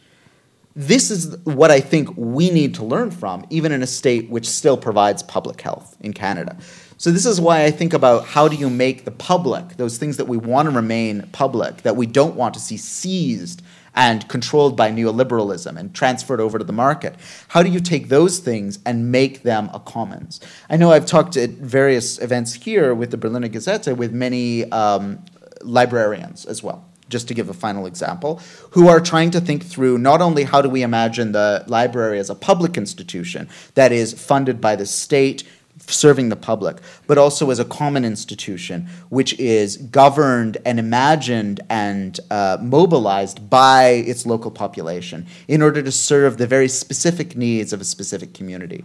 [0.76, 4.46] this is what I think we need to learn from, even in a state which
[4.46, 6.54] still provides public health in Canada.
[6.98, 10.18] So, this is why I think about how do you make the public, those things
[10.18, 13.62] that we want to remain public, that we don't want to see seized
[13.94, 17.16] and controlled by neoliberalism and transferred over to the market.
[17.48, 20.40] How do you take those things and make them a commons?
[20.68, 25.24] I know I've talked at various events here with the Berliner Gazette with many um,
[25.62, 29.98] librarians as well just to give a final example, who are trying to think through
[29.98, 34.60] not only how do we imagine the library as a public institution that is funded
[34.60, 35.44] by the state,
[35.78, 42.18] serving the public, but also as a common institution which is governed and imagined and
[42.30, 47.80] uh, mobilized by its local population in order to serve the very specific needs of
[47.80, 48.84] a specific community.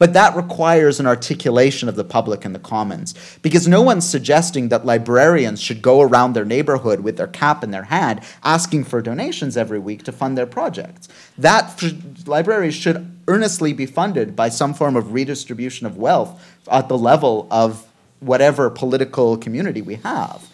[0.00, 4.70] But that requires an articulation of the public and the commons, because no one's suggesting
[4.70, 9.02] that librarians should go around their neighborhood with their cap in their hand asking for
[9.02, 11.06] donations every week to fund their projects.
[11.36, 11.82] That
[12.26, 17.46] libraries should earnestly be funded by some form of redistribution of wealth at the level
[17.50, 17.86] of
[18.20, 20.49] whatever political community we have.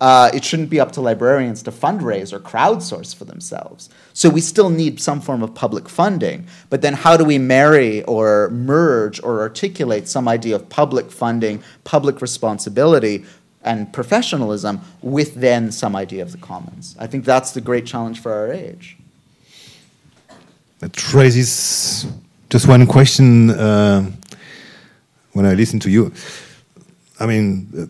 [0.00, 3.88] Uh, it shouldn't be up to librarians to fundraise or crowdsource for themselves.
[4.12, 6.46] So we still need some form of public funding.
[6.68, 11.62] But then, how do we marry or merge or articulate some idea of public funding,
[11.84, 13.24] public responsibility,
[13.62, 16.94] and professionalism with then some idea of the commons?
[16.98, 18.98] I think that's the great challenge for our age.
[20.80, 22.06] That raises
[22.50, 24.10] just one question uh,
[25.32, 26.12] when I listen to you.
[27.18, 27.86] I mean, uh,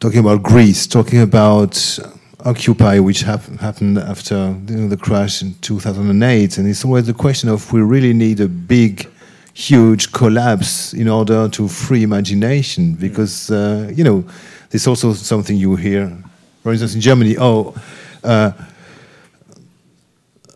[0.00, 1.98] talking about Greece, talking about
[2.44, 7.14] Occupy, which hap happened after you know, the crash in 2008, and it's always the
[7.14, 9.08] question of we really need a big,
[9.54, 14.24] huge collapse in order to free imagination, because uh, you know,
[14.70, 16.16] there's also something you hear,
[16.62, 17.36] for instance, in Germany.
[17.38, 17.74] Oh.
[18.22, 18.52] Uh,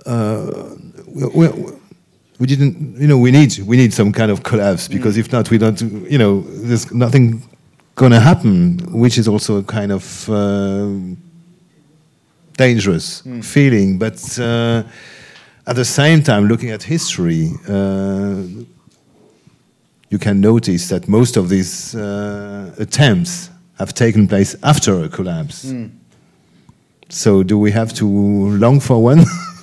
[0.07, 0.75] uh,
[1.35, 1.49] we,
[2.39, 5.21] we didn't, you know, we need we need some kind of collapse because mm.
[5.21, 7.41] if not, we don't, you know, there's nothing
[8.03, 10.89] going to happen, which is also a kind of uh,
[12.57, 13.45] dangerous mm.
[13.45, 13.97] feeling.
[13.97, 14.83] But uh,
[15.69, 18.43] at the same time, looking at history, uh,
[20.11, 25.67] you can notice that most of these uh, attempts have taken place after a collapse.
[25.67, 25.91] Mm.
[27.09, 29.25] So, do we have to long for one?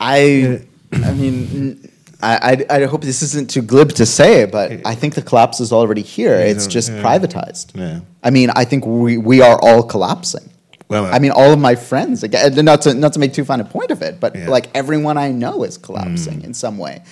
[0.00, 0.60] I,
[0.92, 1.90] I mean,
[2.22, 5.60] I, I, I, hope this isn't too glib to say, but I think the collapse
[5.60, 6.34] is already here.
[6.34, 7.02] It's just yeah.
[7.02, 7.76] privatized.
[7.76, 8.00] Yeah.
[8.22, 10.50] I mean, I think we, we are all collapsing.
[10.88, 13.60] Well, I mean, all of my friends, again, not to, not to make too fine
[13.60, 14.48] a point of it, but yeah.
[14.48, 16.44] like everyone I know is collapsing mm.
[16.44, 17.02] in some way.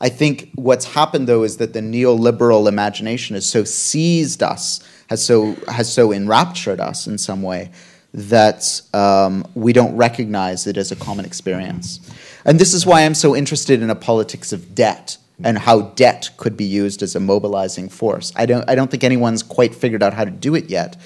[0.00, 5.24] I think what's happened though is that the neoliberal imagination has so seized us, has
[5.24, 7.70] so has so enraptured us in some way
[8.12, 12.00] that um, we don't recognize it as a common experience.
[12.44, 16.30] And this is why I'm so interested in a politics of debt and how debt
[16.36, 18.32] could be used as a mobilizing force.
[18.36, 20.96] I don't, I don't think anyone's quite figured out how to do it yet,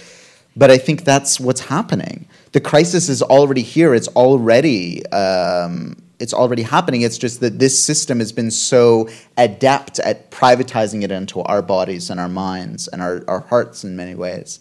[0.57, 2.27] but I think that's what's happening.
[2.53, 3.95] The crisis is already here.
[3.95, 7.03] It's already um, it's already happening.
[7.03, 12.11] It's just that this system has been so adept at privatizing it into our bodies
[12.11, 14.59] and our minds and our, our hearts in many ways.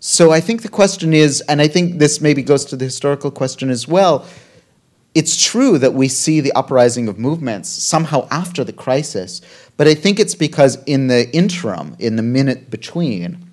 [0.00, 3.30] So I think the question is, and I think this maybe goes to the historical
[3.30, 4.26] question as well.
[5.14, 9.42] It's true that we see the uprising of movements somehow after the crisis,
[9.76, 13.50] but I think it's because in the interim, in the minute between,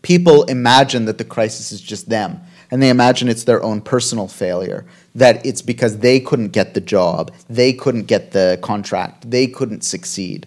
[0.00, 2.40] people imagine that the crisis is just them
[2.70, 6.80] and they imagine it's their own personal failure that it's because they couldn't get the
[6.80, 10.46] job, they couldn't get the contract, they couldn't succeed.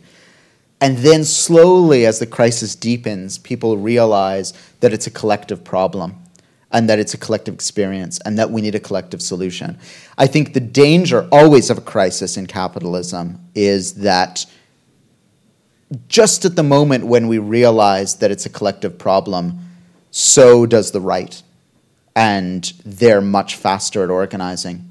[0.82, 6.25] And then slowly, as the crisis deepens, people realize that it's a collective problem
[6.72, 9.78] and that it's a collective experience and that we need a collective solution.
[10.18, 14.46] I think the danger always of a crisis in capitalism is that
[16.08, 19.60] just at the moment when we realize that it's a collective problem,
[20.12, 21.42] so does the right
[22.16, 24.90] and they're much faster at organizing.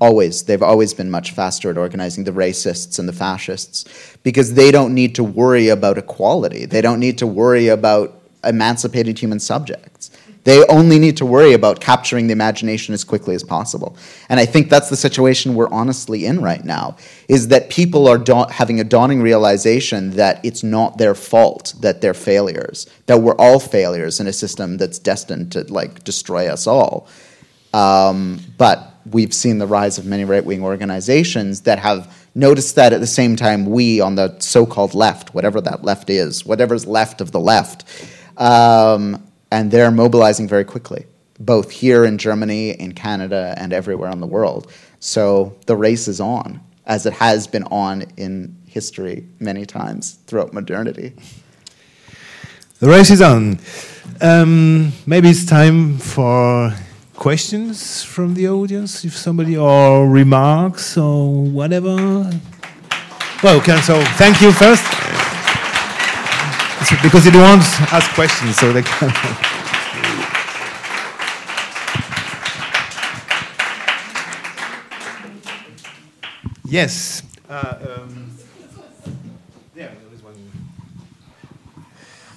[0.00, 0.44] Always.
[0.44, 4.94] They've always been much faster at organizing, the racists and the fascists, because they don't
[4.94, 6.66] need to worry about equality.
[6.66, 10.10] They don't need to worry about emancipated human subjects.
[10.48, 13.98] They only need to worry about capturing the imagination as quickly as possible.
[14.30, 16.96] And I think that's the situation we're honestly in right now
[17.28, 22.00] is that people are da- having a dawning realization that it's not their fault that
[22.00, 26.66] they're failures, that we're all failures in a system that's destined to like destroy us
[26.66, 27.08] all.
[27.74, 33.00] Um, but we've seen the rise of many right-wing organizations that have noticed that at
[33.00, 37.32] the same time we on the so-called left, whatever that left is, whatever's left of
[37.32, 37.84] the left,
[38.38, 41.06] um, and they're mobilizing very quickly,
[41.40, 44.70] both here in Germany, in Canada, and everywhere in the world.
[45.00, 50.52] So the race is on, as it has been on in history many times throughout
[50.52, 51.14] modernity.
[52.80, 53.58] The race is on.
[54.20, 56.74] Um, maybe it's time for
[57.14, 61.96] questions from the audience, if somebody, or remarks, or whatever.
[63.42, 64.97] Well, okay, so thank you first
[67.02, 69.10] because it won't ask questions, so they can.
[76.64, 77.24] yes.
[77.48, 78.30] Uh, um,
[79.74, 79.90] yeah,
[80.22, 80.36] one.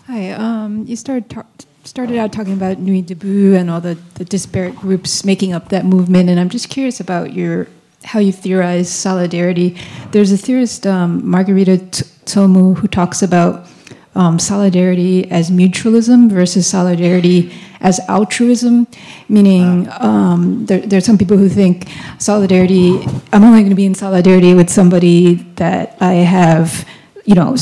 [0.07, 0.31] Hi.
[0.31, 1.45] Um, you started
[1.83, 5.85] started out talking about Nuit Debout and all the, the disparate groups making up that
[5.85, 7.67] movement, and I'm just curious about your
[8.03, 9.77] how you theorize solidarity.
[10.11, 11.77] There's a theorist, um, Margarita
[12.25, 13.67] Tomu, who talks about
[14.15, 18.87] um, solidarity as mutualism versus solidarity as altruism,
[19.29, 21.87] meaning um, there, there, are some people who think
[22.19, 22.99] solidarity,
[23.31, 26.87] I'm only going to be in solidarity with somebody that I have,
[27.25, 27.55] you know,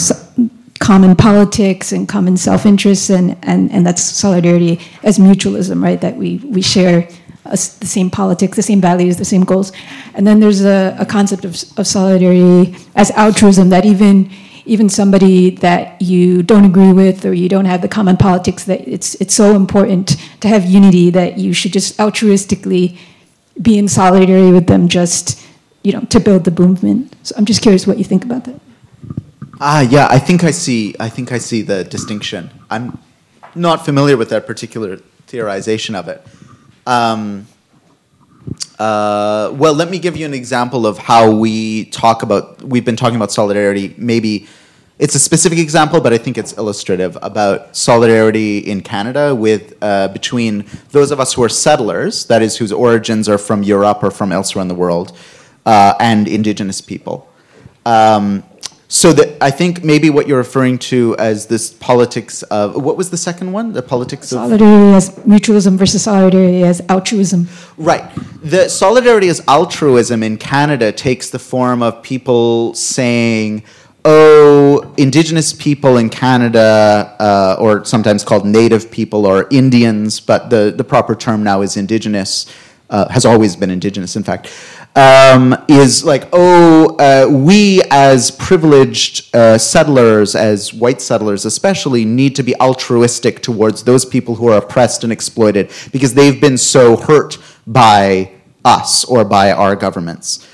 [0.80, 6.02] common politics and common self interest, and, and, and that's solidarity as mutualism, right?
[6.02, 7.08] That we, we share
[7.46, 9.72] a, the same politics, the same values, the same goals.
[10.16, 14.32] And then there's a, a concept of, of solidarity as altruism that even
[14.70, 18.88] even somebody that you don't agree with or you don't have the common politics that
[18.88, 22.98] it's it's so important to have unity that you should just altruistically
[23.62, 25.44] be in solidarity with them just
[25.84, 27.16] you know to build the movement.
[27.24, 28.60] So i'm just curious what you think about that.
[29.60, 32.52] Ah yeah i think i see i think i see the distinction.
[32.70, 33.00] I'm
[33.56, 34.98] not familiar with that particular
[35.28, 36.26] theorization of it.
[36.86, 37.48] Um,
[38.80, 42.64] uh, well, let me give you an example of how we talk about.
[42.64, 44.48] We've been talking about solidarity maybe
[45.00, 50.10] it's a specific example, but I think it's illustrative about solidarity in Canada with uh,
[50.10, 54.12] between those of us who are settlers, that is, whose origins are from Europe or
[54.12, 55.18] from elsewhere in the world,
[55.66, 57.32] uh, and Indigenous people.
[57.86, 58.44] Um,
[58.90, 63.12] so that I think maybe what you're referring to as this politics of what was
[63.12, 63.72] the second one?
[63.72, 67.48] The politics solidarity of solidarity as mutualism versus solidarity as altruism.
[67.78, 68.04] Right.
[68.42, 73.64] The solidarity as altruism in Canada takes the form of people saying
[74.06, 80.74] oh, indigenous people in Canada, uh, or sometimes called native people or Indians, but the,
[80.76, 82.46] the proper term now is indigenous,
[82.90, 84.52] uh, has always been indigenous, in fact,
[84.96, 92.36] um, is like, oh, uh, we as privileged uh, settlers, as white settlers especially, need
[92.36, 96.98] to be altruistic towards those people who are oppressed and exploited because they've been so
[96.98, 98.32] hurt by
[98.66, 100.46] us or by our governments.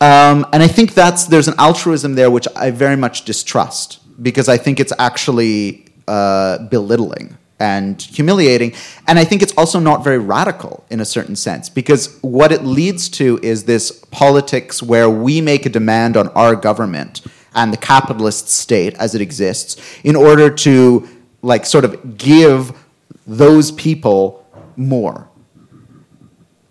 [0.00, 4.48] Um, and I think that's there's an altruism there which I very much distrust because
[4.48, 8.74] I think it's actually uh, belittling and humiliating.
[9.06, 12.64] And I think it's also not very radical in a certain sense because what it
[12.64, 17.22] leads to is this politics where we make a demand on our government
[17.54, 21.08] and the capitalist state as it exists in order to
[21.40, 22.72] like sort of give
[23.26, 24.46] those people
[24.76, 25.25] more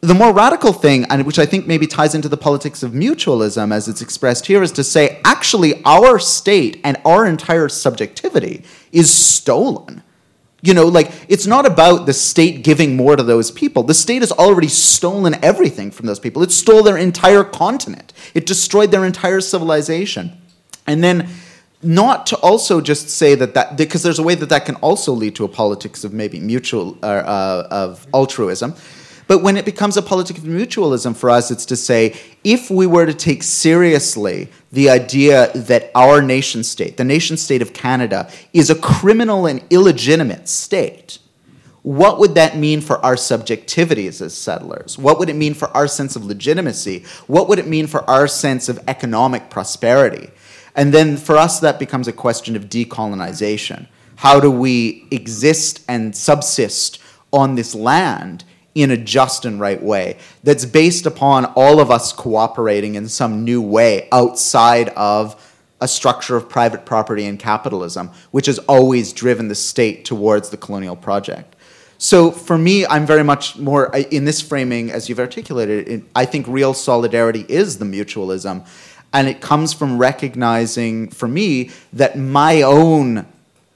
[0.06, 3.73] the more radical thing, and which I think maybe ties into the politics of mutualism
[3.73, 9.14] as it's expressed here, is to say actually our state and our entire subjectivity is
[9.14, 10.03] stolen.
[10.61, 13.84] You know, like it's not about the state giving more to those people.
[13.84, 16.41] The state has already stolen everything from those people.
[16.41, 18.14] It stole their entire continent.
[18.34, 20.41] It destroyed their entire civilization.
[20.88, 21.30] And then
[21.84, 25.11] not to also just say that that because there's a way that that can also
[25.11, 28.73] lead to a politics of maybe mutual uh, uh, of altruism
[29.27, 32.85] but when it becomes a politics of mutualism for us, it's to say if we
[32.85, 38.30] were to take seriously the idea that our nation state, the nation state of Canada,
[38.53, 41.19] is a criminal and illegitimate state,
[41.81, 44.97] what would that mean for our subjectivities as settlers?
[44.97, 47.06] What would it mean for our sense of legitimacy?
[47.27, 50.31] What would it mean for our sense of economic prosperity?
[50.76, 53.88] And then for us, that becomes a question of decolonization.
[54.15, 56.99] How do we exist and subsist
[57.31, 58.45] on this land
[58.76, 63.45] in a just and right way that's based upon all of us cooperating in some
[63.45, 65.41] new way outside of
[65.81, 70.57] a structure of private property and capitalism, which has always driven the state towards the
[70.57, 71.56] colonial project.
[71.97, 75.88] So for me, I'm very much more in this framing, as you've articulated.
[75.88, 78.68] It, I think real solidarity is the mutualism,
[79.14, 83.26] and it comes from recognizing, for me, that my own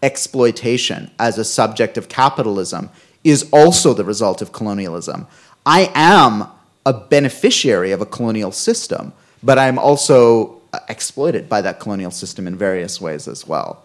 [0.03, 2.89] exploitation as a subject of capitalism
[3.23, 5.27] is also the result of colonialism.
[5.65, 6.47] I am
[6.85, 9.13] a beneficiary of a colonial system,
[9.43, 13.83] but I'm also uh, exploited by that colonial system in various ways as well.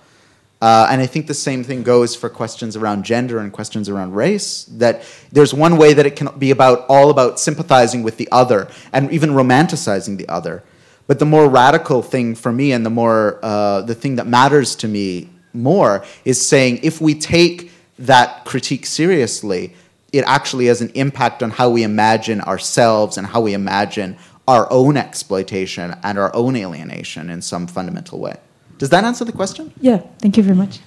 [0.63, 4.15] Uh, and I think the same thing goes for questions around gender and questions around
[4.15, 4.65] race.
[4.65, 8.69] That there's one way that it can be about all about sympathizing with the other
[8.93, 10.63] and even romanticizing the other.
[11.07, 14.75] But the more radical thing for me, and the more uh, the thing that matters
[14.77, 19.75] to me more, is saying if we take that critique seriously,
[20.13, 24.17] it actually has an impact on how we imagine ourselves and how we imagine
[24.47, 28.37] our own exploitation and our own alienation in some fundamental way.
[28.79, 29.73] Does that answer the question?
[29.81, 30.81] Yeah, thank you very much.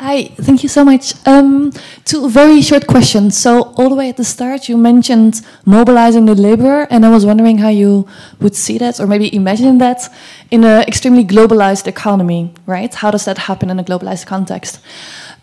[0.00, 1.14] Hi, thank you so much.
[1.26, 1.72] Um,
[2.04, 3.36] two very short questions.
[3.36, 7.26] So, all the way at the start, you mentioned mobilizing the labor, and I was
[7.26, 8.06] wondering how you
[8.40, 10.08] would see that, or maybe imagine that,
[10.52, 12.94] in an extremely globalized economy, right?
[12.94, 14.78] How does that happen in a globalized context?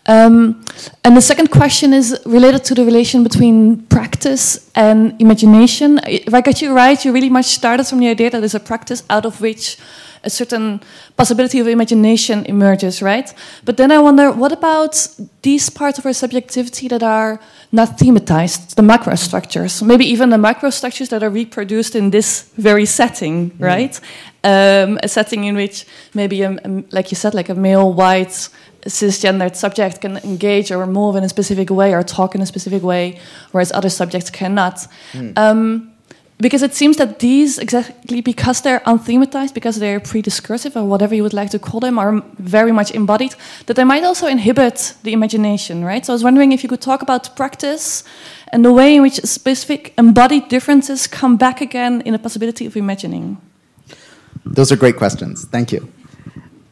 [0.06, 0.64] Um,
[1.04, 6.00] and the second question is related to the relation between practice and imagination.
[6.06, 8.60] If I got you right, you really much started from the idea that there's a
[8.60, 9.76] practice out of which
[10.26, 10.80] a certain
[11.16, 13.32] possibility of imagination emerges, right?
[13.64, 15.08] But then I wonder, what about
[15.42, 17.40] these parts of our subjectivity that are
[17.72, 23.50] not thematized, the macrostructures, maybe even the macrostructures that are reproduced in this very setting,
[23.50, 23.60] mm.
[23.60, 24.00] right?
[24.44, 28.50] Um, a setting in which maybe, a, a, like you said, like a male, white,
[28.86, 32.82] cisgendered subject can engage or move in a specific way or talk in a specific
[32.82, 33.18] way,
[33.52, 34.86] whereas other subjects cannot.
[35.12, 35.38] Mm.
[35.38, 35.95] Um,
[36.38, 41.22] because it seems that these exactly because they're unthematized because they're pre-discursive or whatever you
[41.22, 43.34] would like to call them are very much embodied
[43.66, 46.04] that they might also inhibit the imagination right?
[46.04, 48.04] So i was wondering if you could talk about practice
[48.52, 52.76] and the way in which specific embodied differences come back again in the possibility of
[52.76, 53.38] imagining.
[54.44, 55.44] Those are great questions.
[55.44, 55.92] Thank you.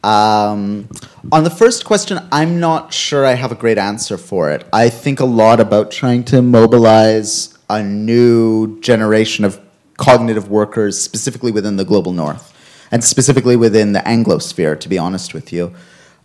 [0.03, 0.87] Um,
[1.31, 4.63] on the first question, I'm not sure I have a great answer for it.
[4.71, 9.59] I think a lot about trying to mobilize a new generation of
[9.97, 12.53] cognitive workers, specifically within the global north,
[12.91, 15.73] and specifically within the Anglosphere, to be honest with you.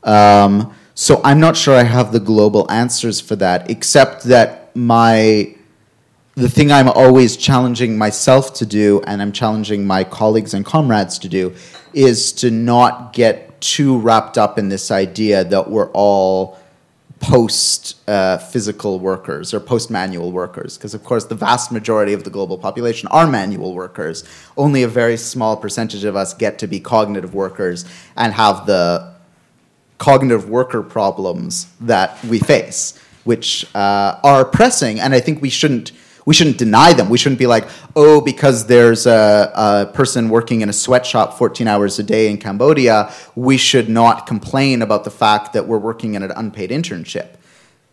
[0.03, 5.55] Um, so I'm not sure I have the global answers for that, except that my
[6.37, 11.19] the thing I'm always challenging myself to do, and I'm challenging my colleagues and comrades
[11.21, 11.55] to do,
[11.93, 16.59] is to not get too wrapped up in this idea that we're all
[17.21, 22.25] post uh, physical workers or post manual workers, because of course the vast majority of
[22.25, 24.25] the global population are manual workers.
[24.57, 27.85] Only a very small percentage of us get to be cognitive workers
[28.17, 29.13] and have the
[29.99, 35.93] cognitive worker problems that we face, which uh, are pressing, and I think we shouldn't
[36.27, 37.09] we shouldn't deny them.
[37.09, 41.67] We shouldn't be like, oh, because there's a, a, person working in a sweatshop 14
[41.67, 46.15] hours a day in Cambodia, we should not complain about the fact that we're working
[46.15, 47.37] in an unpaid internship.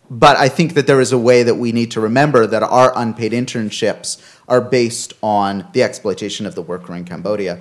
[0.09, 2.93] But I think that there is a way that we need to remember that our
[2.95, 7.59] unpaid internships are based on the exploitation of the worker in Cambodia.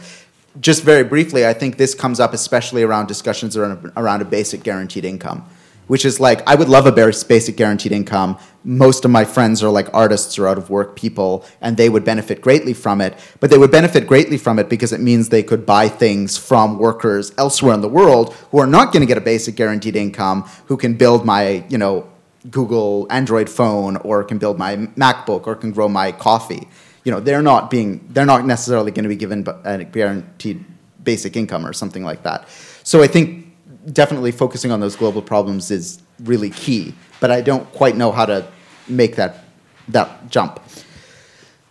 [0.61, 4.63] Just very briefly, I think this comes up especially around discussions around, around a basic
[4.63, 5.45] guaranteed income
[5.87, 8.39] which is like I would love a basic guaranteed income.
[8.65, 12.05] Most of my friends are like artists or out of work people, and they would
[12.05, 13.15] benefit greatly from it.
[13.41, 16.79] But they would benefit greatly from it because it means they could buy things from
[16.79, 20.49] workers elsewhere in the world who are not going to get a basic guaranteed income,
[20.67, 22.09] who can build my, you know,
[22.51, 26.69] Google Android phone or can build my MacBook or can grow my coffee.
[27.05, 30.65] You know, they're not being they're not necessarily going to be given a guaranteed
[31.03, 32.49] basic income or something like that.
[32.83, 33.46] So I think
[33.93, 38.27] definitely focusing on those global problems is really key, but I don't quite know how
[38.27, 38.47] to
[38.89, 39.45] make that
[39.89, 40.61] that jump.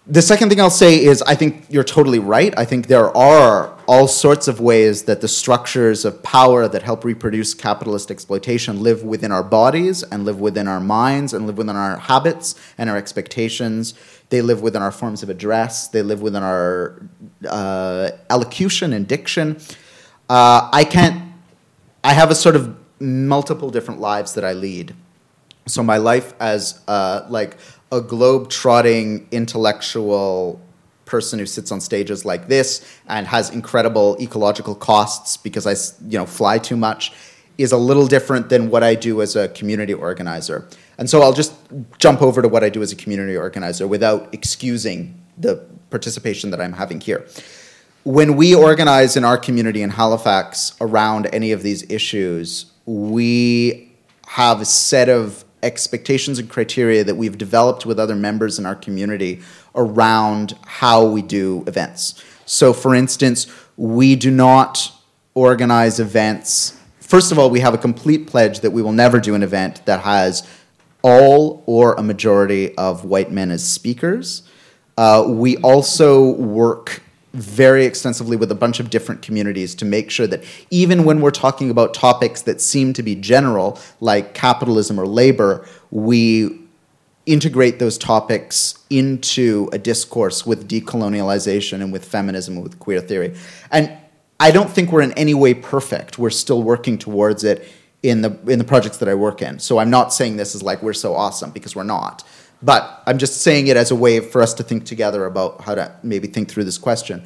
[0.07, 2.53] The second thing I'll say is I think you're totally right.
[2.57, 7.03] I think there are all sorts of ways that the structures of power that help
[7.03, 11.75] reproduce capitalist exploitation live within our bodies and live within our minds and live within
[11.75, 13.95] our habits and our expectations.
[14.29, 15.87] They live within our forms of address.
[15.87, 17.01] They live within our
[17.47, 19.59] uh, elocution and diction.
[20.29, 21.34] Uh, I can't
[22.05, 24.95] I have a sort of multiple different lives that I lead.
[25.65, 27.57] So my life as uh, like
[27.91, 30.61] a globe trotting intellectual
[31.05, 35.73] person who sits on stages like this and has incredible ecological costs because I
[36.07, 37.11] you know fly too much
[37.57, 40.67] is a little different than what I do as a community organizer.
[40.99, 41.53] And so I'll just
[41.97, 45.55] jump over to what I do as a community organizer without excusing the
[45.89, 47.25] participation that I'm having here
[48.05, 53.91] when we organize in our community in Halifax around any of these issues, we
[54.27, 58.75] have a set of expectations and criteria that we've developed with other members in our
[58.75, 59.41] community
[59.73, 62.23] around how we do events.
[62.45, 64.91] So, for instance, we do not
[65.33, 66.79] organize events.
[66.99, 69.83] First of all, we have a complete pledge that we will never do an event
[69.87, 70.47] that has
[71.01, 74.43] all or a majority of white men as speakers.
[74.95, 77.01] Uh, we also work
[77.35, 81.31] very extensively with a bunch of different communities to make sure that even when we're
[81.31, 86.59] talking about topics that seem to be general, like capitalism or labor, we
[87.25, 93.35] integrate those topics into a discourse with decolonialization and with feminism and with queer theory.
[93.71, 93.91] And
[94.39, 96.19] I don't think we're in any way perfect.
[96.19, 97.67] We're still working towards it
[98.03, 99.59] in the in the projects that I work in.
[99.59, 102.23] So I'm not saying this is like we're so awesome because we're not.
[102.65, 105.75] But I'm just saying it as a way for us to think together about how
[105.75, 107.23] to maybe think through this question.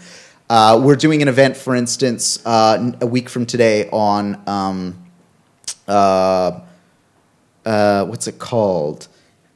[0.50, 5.06] Uh, we're doing an event, for instance, uh, a week from today on um,
[5.88, 6.60] uh,
[7.66, 9.08] uh what's it called?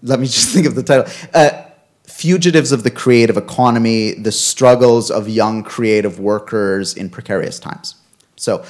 [0.02, 1.12] Let me just think of the title.
[1.34, 1.66] Uh,
[2.04, 7.96] Fugitives of the Creative Economy: The Struggles of Young Creative Workers in Precarious Times.
[8.38, 8.64] So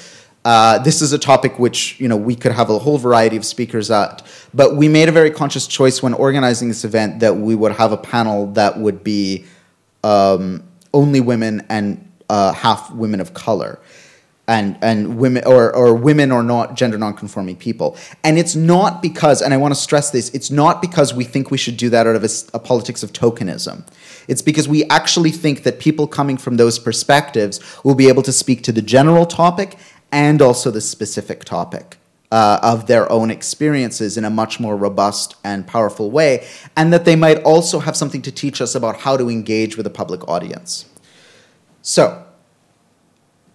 [0.46, 3.46] uh, this is a topic which you know we could have a whole variety of
[3.46, 4.22] speakers at,
[4.54, 7.92] but we made a very conscious choice when organizing this event that we would have
[7.92, 9.46] a panel that would be
[10.04, 10.64] um,
[10.94, 13.80] only women and uh, half women of color,
[14.48, 17.96] and and women or or women or not gender nonconforming people.
[18.26, 21.52] And it's not because, and I want to stress this, it's not because we think
[21.52, 23.88] we should do that out of a, a politics of tokenism.
[24.28, 28.32] It's because we actually think that people coming from those perspectives will be able to
[28.32, 29.78] speak to the general topic
[30.14, 31.98] and also the specific topic.
[32.32, 36.44] Uh, of their own experiences in a much more robust and powerful way,
[36.76, 39.86] and that they might also have something to teach us about how to engage with
[39.86, 40.86] a public audience.
[41.84, 42.26] So,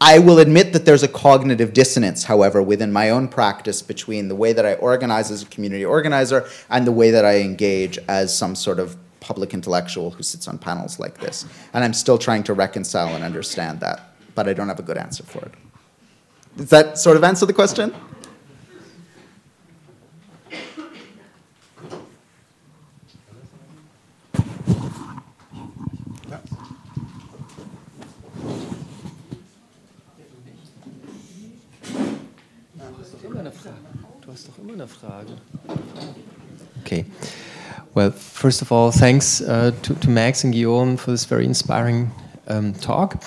[0.01, 4.37] I will admit that there's a cognitive dissonance, however, within my own practice between the
[4.37, 8.37] way that I organize as a community organizer and the way that I engage as
[8.37, 11.47] some sort of public intellectual who sits on panels like this.
[11.75, 14.99] And I'm still trying to reconcile and understand that, but I don't have a good
[14.99, 15.53] answer for it.
[16.59, 17.95] Does that sort of answer the question?
[36.81, 37.05] Okay.
[37.95, 42.11] Well, first of all, thanks uh, to, to, Max and Guillaume for this very inspiring
[42.49, 43.23] um, talk.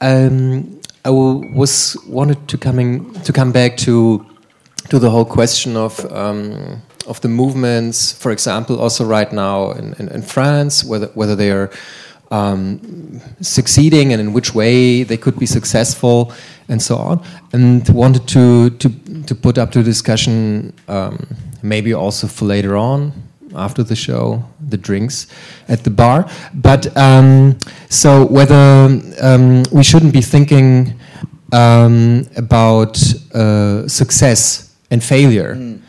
[0.00, 4.24] Um, I was wanted to coming to come back to
[4.88, 9.94] to the whole question of um, of the movements, for example, also right now in,
[9.98, 11.70] in, in France, whether whether they are
[12.30, 16.32] um, succeeding and in which way they could be successful,
[16.68, 17.22] and so on,
[17.52, 18.88] and wanted to to
[19.26, 21.26] to put up to discussion um,
[21.62, 23.12] maybe also for later on
[23.56, 25.26] after the show, the drinks
[25.68, 26.28] at the bar.
[26.54, 27.58] But um,
[27.88, 30.98] so whether um, we shouldn't be thinking
[31.52, 32.98] um, about
[33.34, 35.54] uh, success and failure.
[35.54, 35.80] Mm.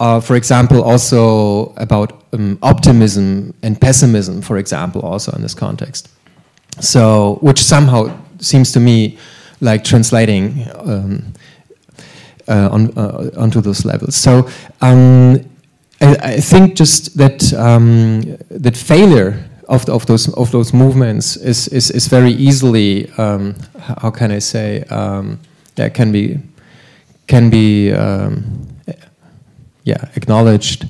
[0.00, 6.08] Uh, for example, also about um, optimism and pessimism, for example, also in this context.
[6.80, 9.18] So, which somehow seems to me
[9.60, 11.34] like translating um,
[12.48, 14.16] uh, on, uh, onto those levels.
[14.16, 14.48] So
[14.80, 15.40] um,
[16.00, 21.68] I, I, think just that um, that failure of, of those of those movements is
[21.68, 25.40] is, is very easily um, how can I say um,
[25.76, 26.38] yeah can be
[27.26, 28.68] can be um,
[29.84, 30.88] yeah acknowledged.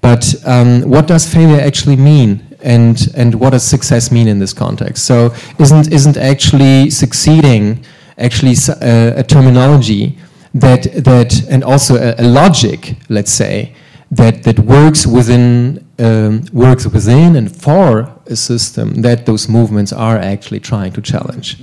[0.00, 2.44] But um, what does failure actually mean?
[2.62, 5.06] And, and what does success mean in this context?
[5.06, 7.84] So isn't, isn't actually succeeding
[8.16, 10.18] actually a, uh, a terminology
[10.54, 13.74] that, that and also a, a, logic, let's say,
[14.10, 20.16] that, that works within um, works within and for a system that those movements are
[20.16, 21.60] actually trying to challenge.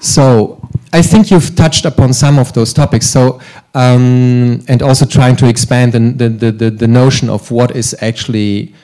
[0.00, 3.06] So I think you've touched upon some of those topics.
[3.06, 3.40] So,
[3.74, 8.74] um, and also trying to expand the, the, the, the notion of what is actually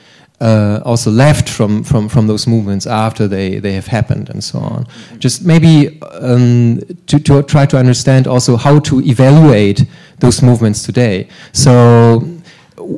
[0.41, 4.59] uh, also left from, from, from those movements after they, they have happened and so
[4.59, 4.87] on.
[5.19, 9.85] Just maybe um, to, to try to understand also how to evaluate
[10.19, 11.29] those movements today.
[11.53, 12.30] So,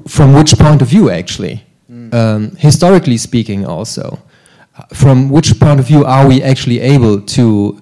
[0.08, 1.64] from which point of view, actually?
[2.12, 4.20] Um, historically speaking, also.
[4.94, 7.82] From which point of view are we actually able to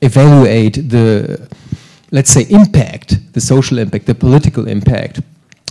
[0.00, 1.48] evaluate the,
[2.10, 5.20] let's say, impact, the social impact, the political impact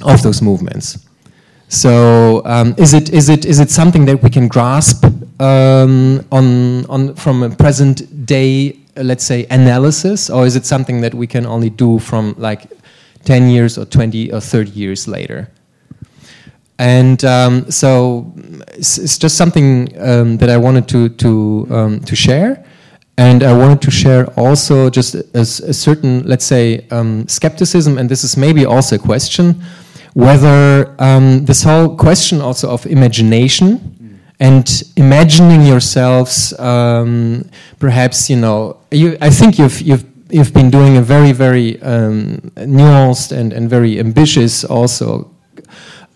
[0.04, 0.98] of those movements.
[1.68, 5.06] So, um, is it is it is it something that we can grasp
[5.40, 11.02] um, on on from a present day, uh, let's say, analysis, or is it something
[11.02, 12.68] that we can only do from like
[13.24, 15.48] ten years or twenty or thirty years later?
[16.80, 18.34] And um, so,
[18.74, 22.66] it's, it's, just something um, that I wanted to to um, to share.
[23.18, 28.10] And I wanted to share also just a, a certain, let's say, um, skepticism, and
[28.10, 29.62] this is maybe also a question,
[30.14, 34.18] whether um, this whole question also of imagination mm.
[34.40, 37.48] and imagining yourselves, um,
[37.80, 42.38] perhaps, you know, you, I think you've, you've, you've been doing a very, very um,
[42.56, 45.31] nuanced and, and very ambitious also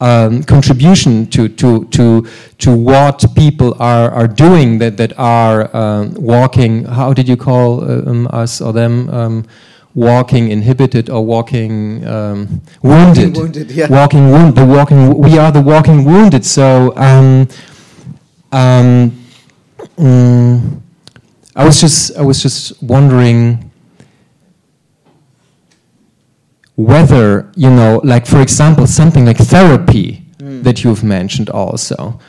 [0.02, 2.28] um, contribution to, to, to,
[2.60, 7.90] to what people are, are doing that, that are um, walking, how did you call
[7.90, 9.10] um, us or them?
[9.10, 9.46] Um,
[9.96, 13.30] walking inhibited or walking um, wounded.
[13.30, 13.88] Walking wounded, yeah.
[13.90, 16.46] Walking wound, the walking, we are the walking wounded.
[16.46, 17.48] So um,
[18.52, 19.12] mm,
[21.56, 23.65] I was just, I was just wondering
[26.76, 30.64] whether, you know, like for example, something like therapy mm.
[30.64, 32.20] that you've mentioned also.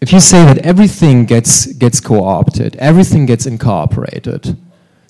[0.00, 4.56] If you say that everything gets, gets co opted, everything gets incorporated,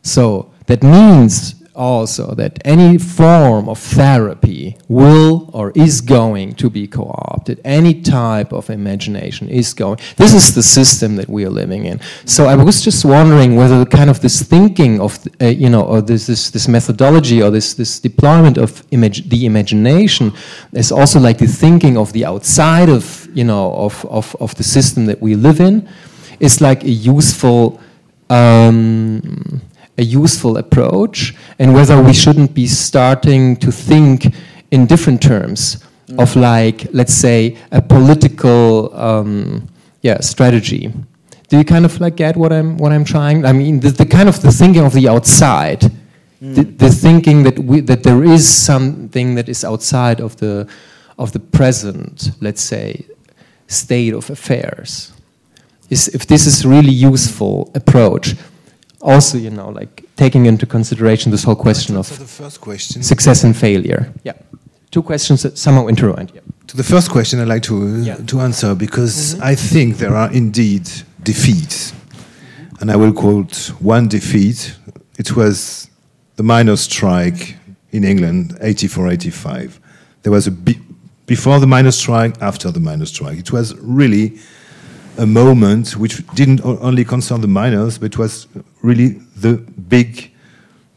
[0.02, 6.86] so that means also that any form of therapy will or is going to be
[6.86, 7.60] co-opted.
[7.64, 9.98] Any type of imagination is going.
[10.16, 12.00] This is the system that we are living in.
[12.24, 16.00] So i was just wondering whether kind of this thinking of uh, you know or
[16.00, 20.32] this, this this methodology or this this deployment of the imagination
[20.72, 24.64] is also like the thinking of the outside of you know of of, of the
[24.64, 25.88] system that we live in.
[26.38, 27.80] Is like a useful
[28.28, 29.62] um,
[29.98, 34.34] a useful approach and whether we shouldn't be starting to think
[34.70, 36.20] in different terms mm.
[36.22, 39.68] of like let's say a political um,
[40.02, 40.92] yeah strategy
[41.48, 44.06] do you kind of like get what i'm what i'm trying i mean the, the
[44.06, 46.54] kind of the thinking of the outside mm.
[46.54, 50.68] the, the, thinking that we that there is something that is outside of the
[51.18, 53.06] of the present let's say
[53.66, 55.12] state of affairs
[55.88, 58.34] is if this is really useful approach
[59.06, 63.02] also, you know, like taking into consideration this whole question of the first question.
[63.02, 64.12] success and failure.
[64.24, 64.34] Yeah,
[64.90, 66.32] two questions that somehow intertwined.
[66.34, 66.40] Yeah.
[66.66, 68.16] To the first question, I'd like to yeah.
[68.26, 69.52] to answer because mm -hmm.
[69.52, 70.88] I think there are indeed
[71.22, 71.92] defeats,
[72.80, 74.78] and I will quote one defeat.
[75.18, 75.88] It was
[76.34, 77.56] the miners' strike
[77.90, 79.80] in England, 84-85.
[80.22, 80.52] There was a
[81.26, 83.38] before the miners' strike, after the miners' strike.
[83.38, 84.32] It was really
[85.18, 88.46] a moment which didn't only concern the miners, but was
[88.82, 89.56] really the
[89.88, 90.30] big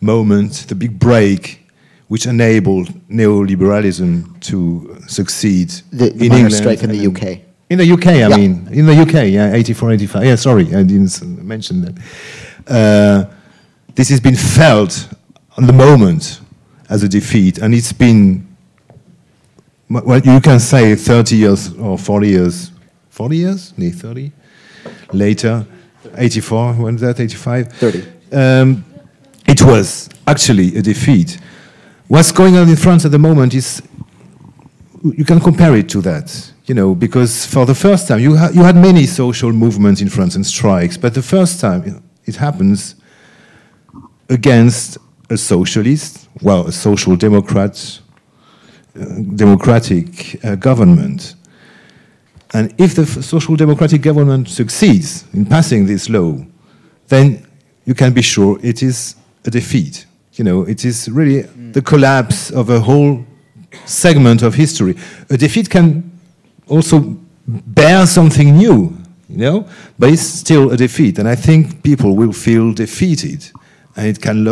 [0.02, 1.68] moment, the big break,
[2.08, 7.42] which enabled neoliberalism to succeed the, the in England strike in the UK.
[7.70, 8.36] In the UK, I yeah.
[8.36, 10.26] mean, in the UK, yeah, 84, 85.
[10.26, 11.96] Yeah, sorry, I didn't mention that.
[12.68, 13.32] Uh,
[13.94, 15.08] this has been felt
[15.56, 16.42] on the moment
[16.90, 18.48] as a defeat, and it's been,
[19.88, 22.72] well, you can say 30 years or 40 years
[23.20, 24.32] 40 years, nee, 30
[25.12, 25.66] later,
[26.16, 27.74] 84, when was that, 85?
[27.74, 28.04] 30.
[28.32, 28.86] Um,
[29.46, 31.38] it was actually a defeat.
[32.08, 33.82] What's going on in France at the moment is,
[35.04, 38.52] you can compare it to that, you know, because for the first time, you, ha
[38.54, 42.96] you had many social movements in France and strikes, but the first time it happens
[44.30, 44.98] against
[45.30, 48.00] a socialist, well, a social democrat,
[48.96, 49.04] uh,
[49.36, 51.36] democratic uh, government.
[52.54, 56.38] And if the social democratic government succeeds in passing this law,
[57.08, 57.46] then
[57.86, 59.16] you can be sure it is
[59.46, 60.06] a defeat.
[60.34, 61.74] You know, it is really mm.
[61.74, 63.26] the collapse of a whole
[63.86, 64.96] segment of history.
[65.30, 66.12] A defeat can
[66.68, 67.18] also
[67.48, 68.96] bear something new,
[69.28, 69.68] you know,
[69.98, 71.20] but it's still a defeat.
[71.20, 73.52] And I think people will feel defeated,
[73.96, 74.46] and it can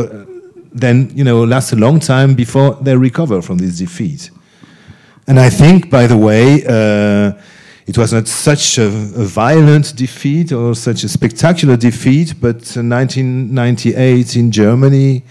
[0.74, 4.30] then, you know, last a long time before they recover from this defeat.
[5.28, 7.34] And I think, by the way, uh,
[7.88, 14.36] it was not such a, a, violent defeat or such a spectacular defeat, but 1998
[14.36, 15.24] in Germany,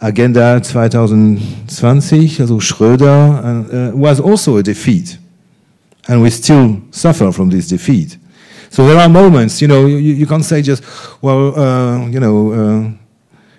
[0.00, 5.18] Agenda 2020, also Schröder, uh, was also a defeat.
[6.08, 8.16] And we still suffer from this defeat.
[8.70, 10.82] So there are moments, you know, you, you can't say just,
[11.20, 12.96] well, uh, you know,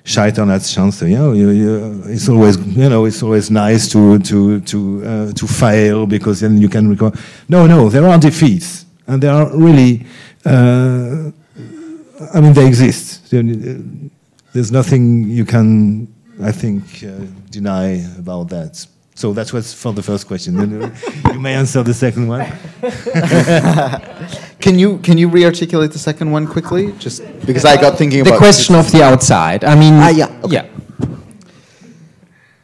[0.04, 1.08] scheitern als Chance.
[1.08, 5.34] You know, you, you, it's always you know it's always nice to to to uh,
[5.34, 7.18] to fail because then you can recover.
[7.48, 10.06] No, no, there are defeats, and there are really.
[10.46, 11.32] Uh,
[12.34, 13.32] I mean, they exist.
[13.32, 16.08] There's nothing you can,
[16.42, 18.86] I think, uh, deny about that.
[19.16, 20.56] So that was for the first question.
[21.34, 22.46] you may answer the second one.
[24.60, 26.94] can you can you re-articulate the second one quickly?
[26.94, 29.64] Just because I got thinking the about the question of the outside.
[29.64, 30.56] I mean, ah, yeah, okay.
[30.56, 30.68] yeah.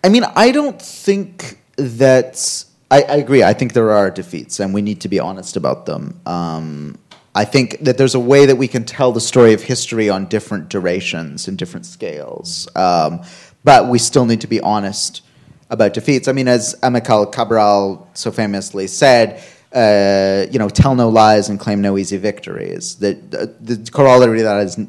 [0.03, 2.65] I mean, I don't think that.
[2.91, 3.43] I, I, agree.
[3.43, 6.19] I think there are defeats, and we need to be honest about them.
[6.25, 6.97] Um,
[7.35, 10.25] I think that there's a way that we can tell the story of history on
[10.25, 13.21] different durations and different scales, um,
[13.63, 15.21] but we still need to be honest
[15.69, 16.27] about defeats.
[16.27, 19.43] I mean, as Amilcar Cabral so famously said,
[19.73, 22.95] uh, you know, tell no lies and claim no easy victories.
[22.95, 24.79] The, the, the corollary that is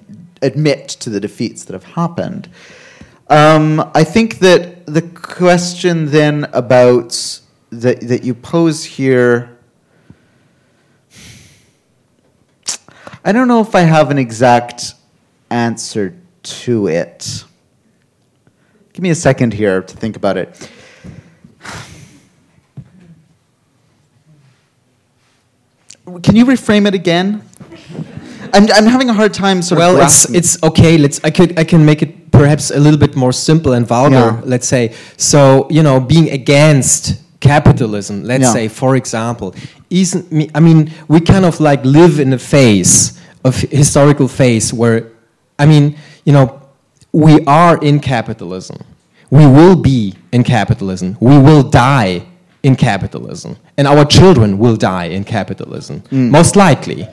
[0.43, 2.48] admit to the defeats that have happened.
[3.28, 7.40] Um, I think that the question then about
[7.70, 9.59] that, that you pose here,
[13.23, 14.94] I don't know if I have an exact
[15.51, 17.44] answer to it.
[18.92, 20.70] Give me a second here to think about it.
[26.22, 27.42] Can you reframe it again?
[28.52, 29.98] I'm, I'm having a hard time sort well, of.
[29.98, 30.98] Well, it's it's okay.
[30.98, 34.16] Let's I could I can make it perhaps a little bit more simple and vulgar.
[34.16, 34.40] Yeah.
[34.44, 35.68] Let's say so.
[35.70, 38.24] You know, being against capitalism.
[38.24, 38.52] Let's yeah.
[38.52, 39.54] say, for example,
[39.88, 40.50] isn't me?
[40.54, 45.12] I mean, we kind of like live in a phase of historical phase where,
[45.58, 46.59] I mean, you know,
[47.12, 48.84] we are in capitalism.
[49.30, 51.16] We will be in capitalism.
[51.20, 52.26] We will die
[52.62, 53.56] in capitalism.
[53.76, 56.30] And our children will die in capitalism, mm.
[56.30, 57.08] most likely.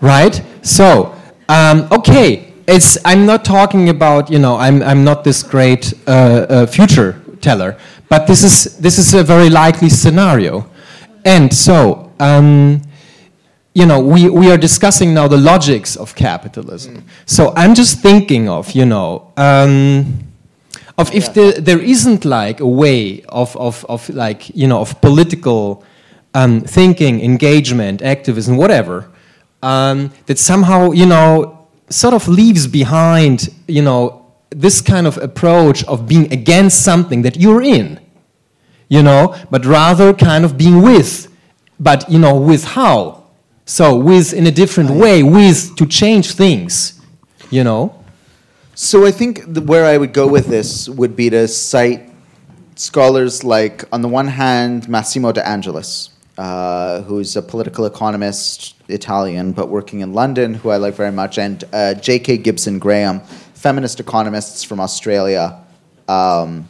[0.00, 0.42] Right?
[0.62, 1.14] So,
[1.48, 6.10] um, okay, it's, I'm not talking about, you know, I'm, I'm not this great uh,
[6.10, 10.68] uh, future teller, but this is, this is a very likely scenario.
[11.24, 12.82] And so, um,
[13.76, 16.94] you know, we, we are discussing now the logics of capitalism.
[16.96, 17.02] Mm.
[17.26, 20.24] So I'm just thinking of, you know, um,
[20.96, 21.32] of if yeah.
[21.32, 25.84] the, there isn't like a way of, of, of like, you know, of political
[26.32, 29.10] um, thinking, engagement, activism, whatever,
[29.62, 35.84] um, that somehow, you know, sort of leaves behind, you know, this kind of approach
[35.84, 38.00] of being against something that you're in,
[38.88, 41.28] you know, but rather kind of being with.
[41.78, 43.25] But, you know, with how?
[43.68, 47.00] So with in a different way, with to change things,
[47.50, 48.00] you know.
[48.76, 52.08] So I think where I would go with this would be to cite
[52.76, 59.50] scholars like, on the one hand, Massimo De Angelis, uh, who's a political economist, Italian,
[59.50, 62.38] but working in London, who I like very much, and uh, J.K.
[62.38, 63.20] Gibson Graham,
[63.54, 65.58] feminist economists from Australia.
[66.06, 66.68] Um,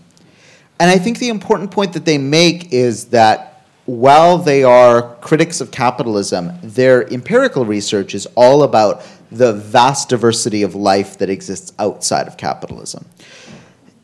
[0.80, 3.55] and I think the important point that they make is that
[3.86, 10.62] while they are critics of capitalism, their empirical research is all about the vast diversity
[10.62, 13.06] of life that exists outside of capitalism.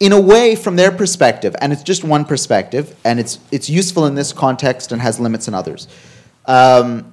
[0.01, 4.07] In a way, from their perspective, and it's just one perspective, and it's, it's useful
[4.07, 5.89] in this context and has limits in others,
[6.47, 7.13] um,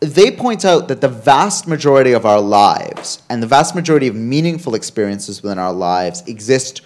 [0.00, 4.14] they point out that the vast majority of our lives and the vast majority of
[4.14, 6.82] meaningful experiences within our lives exist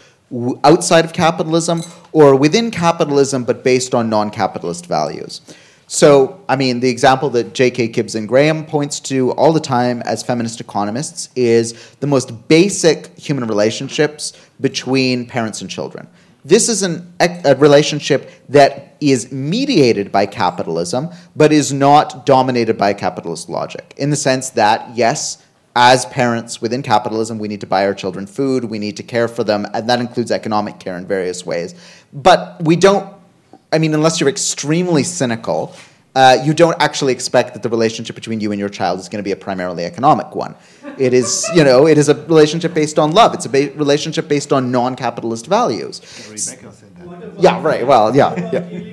[0.64, 1.82] outside of capitalism
[2.12, 5.40] or within capitalism but based on non capitalist values.
[5.86, 7.88] So, I mean, the example that J.K.
[7.88, 13.46] Gibson Graham points to all the time as feminist economists is the most basic human
[13.46, 16.08] relationships between parents and children.
[16.44, 22.94] This is an, a relationship that is mediated by capitalism, but is not dominated by
[22.94, 27.86] capitalist logic, in the sense that, yes, as parents within capitalism, we need to buy
[27.86, 31.06] our children food, we need to care for them, and that includes economic care in
[31.06, 31.74] various ways.
[32.12, 33.12] But we don't,
[33.72, 35.74] I mean, unless you're extremely cynical,
[36.14, 39.22] uh, you don't actually expect that the relationship between you and your child is going
[39.22, 40.54] to be a primarily economic one.
[40.98, 43.32] It is, you know, it is a relationship based on love.
[43.32, 46.00] It's a ba- relationship based on non-capitalist values.
[47.38, 47.86] Yeah, right.
[47.86, 48.91] Well, yeah, yeah.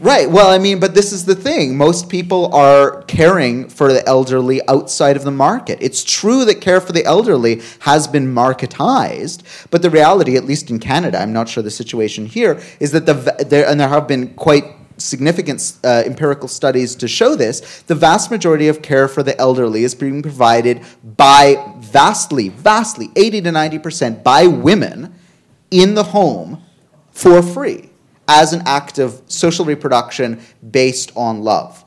[0.00, 0.30] Right.
[0.30, 1.76] Well, I mean, but this is the thing.
[1.76, 5.78] Most people are caring for the elderly outside of the market.
[5.80, 9.42] It's true that care for the elderly has been marketized,
[9.72, 13.06] but the reality, at least in Canada, I'm not sure the situation here, is that
[13.06, 13.14] the
[13.48, 14.66] there and there have been quite
[14.98, 19.82] significant uh, empirical studies to show this, the vast majority of care for the elderly
[19.82, 20.80] is being provided
[21.16, 25.14] by vastly, vastly, 80 to 90% by women
[25.70, 26.62] in the home
[27.10, 27.87] for free
[28.28, 30.40] as an act of social reproduction
[30.70, 31.84] based on love.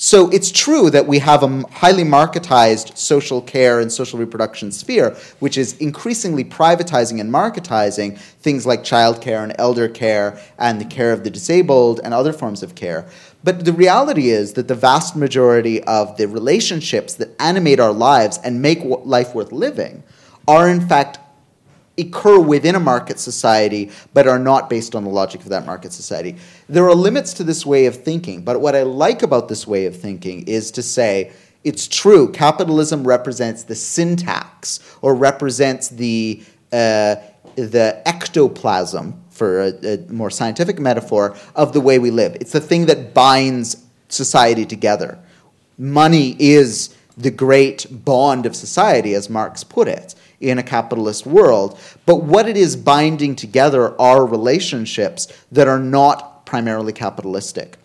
[0.00, 5.16] So it's true that we have a highly marketized social care and social reproduction sphere,
[5.40, 11.12] which is increasingly privatizing and marketizing things like childcare and elder care and the care
[11.12, 13.08] of the disabled and other forms of care.
[13.42, 18.38] But the reality is that the vast majority of the relationships that animate our lives
[18.44, 20.04] and make life worth living
[20.46, 21.18] are, in fact,
[21.98, 25.92] occur within a market society but are not based on the logic of that market
[25.92, 26.36] society.
[26.68, 29.86] There are limits to this way of thinking, but what I like about this way
[29.86, 31.32] of thinking is to say
[31.64, 36.42] it's true, capitalism represents the syntax or represents the,
[36.72, 37.16] uh,
[37.56, 42.36] the ectoplasm, for a, a more scientific metaphor, of the way we live.
[42.36, 45.18] It's the thing that binds society together.
[45.76, 51.78] Money is the great bond of society, as Marx put it in a capitalist world.
[52.06, 57.76] But what it is binding together are relationships that are not primarily capitalistic.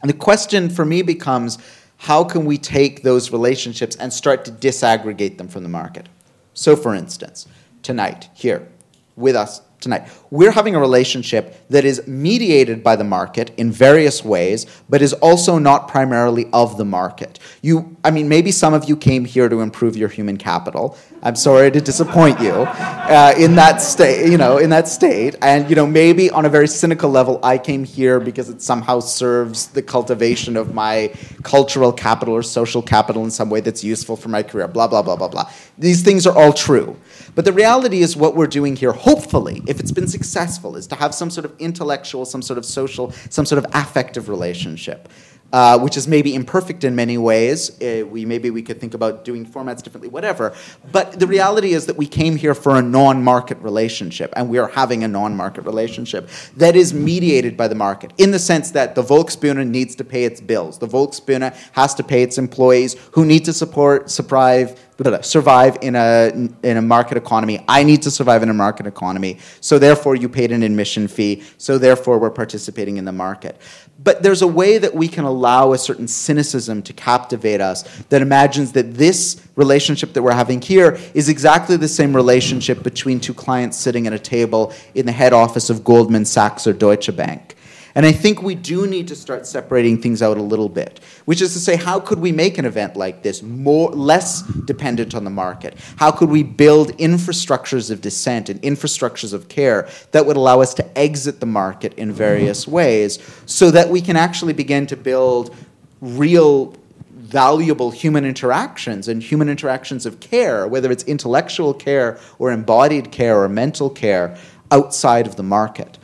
[0.00, 1.58] And the question for me becomes
[1.98, 6.08] how can we take those relationships and start to disaggregate them from the market?
[6.54, 7.46] So, for instance,
[7.82, 8.68] tonight, here
[9.16, 10.08] with us tonight.
[10.30, 15.12] We're having a relationship that is mediated by the market in various ways, but is
[15.14, 17.38] also not primarily of the market.
[17.62, 20.96] You, I mean, maybe some of you came here to improve your human capital.
[21.20, 25.34] I'm sorry to disappoint you uh, in that state, you know, in that state.
[25.42, 29.00] And you know, maybe on a very cynical level, I came here because it somehow
[29.00, 31.12] serves the cultivation of my
[31.42, 34.68] cultural capital or social capital in some way that's useful for my career.
[34.68, 35.50] Blah blah blah blah blah.
[35.76, 36.96] These things are all true.
[37.34, 40.94] But the reality is, what we're doing here, hopefully, if it's been successful, is to
[40.94, 45.08] have some sort of intellectual, some sort of social, some sort of affective relationship.
[45.50, 47.70] Uh, which is maybe imperfect in many ways.
[47.80, 50.54] Uh, we maybe we could think about doing formats differently, whatever.
[50.92, 54.68] But the reality is that we came here for a non-market relationship, and we are
[54.68, 59.02] having a non-market relationship that is mediated by the market, in the sense that the
[59.02, 60.78] Volksbühne needs to pay its bills.
[60.80, 65.94] The Volksbühne has to pay its employees who need to support, survive, Uh, survive in
[65.94, 66.32] a
[66.64, 67.64] in a market economy.
[67.68, 69.38] I need to survive in a market economy.
[69.60, 71.44] So therefore, you paid an admission fee.
[71.56, 73.60] So therefore, we're participating in the market.
[74.02, 78.22] But there's a way that we can allow a certain cynicism to captivate us that
[78.22, 83.34] imagines that this relationship that we're having here is exactly the same relationship between two
[83.34, 87.54] clients sitting at a table in the head office of Goldman Sachs or Deutsche Bank.
[87.98, 91.42] And I think we do need to start separating things out a little bit, which
[91.42, 95.24] is to say, how could we make an event like this more less dependent on
[95.24, 95.76] the market?
[95.96, 100.74] How could we build infrastructures of dissent and infrastructures of care that would allow us
[100.74, 105.52] to exit the market in various ways so that we can actually begin to build
[106.00, 106.76] real
[107.10, 113.42] valuable human interactions and human interactions of care, whether it's intellectual care or embodied care
[113.42, 114.38] or mental care,
[114.70, 115.98] outside of the market.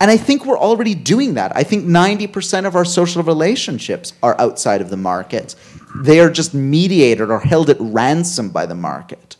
[0.00, 1.56] And I think we're already doing that.
[1.56, 5.54] I think 90% of our social relationships are outside of the market.
[5.94, 9.36] They are just mediated or held at ransom by the market.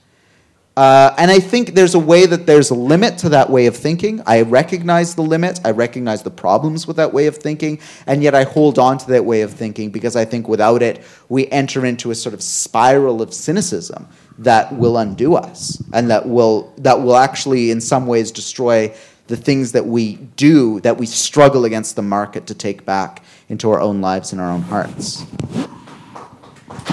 [0.76, 3.74] Uh, and I think there's a way that there's a limit to that way of
[3.74, 4.22] thinking.
[4.26, 5.58] I recognize the limit.
[5.64, 7.80] I recognize the problems with that way of thinking.
[8.06, 11.02] And yet I hold on to that way of thinking because I think without it,
[11.30, 14.06] we enter into a sort of spiral of cynicism
[14.38, 18.94] that will undo us and that will, that will actually, in some ways, destroy
[19.26, 23.70] the things that we do that we struggle against the market to take back into
[23.70, 25.22] our own lives and our own hearts.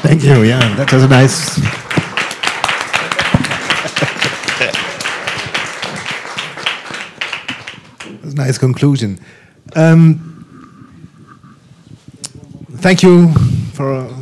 [0.02, 0.42] Thank you.
[0.42, 1.58] Yeah, that was a nice.
[8.24, 9.20] a nice conclusion.
[9.76, 10.30] Um,
[12.78, 13.32] thank you
[13.74, 13.94] for.
[13.94, 14.14] Uh,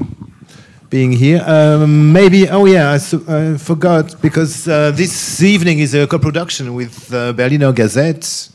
[0.91, 1.41] being here.
[1.47, 2.99] Um, maybe, oh yeah, I,
[3.37, 8.49] I forgot because uh, this evening is a co-production with uh, Berliner Gazette,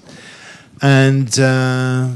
[0.82, 2.10] and uh,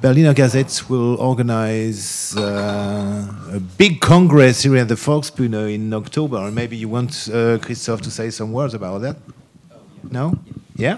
[0.00, 6.38] Berliner Gazette will organize uh, a big congress here at the Volksbühne in October.
[6.38, 9.16] And maybe you want uh, Christoph to say some words about that?
[10.10, 10.34] No?
[10.76, 10.96] Yeah?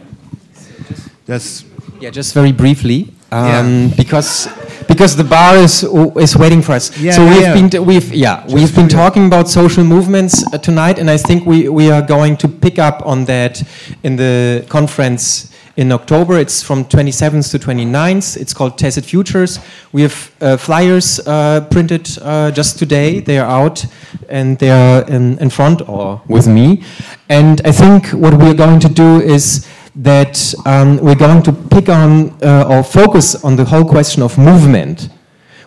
[1.26, 1.64] That's
[2.00, 3.94] Yeah, just very briefly, um, Yeah.
[3.96, 4.48] because
[4.86, 5.84] because the bar is
[6.16, 6.90] is waiting for us.
[6.98, 7.54] Yeah, so we've yeah.
[7.54, 11.68] been we've yeah we've been talking about social movements uh, tonight, and I think we
[11.68, 13.62] we are going to pick up on that
[14.02, 16.38] in the conference in October.
[16.38, 18.36] It's from 27th to 29th.
[18.36, 19.60] It's called Tacit Futures.
[19.92, 23.20] We have uh, flyers uh, printed uh, just today.
[23.20, 23.86] They are out
[24.28, 26.82] and they are in, in front or with me.
[27.28, 29.67] And I think what we are going to do is
[29.98, 34.38] that um, we're going to pick on uh, or focus on the whole question of
[34.38, 35.08] movement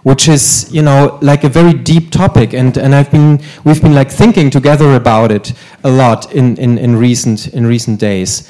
[0.03, 2.53] which is you know like a very deep topic.
[2.53, 5.53] And, and I've been we've been like thinking together about it
[5.83, 8.49] a lot in, in, in recent in recent days.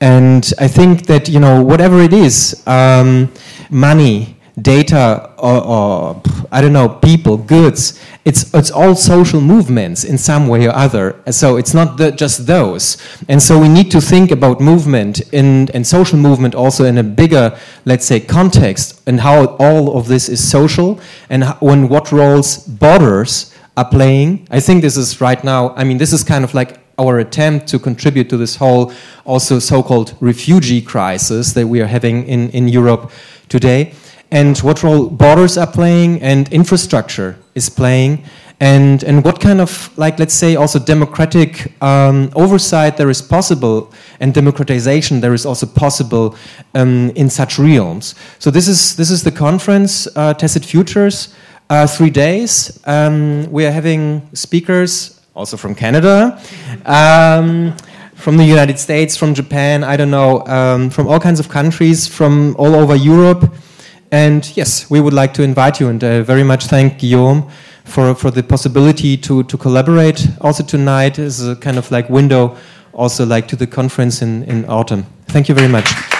[0.00, 3.32] And I think that you know whatever it is um,
[3.70, 10.18] money data or, or I don't know people goods it's it's all social movements in
[10.18, 11.14] some way or other.
[11.30, 12.96] So it's not the, just those.
[13.28, 17.02] And so we need to think about movement in and social movement also in a
[17.02, 22.58] bigger let's say context and how all of this is social and when what roles
[22.58, 24.48] borders are playing.
[24.50, 27.68] I think this is right now I mean this is kind of like our attempt
[27.68, 28.90] to contribute to this whole
[29.26, 33.12] also so-called refugee crisis that we are having in, in Europe
[33.50, 33.92] today
[34.30, 38.24] and what role borders are playing and infrastructure is playing
[38.58, 43.92] and, and what kind of like let's say also democratic um, oversight there is possible
[44.20, 46.34] and democratization there is also possible
[46.74, 51.34] um, in such realms so this is this is the conference uh, tacit futures
[51.68, 56.40] uh, three days um, we are having speakers also from Canada,
[56.86, 57.76] um,
[58.14, 62.08] from the United States, from Japan, I don't know, um, from all kinds of countries,
[62.08, 63.52] from all over Europe.
[64.16, 67.50] And yes, we would like to invite you and uh, very much thank Guillaume
[67.84, 72.56] for, for the possibility to, to collaborate also tonight as a kind of like window
[72.94, 75.04] also like to the conference in, in autumn.
[75.26, 76.15] Thank you very much.